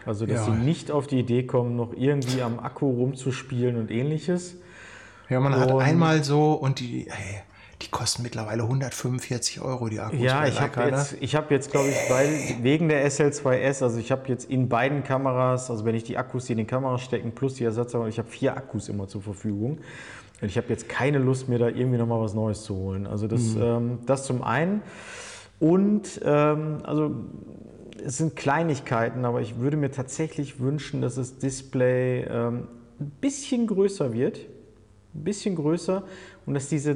[0.05, 0.53] Also dass Ja.
[0.53, 4.55] sie nicht auf die Idee kommen, noch irgendwie am Akku rumzuspielen und ähnliches.
[5.29, 7.41] Ja, man hat Und- einmal so und die, ey,
[7.81, 10.19] die kosten mittlerweile 145 Euro, die Akkus.
[10.19, 10.87] Ja, ich habe ne?
[10.89, 12.27] jetzt, ich hab jetzt glaube ich, weil,
[12.61, 16.45] wegen der SL2S, also ich habe jetzt in beiden Kameras, also wenn ich die Akkus,
[16.45, 19.77] die in den Kameras stecken, plus die Ersatzteile, ich habe vier Akkus immer zur Verfügung.
[20.41, 23.05] Und ich habe jetzt keine Lust, mir da irgendwie nochmal was Neues zu holen.
[23.07, 23.61] Also das, Mhm.
[23.61, 24.81] ähm, das zum einen.
[25.59, 27.11] Und ähm, also
[28.03, 32.67] es sind Kleinigkeiten, aber ich würde mir tatsächlich wünschen, dass das Display ähm,
[33.01, 34.39] ein bisschen größer wird.
[35.15, 36.03] Ein bisschen größer
[36.45, 36.95] und dass diese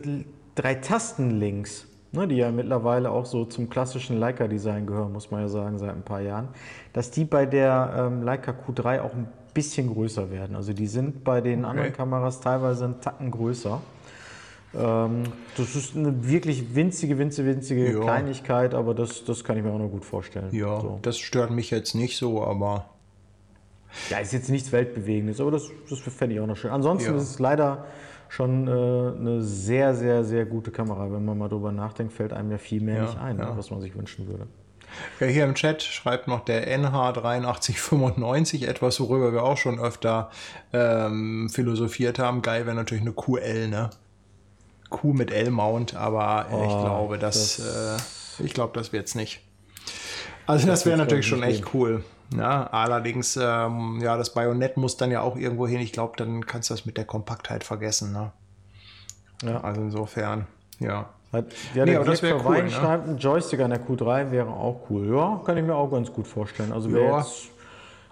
[0.56, 5.48] drei Tastenlinks, ne, die ja mittlerweile auch so zum klassischen Leica-Design gehören, muss man ja
[5.48, 6.50] sagen, seit ein paar Jahren,
[6.94, 10.56] dass die bei der ähm, Leica Q3 auch ein bisschen größer werden.
[10.56, 13.82] Also die sind bei den anderen Kameras teilweise einen Tacken größer.
[14.76, 15.24] Ähm,
[15.58, 18.00] das ist eine wirklich winzige, winzige, winzige Ja.
[18.00, 20.50] Kleinigkeit, aber das, das kann ich mir auch noch gut vorstellen.
[20.52, 21.00] Ja, So.
[21.04, 22.86] das stört mich jetzt nicht so, aber
[24.10, 26.72] Ja, ist jetzt nichts Weltbewegendes, aber das, das fände ich auch noch schön.
[26.72, 27.18] Ansonsten Ja.
[27.18, 27.86] ist es leider
[28.30, 31.12] schon äh, eine sehr, sehr, sehr gute Kamera.
[31.12, 33.56] Wenn man mal drüber nachdenkt, fällt einem ja viel mehr Ja, nicht ein, ja.
[33.56, 34.48] was man sich wünschen würde.
[35.20, 40.30] Ja, hier im Chat schreibt noch der NH8395, etwas, worüber wir auch schon öfter
[40.72, 42.42] ähm, philosophiert haben.
[42.42, 43.90] Geil wäre natürlich eine QL, ne?
[44.90, 49.42] Q mit L-Mount, aber äh, ich Oh, glaube, das, äh, ich glaube, das wird's nicht.
[50.46, 52.04] Also das, Das wäre natürlich schon echt cool.
[52.36, 55.80] Ja, allerdings, ähm, ja, das Bajonett muss dann ja auch irgendwo hin.
[55.80, 58.12] Ich glaube, dann kannst du das mit der Kompaktheit vergessen.
[58.12, 58.32] Ne?
[59.44, 59.62] Ja.
[59.62, 60.48] Also insofern,
[60.80, 61.10] ja.
[61.74, 63.04] Ja, Nee, aber das Dirk wär Verwein cool, ne?
[63.14, 65.16] ein Joystick an der Q3 wäre auch cool.
[65.16, 66.72] Ja, kann ich mir auch ganz gut vorstellen.
[66.72, 67.50] Also, wäre jetzt,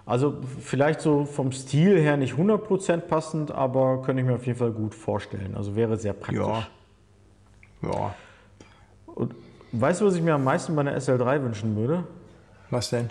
[0.04, 4.58] also vielleicht so vom Stil her nicht 100% passend, aber könnte ich mir auf jeden
[4.58, 5.54] Fall gut vorstellen.
[5.56, 6.40] Also wäre sehr praktisch.
[6.40, 6.66] Ja.
[7.82, 8.14] Ja.
[9.06, 9.34] Und
[9.72, 12.04] weißt du, was ich mir am meisten bei einer SL3 wünschen würde?
[12.70, 13.10] Was denn?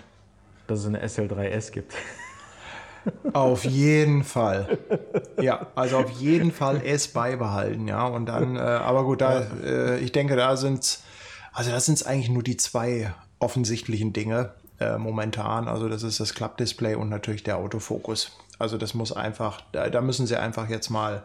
[0.66, 1.94] Dass es eine SL3S gibt.
[3.32, 4.78] Auf jeden Fall.
[5.40, 8.06] Ja, also auf jeden Fall es beibehalten, ja.
[8.06, 11.02] Und dann, äh, aber gut, da, äh, ich denke, da sind's,
[11.52, 15.68] also das sind eigentlich nur die zwei offensichtlichen Dinge äh, momentan.
[15.68, 18.38] Also das ist das Klappdisplay und natürlich der Autofokus.
[18.58, 21.24] Also das muss einfach, da, da müssen sie einfach jetzt mal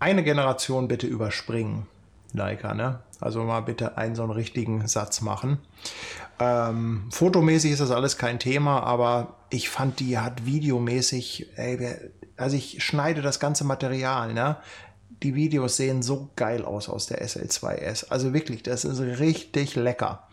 [0.00, 1.86] eine Generation bitte überspringen,
[2.32, 2.98] Leica, ne?
[3.20, 5.58] Also mal bitte einen so einen richtigen Satz machen.
[6.42, 11.94] Ähm, fotomäßig ist das alles kein Thema, aber ich fand, die hat videomäßig, ey,
[12.36, 14.56] also ich schneide das ganze Material, ne?
[15.22, 18.08] Die Videos sehen so geil aus aus der SL2S.
[18.08, 20.26] Also wirklich, das ist richtig lecker.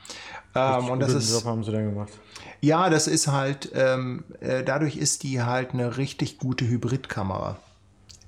[0.55, 2.11] Ähm, und das ist, Job haben sie dann gemacht.
[2.59, 7.57] ja, das ist halt, ähm, äh, dadurch ist die halt eine richtig gute Hybridkamera.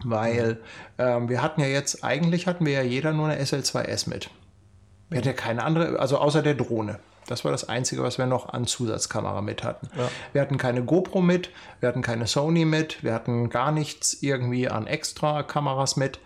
[0.04, 0.60] Weil
[1.00, 4.30] ähm, wir hatten ja jetzt, eigentlich hatten wir ja jeder nur eine SL2S mit.
[5.10, 7.00] Wir hatten ja keine andere, also außer der Drohne.
[7.28, 9.88] Das war das Einzige, was wir noch an Zusatzkamera mit hatten.
[10.34, 11.50] Wir hatten keine GoPro mit,
[11.80, 16.20] wir hatten keine Sony mit, wir hatten gar nichts irgendwie an extra Kameras mit.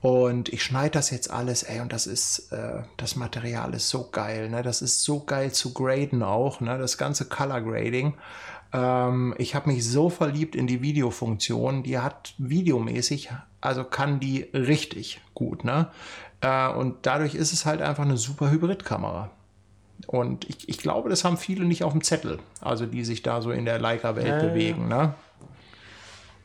[0.00, 4.08] Und ich schneide das jetzt alles, ey, und das ist, äh, das Material ist so
[4.10, 4.62] geil, ne?
[4.62, 6.78] Das ist so geil zu graden auch, ne?
[6.78, 8.14] Das ganze Color Grading.
[8.72, 11.82] Ähm, ich habe mich so verliebt in die Videofunktion.
[11.82, 13.30] Die hat videomäßig,
[13.60, 15.88] also kann die richtig gut, ne?
[16.40, 19.30] Äh, und dadurch ist es halt einfach eine super Hybridkamera.
[20.06, 23.42] Und ich, ich glaube, das haben viele nicht auf dem Zettel, also die sich da
[23.42, 24.38] so in der Leica-Welt ja.
[24.38, 24.88] bewegen.
[24.88, 25.14] Ne?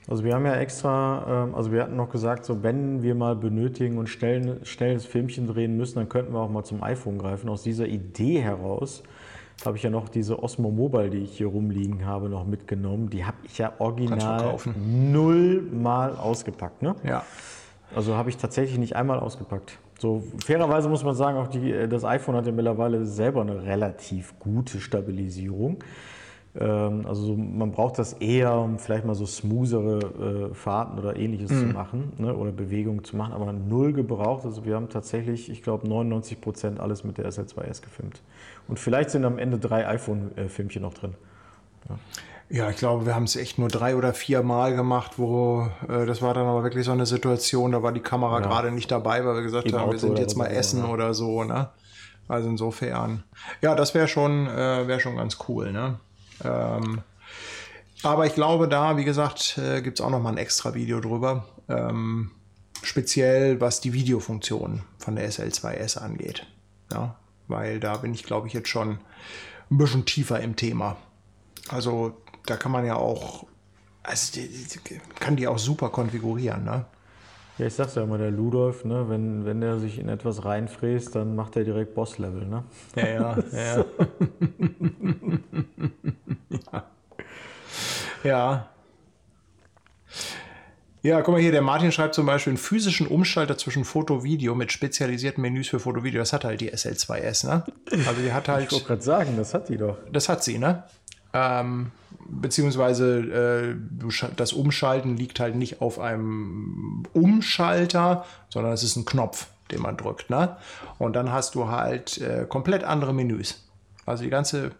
[0.07, 3.35] Also wir haben ja extra, ähm, also wir hatten noch gesagt, so wenn wir mal
[3.35, 7.17] benötigen und schnell, schnell das Filmchen drehen müssen, dann könnten wir auch mal zum iPhone
[7.17, 7.49] greifen.
[7.49, 9.03] Aus dieser Idee heraus
[9.65, 13.09] habe ich ja noch diese Osmo Mobile, die ich hier rumliegen habe, noch mitgenommen.
[13.09, 16.81] Die habe ich ja original null mal ausgepackt.
[16.81, 16.95] Ne?
[17.03, 17.23] Ja.
[17.95, 19.77] Also habe ich tatsächlich nicht einmal ausgepackt.
[19.99, 24.37] So fairerweise muss man sagen, auch die, das iPhone hat ja mittlerweile selber eine relativ
[24.39, 25.77] gute Stabilisierung.
[26.59, 31.51] Ähm, also man braucht das eher, um vielleicht mal so smoothere äh, Fahrten oder ähnliches
[31.51, 31.59] mhm.
[31.59, 34.45] zu machen ne, oder Bewegungen zu machen, aber null gebraucht.
[34.45, 38.21] Also wir haben tatsächlich, ich glaube, 99 Prozent alles mit der SL2S gefilmt.
[38.67, 41.13] Und vielleicht sind am Ende drei iPhone-Filmchen noch drin.
[41.89, 41.95] Ja.
[42.49, 46.05] Ja, ich glaube, wir haben es echt nur drei oder vier Mal gemacht, wo äh,
[46.05, 48.45] das war dann aber wirklich so eine Situation, da war die Kamera ja.
[48.45, 50.89] gerade nicht dabei, weil wir gesagt Im haben, Auto wir sind jetzt mal essen ja.
[50.89, 51.69] oder so, ne?
[52.27, 53.23] Also insofern.
[53.61, 55.99] Ja, das wäre schon, äh, wäre schon ganz cool, ne?
[56.43, 57.01] Ähm,
[58.03, 60.99] aber ich glaube, da, wie gesagt, äh, gibt es auch noch mal ein extra Video
[60.99, 61.45] drüber.
[61.69, 62.31] Ähm,
[62.81, 66.45] speziell was die Videofunktion von der SL2S angeht.
[66.91, 67.15] Ja,
[67.47, 68.99] weil da bin ich, glaube ich, jetzt schon
[69.71, 70.97] ein bisschen tiefer im Thema.
[71.69, 73.45] Also da kann man ja auch,
[74.03, 76.85] also die, die, kann die auch super konfigurieren, ne?
[77.59, 81.15] Ja, ich sag's ja immer, der Ludolf, ne, wenn, wenn der sich in etwas reinfräst,
[81.15, 82.63] dann macht er direkt Boss-Level, ne?
[82.95, 83.85] Ja, ja, ja.
[86.49, 86.83] ja.
[88.23, 88.69] ja.
[91.05, 94.71] Ja, guck mal hier, der Martin schreibt zum Beispiel einen physischen Umschalter zwischen Foto-Video mit
[94.71, 96.21] spezialisierten Menüs für Foto-Video.
[96.21, 97.65] Das hat halt die SL2S, ne?
[98.07, 98.67] Also die hat halt.
[98.67, 99.97] Ich wollte gerade sagen, das hat die doch.
[100.13, 100.85] Das hat sie, ne?
[101.33, 101.91] Ähm,
[102.27, 103.75] beziehungsweise äh,
[104.35, 109.97] das Umschalten liegt halt nicht auf einem Umschalter, sondern es ist ein Knopf, den man
[109.97, 110.29] drückt.
[110.29, 110.55] Ne?
[110.99, 113.67] Und dann hast du halt äh, komplett andere Menüs.
[114.05, 114.71] Also die ganze,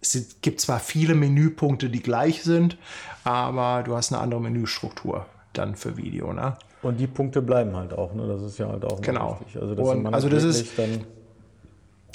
[0.00, 2.76] es gibt zwar viele Menüpunkte, die gleich sind,
[3.24, 6.32] aber du hast eine andere Menüstruktur dann für Video.
[6.32, 6.56] Ne?
[6.82, 8.26] Und die Punkte bleiben halt auch, ne?
[8.26, 9.38] Das ist ja halt auch genau.
[9.40, 9.62] wichtig.
[9.62, 11.04] Also, das, Und, also das ist dann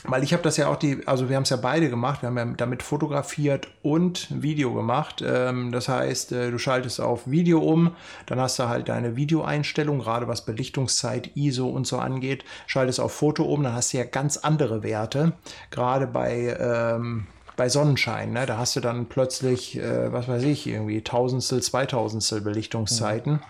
[0.03, 2.29] weil ich habe das ja auch die, also wir haben es ja beide gemacht, wir
[2.29, 5.23] haben ja damit fotografiert und Video gemacht.
[5.25, 7.95] Ähm, das heißt, äh, du schaltest auf Video um,
[8.25, 13.13] dann hast du halt deine Videoeinstellung, gerade was Belichtungszeit, ISO und so angeht, schaltest auf
[13.13, 15.33] Foto um, dann hast du ja ganz andere Werte,
[15.71, 18.45] gerade bei ähm, bei Sonnenschein, ne?
[18.45, 23.41] da hast du dann plötzlich, äh, was weiß ich, irgendwie Tausendstel, Zweitausendstel Belichtungszeiten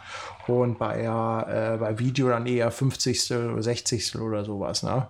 [0.47, 0.55] mhm.
[0.55, 3.33] und bei, äh, bei Video dann eher 50.
[3.57, 4.81] Sechzigstel oder sowas.
[4.81, 5.07] Ne?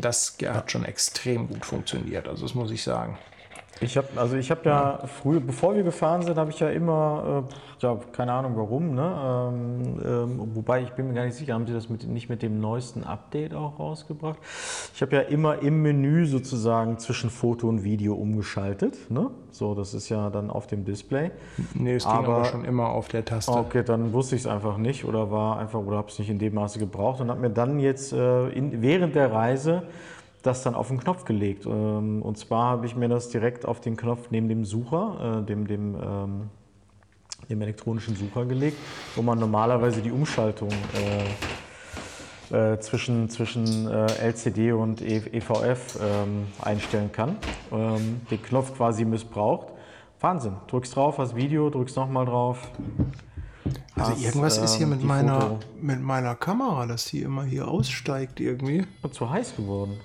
[0.00, 3.18] Das hat schon extrem gut funktioniert, also das muss ich sagen.
[3.80, 7.44] Ich habe also ich habe ja früher, bevor wir gefahren sind, habe ich ja immer,
[7.48, 9.02] äh, ja keine Ahnung warum, ne?
[9.24, 12.42] Ähm, ähm, wobei ich bin mir gar nicht sicher, haben sie das mit, nicht mit
[12.42, 14.38] dem neuesten Update auch rausgebracht?
[14.94, 19.30] Ich habe ja immer im Menü sozusagen zwischen Foto und Video umgeschaltet, ne?
[19.50, 21.30] So, das ist ja dann auf dem Display.
[21.74, 23.52] Nee, es ging aber, aber schon immer auf der Taste.
[23.52, 26.38] Okay, dann wusste ich es einfach nicht oder war einfach oder habe es nicht in
[26.38, 29.84] dem Maße gebraucht und habe mir dann jetzt äh, in, während der Reise
[30.48, 31.66] das dann auf den Knopf gelegt.
[31.66, 35.46] Ähm, und zwar habe ich mir das direkt auf den Knopf neben dem Sucher, äh,
[35.46, 36.50] dem, dem, ähm,
[37.48, 38.78] dem elektronischen Sucher gelegt,
[39.14, 40.70] wo man normalerweise die Umschaltung
[42.50, 47.36] äh, äh, zwischen, zwischen äh, LCD und EVF ähm, einstellen kann.
[47.70, 49.68] Ähm, den Knopf quasi missbraucht.
[50.20, 50.54] Wahnsinn.
[50.66, 52.70] Drückst drauf, hast Video, drückst nochmal drauf.
[53.94, 58.40] Also irgendwas ist hier ähm, mit meiner, mit meiner Kamera, dass die immer hier aussteigt
[58.40, 58.86] irgendwie.
[59.02, 59.98] Und zu heiß geworden.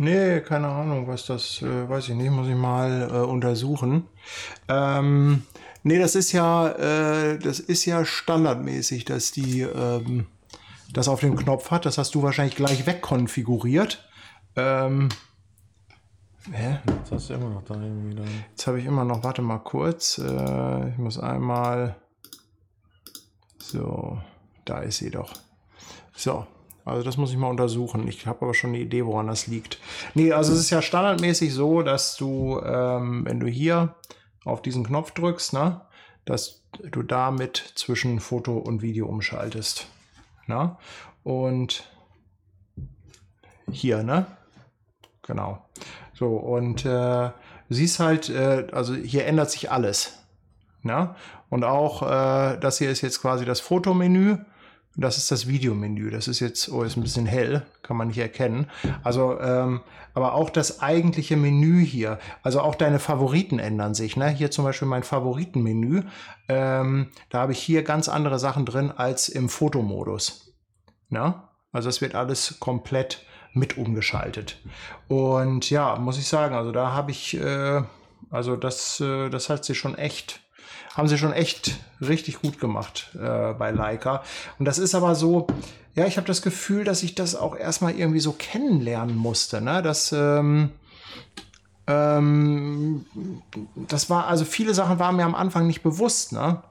[0.00, 4.06] Nee, keine Ahnung, was das, äh, weiß ich nicht, muss ich mal äh, untersuchen.
[4.68, 5.42] Ähm,
[5.82, 10.26] nee, das ist ja, äh, das ist ja standardmäßig, dass die ähm,
[10.92, 11.84] das auf dem Knopf hat.
[11.84, 14.08] Das hast du wahrscheinlich gleich wegkonfiguriert.
[14.54, 15.08] Ähm,
[16.52, 16.78] hä?
[16.86, 18.14] Jetzt hast du immer noch da irgendwie.
[18.14, 18.28] Dann.
[18.50, 20.18] Jetzt habe ich immer noch, warte mal kurz.
[20.18, 21.96] Äh, ich muss einmal.
[23.68, 24.18] So,
[24.64, 25.34] da ist sie doch.
[26.14, 26.46] So,
[26.86, 28.08] also das muss ich mal untersuchen.
[28.08, 29.78] Ich habe aber schon eine Idee, woran das liegt.
[30.14, 33.94] Nee, also es ist ja standardmäßig so, dass du, ähm, wenn du hier
[34.46, 35.82] auf diesen Knopf drückst, ne,
[36.24, 39.86] dass du damit zwischen Foto und Video umschaltest.
[40.46, 40.76] Ne?
[41.22, 41.84] Und
[43.70, 44.26] hier, ne?
[45.22, 45.62] Genau.
[46.14, 47.30] So, und äh,
[47.68, 50.18] siehst halt, äh, also hier ändert sich alles.
[50.82, 51.14] Ne?
[51.50, 54.38] Und auch äh, das hier ist jetzt quasi das Fotomenü.
[54.96, 56.10] Das ist das Videomenü.
[56.10, 58.68] Das ist jetzt, oh, ist ein bisschen hell, kann man nicht erkennen.
[59.04, 59.80] Also, ähm,
[60.12, 64.16] aber auch das eigentliche Menü hier, also auch deine Favoriten ändern sich.
[64.16, 64.28] Ne?
[64.28, 66.02] Hier zum Beispiel mein Favoritenmenü.
[66.48, 70.52] Ähm, da habe ich hier ganz andere Sachen drin als im Fotomodus.
[71.10, 71.34] Ne?
[71.70, 74.58] Also es wird alles komplett mit umgeschaltet.
[75.06, 77.82] Und ja, muss ich sagen, also da habe ich, äh,
[78.30, 80.40] also das, äh, das hat sich schon echt
[80.98, 84.24] haben sie schon echt richtig gut gemacht äh, bei Leica.
[84.58, 85.46] Und das ist aber so,
[85.94, 89.60] ja, ich habe das Gefühl, dass ich das auch erstmal irgendwie so kennenlernen musste.
[89.60, 89.80] Ne?
[89.80, 90.72] Das, ähm,
[91.86, 93.06] ähm,
[93.76, 96.32] das war, also viele Sachen waren mir am Anfang nicht bewusst.
[96.32, 96.64] Ne?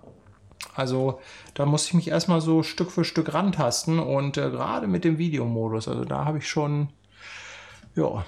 [0.76, 1.22] Also
[1.54, 5.18] da musste ich mich erstmal so Stück für Stück rantasten und äh, gerade mit dem
[5.18, 6.90] Videomodus, also da habe ich schon,
[7.96, 8.26] ja,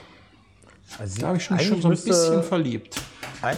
[0.98, 3.02] Also da habe ich schon, schon so ein müsste- bisschen verliebt.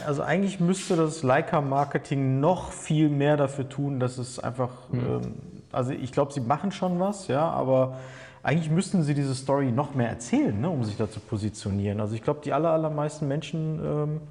[0.05, 5.33] Also eigentlich müsste das Leica-Marketing noch viel mehr dafür tun, dass es einfach, ähm,
[5.71, 7.97] also ich glaube, sie machen schon was, ja, aber
[8.43, 11.99] eigentlich müssten sie diese Story noch mehr erzählen, ne, um sich da zu positionieren.
[11.99, 14.21] Also ich glaube, die aller, allermeisten Menschen ähm,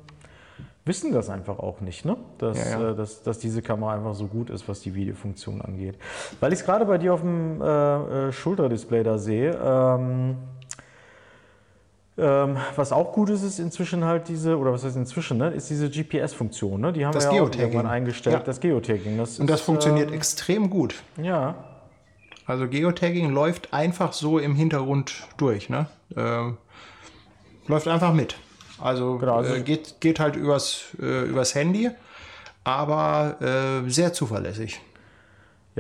[0.84, 2.16] wissen das einfach auch nicht, ne?
[2.38, 2.90] dass, Ja, ja.
[2.90, 5.96] Äh, dass, dass diese Kamera einfach so gut ist, was die Videofunktion angeht.
[6.38, 10.36] Weil ich es gerade bei dir auf dem äh, äh, Schulterdisplay da sehe, ähm,
[12.20, 15.70] ähm, was auch gut ist, ist inzwischen halt diese, oder was heißt inzwischen, ne, ist
[15.70, 16.80] diese GPS-Funktion.
[16.80, 16.92] Ne?
[16.92, 18.42] Die haben Das wir ja auch irgendwann eingestellt, Ja.
[18.42, 19.16] das Geotagging.
[19.18, 20.94] Das Und das ist, funktioniert extrem gut.
[21.18, 21.54] Ähm, ja,
[22.46, 25.86] Also Geotagging läuft einfach so im Hintergrund durch, ne?
[26.16, 26.56] Ähm,
[27.68, 28.36] läuft einfach mit.
[28.80, 31.90] Also, Genau, also- äh, geht, geht halt übers, äh, übers Handy,
[32.64, 33.36] aber
[33.86, 34.80] äh, sehr zuverlässig.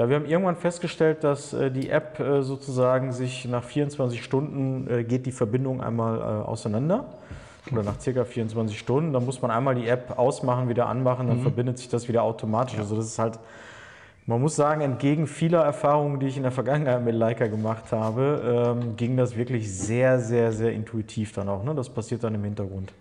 [0.00, 4.88] Ja, wir haben irgendwann festgestellt, dass äh, die App äh, sozusagen sich nach 24 Stunden
[4.88, 7.04] äh, geht die Verbindung einmal auseinander.
[7.70, 9.12] Oder nach circa 24 Stunden.
[9.12, 12.78] Dann muss man einmal die App ausmachen, wieder anmachen, dann verbindet sich das wieder automatisch.
[12.78, 13.38] Also das ist halt,
[14.24, 18.78] man muss sagen, entgegen vieler Erfahrungen, die ich in der Vergangenheit mit Leica gemacht habe,
[18.80, 21.62] ähm, ging das wirklich sehr, sehr, sehr intuitiv dann auch.
[21.62, 21.74] Ne?
[21.74, 22.94] Das passiert dann im Hintergrund.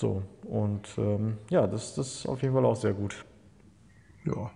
[0.00, 3.24] So, und ähm, ja, das, das ist auf jeden Fall auch sehr gut.
[4.24, 4.50] Ja.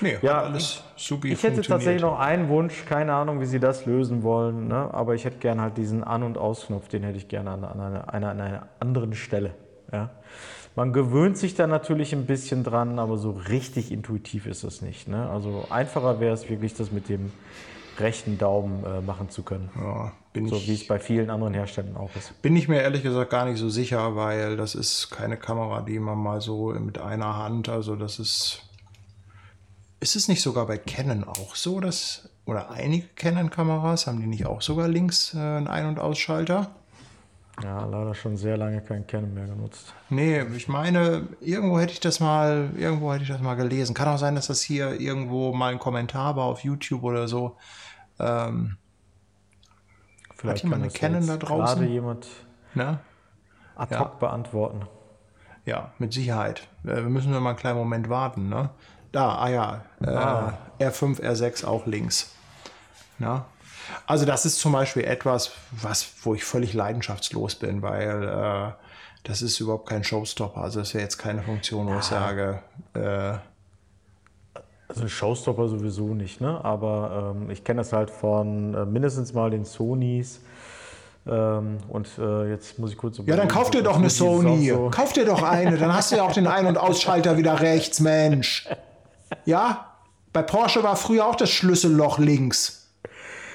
[0.00, 3.86] Nee, Ja, alles supi Ich hätte tatsächlich noch einen Wunsch, keine Ahnung, wie Sie das
[3.86, 4.92] lösen wollen, ne?
[4.92, 8.12] aber ich hätte gerne halt diesen An- und Ausknopf, den hätte ich gerne an, einer,
[8.12, 9.54] an einer anderen Stelle.
[9.92, 10.10] Ja?
[10.76, 15.08] Man gewöhnt sich da natürlich ein bisschen dran, aber so richtig intuitiv ist es nicht.
[15.08, 15.28] Ne?
[15.30, 17.32] Also einfacher wäre es wirklich, das mit dem
[17.98, 19.70] rechten Daumen äh, machen zu können.
[19.80, 22.40] Ja, bin, So ich, wie es bei vielen anderen Herstellern auch ist.
[22.42, 26.00] bin ich mir ehrlich gesagt gar nicht so sicher, weil das ist keine Kamera, die
[26.00, 28.62] man mal so mit einer Hand, also das ist.
[30.04, 34.44] Ist es nicht sogar bei Canon auch so, dass, oder einige Canon-Kameras, haben die nicht
[34.44, 36.72] auch sogar links äh, einen Ein- und Ausschalter?
[37.62, 39.94] Ja, leider schon sehr lange kein Canon mehr genutzt.
[40.10, 43.94] Nee, ich meine, irgendwo hätte ich das mal, irgendwo hätte ich das mal gelesen.
[43.94, 47.56] Kann auch sein, dass das hier irgendwo mal ein Kommentar war auf YouTube oder so.
[48.18, 48.76] Ähm,
[50.36, 51.78] Vielleicht jemand kann eine Canon da draußen?
[51.80, 52.26] Gerade jemand
[52.74, 52.98] ne?
[53.74, 54.00] ad Ja.
[54.00, 54.82] hoc beantworten.
[55.64, 56.68] Ja, mit Sicherheit.
[56.84, 58.68] Äh, Wir müssen nur mal einen kleinen Moment warten, ne?
[59.14, 60.58] Da, ah ja, äh, Ah.
[60.80, 62.32] R5, R6 auch links.
[63.18, 63.44] Na?
[64.06, 68.72] Also das ist zum Beispiel etwas, was, wo ich völlig leidenschaftslos bin, weil äh,
[69.22, 70.60] das ist überhaupt kein Showstopper.
[70.60, 72.58] Also das wäre jetzt keine Funktion, wo ich sage,
[72.94, 73.34] äh,
[74.88, 76.64] Also ein Showstopper sowieso nicht, ne?
[76.64, 80.40] aber ähm, ich kenne das halt von äh, mindestens mal den Sonys.
[81.26, 84.70] Ähm, und äh, jetzt muss ich kurz ja, dann kauf dir doch eine Sony.
[84.70, 87.60] So, Kauf dir doch eine, dann hast du ja auch den Ein- und Ausschalter wieder
[87.60, 88.68] rechts, Mensch.
[89.44, 89.90] Ja?
[90.32, 92.88] Bei Porsche war früher auch das Schlüsselloch links.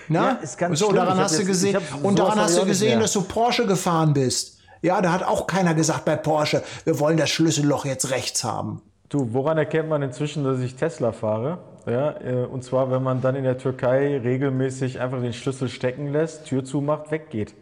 [0.08, 0.32] Na?
[0.32, 1.76] Ja, ist ganz so, daran hast du gesehen.
[1.76, 4.60] hab- Und daran hast du gesehen, dass du Porsche gefahren bist.
[4.82, 8.82] Ja, da hat auch keiner gesagt bei Porsche, wir wollen das Schlüsselloch jetzt rechts haben.
[9.10, 11.58] Du, woran erkennt man inzwischen, dass ich Tesla fahre?
[11.86, 16.12] Ja, äh, und zwar, wenn man dann in der Türkei regelmäßig einfach den Schlüssel stecken
[16.14, 17.54] lässt, Tür zumacht, weggeht.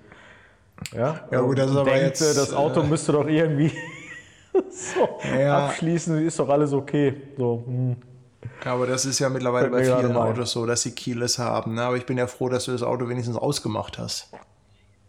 [0.95, 3.71] Ja, Ja, gut, das ist aber denkt, jetzt, äh, das Auto müsste doch irgendwie
[4.69, 5.07] so
[5.37, 5.67] Ja.
[5.67, 7.15] abschließen, ist doch alles okay.
[7.37, 7.95] So, hm.
[8.65, 10.15] Ja, aber das ist ja mittlerweile bei vielen.
[10.15, 11.75] Autos so, dass sie Keyless haben.
[11.75, 11.83] Ne?
[11.83, 14.29] Aber ich bin ja froh, dass du das Auto wenigstens ausgemacht hast.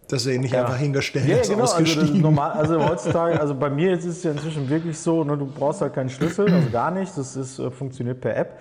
[0.08, 1.64] Dass du ihn nicht einfach hingestellt Ja, hast, genau.
[1.64, 5.36] Also, normal, also heutzutage, also bei mir jetzt ist es ja inzwischen wirklich so, ne,
[5.36, 7.16] du brauchst halt keinen Schlüssel, also gar nicht.
[7.16, 8.58] Das ist, äh, funktioniert per App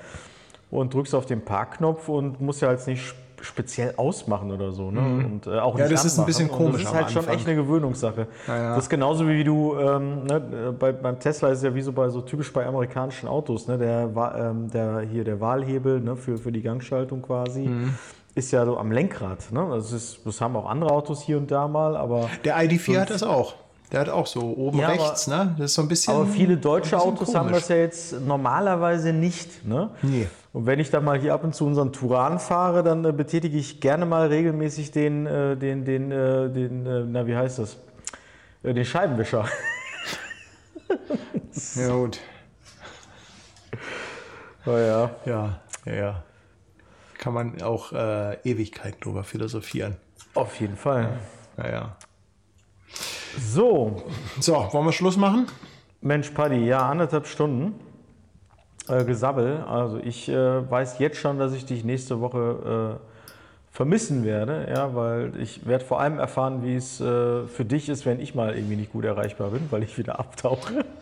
[0.71, 4.89] und drückst auf den Parkknopf und musst ja jetzt nicht speziell ausmachen oder so.
[4.91, 4.99] Ne?
[4.99, 5.79] Und, äh, auch Mhm.
[5.79, 6.25] Ja, nicht das ist ein anmachen.
[6.27, 7.35] bisschen komisch Das ist halt schon Anfang.
[7.35, 8.27] echt eine Gewöhnungssache.
[8.47, 8.75] ja.
[8.75, 11.91] Das ist genauso wie du, ähm, ne, bei, beim Tesla ist es ja wie so
[11.91, 16.37] bei so typisch bei amerikanischen Autos, ne, der, ähm, der hier der Wahlhebel ne, für,
[16.37, 17.61] für die Gangschaltung quasi.
[17.67, 17.93] Mhm.
[18.35, 19.51] Ist ja so am Lenkrad.
[19.51, 19.67] Ne?
[19.71, 23.09] Das, ist, das haben auch andere Autos hier und da mal, aber Der ID4 hat
[23.09, 23.55] das auch.
[23.91, 25.55] Der hat auch so oben Ja, aber- rechts, ne?
[25.57, 26.13] Das ist so ein bisschen.
[26.13, 27.61] Aber viele deutsche Autos haben komisch.
[27.61, 29.65] das ja jetzt normalerweise nicht.
[29.65, 29.89] Ne?
[30.01, 30.27] Nee.
[30.57, 33.55] Und wenn ich dann mal hier ab und zu unseren Turan fahre, dann äh, betätige
[33.55, 37.77] ich gerne mal regelmäßig den, äh, den, den, äh, den äh, na wie heißt das?
[38.63, 39.45] Äh, den Scheibenwischer.
[41.75, 42.19] Ja, gut.
[44.65, 45.11] Oh ja.
[45.25, 46.23] Ja, ja, ja.
[47.19, 49.97] Kann man auch äh, Ewigkeiten drüber philosophieren.
[50.33, 51.19] Auf jeden Fall.
[51.57, 51.95] Ja, ja.
[53.37, 54.03] So,
[54.39, 55.45] So, wollen wir Schluss machen?
[56.01, 57.79] Mensch, Paddy, ja, anderthalb Stunden
[58.89, 59.63] äh, Gesabbel.
[59.67, 63.07] Also ich äh, weiß jetzt schon, dass ich dich nächste Woche äh,
[63.75, 68.05] vermissen werde, ja, weil ich werde vor allem erfahren, wie es äh, für dich ist,
[68.05, 70.85] wenn ich mal irgendwie nicht gut erreichbar bin, weil ich wieder abtauche.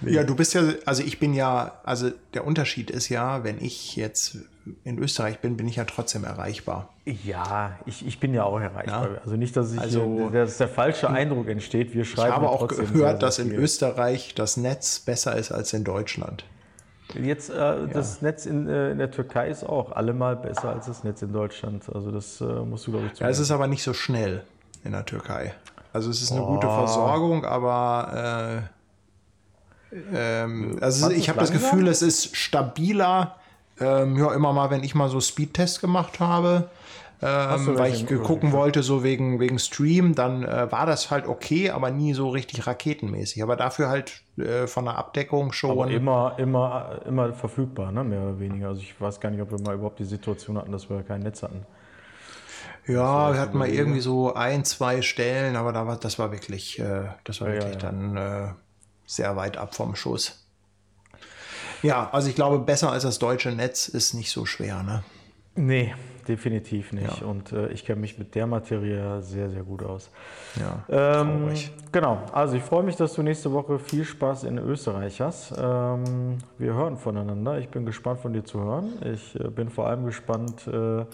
[0.00, 3.94] Ja, du bist ja, also ich bin ja, also der Unterschied ist ja, wenn ich
[3.96, 4.38] jetzt
[4.84, 6.88] in Österreich bin, bin ich ja trotzdem erreichbar.
[7.04, 9.10] Ja, ich, ich bin ja auch erreichbar.
[9.12, 9.20] Ja.
[9.22, 11.94] Also nicht, dass, ich, Also- dass der falsche Eindruck entsteht.
[11.94, 13.52] Wir schreiben Ich habe auch gehört, dass in.
[13.52, 16.44] Österreich das Netz besser ist als in Deutschland.
[17.14, 21.04] Jetzt äh, das Netz in, äh, in der Türkei ist auch allemal besser als das
[21.04, 21.84] Netz in Deutschland.
[21.94, 23.42] Also das äh, musst du, glaube ich, Ja, es zugeben.
[23.42, 24.42] ist aber nicht so schnell
[24.84, 25.54] in der Türkei.
[25.92, 26.70] Also es ist eine gute Oh.
[26.74, 28.62] Versorgung, aber
[29.92, 31.50] äh, ähm, also Fandst ich habe das?
[31.50, 33.36] Gefühl, es ist stabiler.
[33.80, 36.68] Ähm, ja, immer mal, wenn ich mal so Speedtests gemacht habe,
[37.22, 41.70] ähm, weil ich gucken wollte, so wegen, wegen Stream, dann äh, war das halt okay,
[41.70, 43.42] aber nie so richtig raketenmäßig.
[43.42, 45.72] Aber dafür halt äh, von der Abdeckung schon.
[45.72, 48.04] Aber immer, immer, immer verfügbar, ne?
[48.04, 48.68] mehr oder weniger.
[48.68, 51.20] Also ich weiß gar nicht, ob wir mal überhaupt die Situation hatten, dass wir kein
[51.20, 51.66] Netz hatten.
[52.86, 56.78] Ja, wir hatten mal irgendwie so ein, zwei Stellen, aber da war, das war wirklich,
[56.78, 57.80] äh, das war Ja, wirklich ja.
[57.80, 58.48] dann äh,
[59.06, 60.46] sehr weit ab vom Schuss.
[61.82, 65.02] Ja, also ich glaube, besser als das deutsche Netz ist nicht so schwer, ne?
[65.54, 65.94] Nee,
[66.28, 67.20] definitiv nicht.
[67.20, 67.26] Ja.
[67.26, 70.10] Und äh, ich kenne mich mit der Materie sehr, sehr gut aus.
[70.56, 70.84] Ja,
[71.20, 71.72] Ähm, traurig.
[71.92, 75.52] genau, also ich freue mich, dass du nächste Woche viel Spaß in Österreich hast.
[75.58, 77.58] Ähm, wir hören voneinander.
[77.58, 78.92] Ich bin gespannt von dir zu hören.
[79.12, 81.04] Ich äh, bin vor allem gespannt, äh,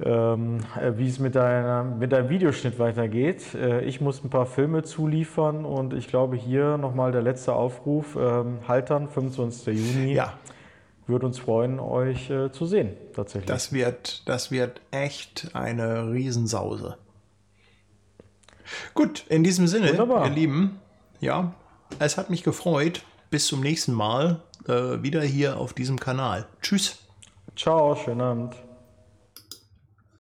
[0.00, 3.54] ähm, äh, wie es mit, deiner, mit deinem Videoschnitt weitergeht.
[3.54, 8.16] Äh, ich muss ein paar Filme zuliefern und ich glaube hier nochmal der letzte Aufruf.
[8.16, 9.94] Ähm, Haltern, 25.
[9.96, 10.12] Juni.
[10.14, 10.34] Ja,
[11.08, 13.46] Würde uns freuen, euch äh, zu sehen, tatsächlich.
[13.46, 16.98] das wird, das wird echt eine Riesensause.
[18.92, 20.26] Gut, in diesem Sinne, Wunderbar.
[20.26, 20.80] ihr Lieben,
[21.20, 21.54] ja,
[21.98, 23.02] es hat mich gefreut.
[23.30, 26.46] Bis zum nächsten Mal äh, wieder hier auf diesem Kanal.
[26.62, 26.98] Tschüss.
[27.56, 28.54] Ciao, schönen Abend.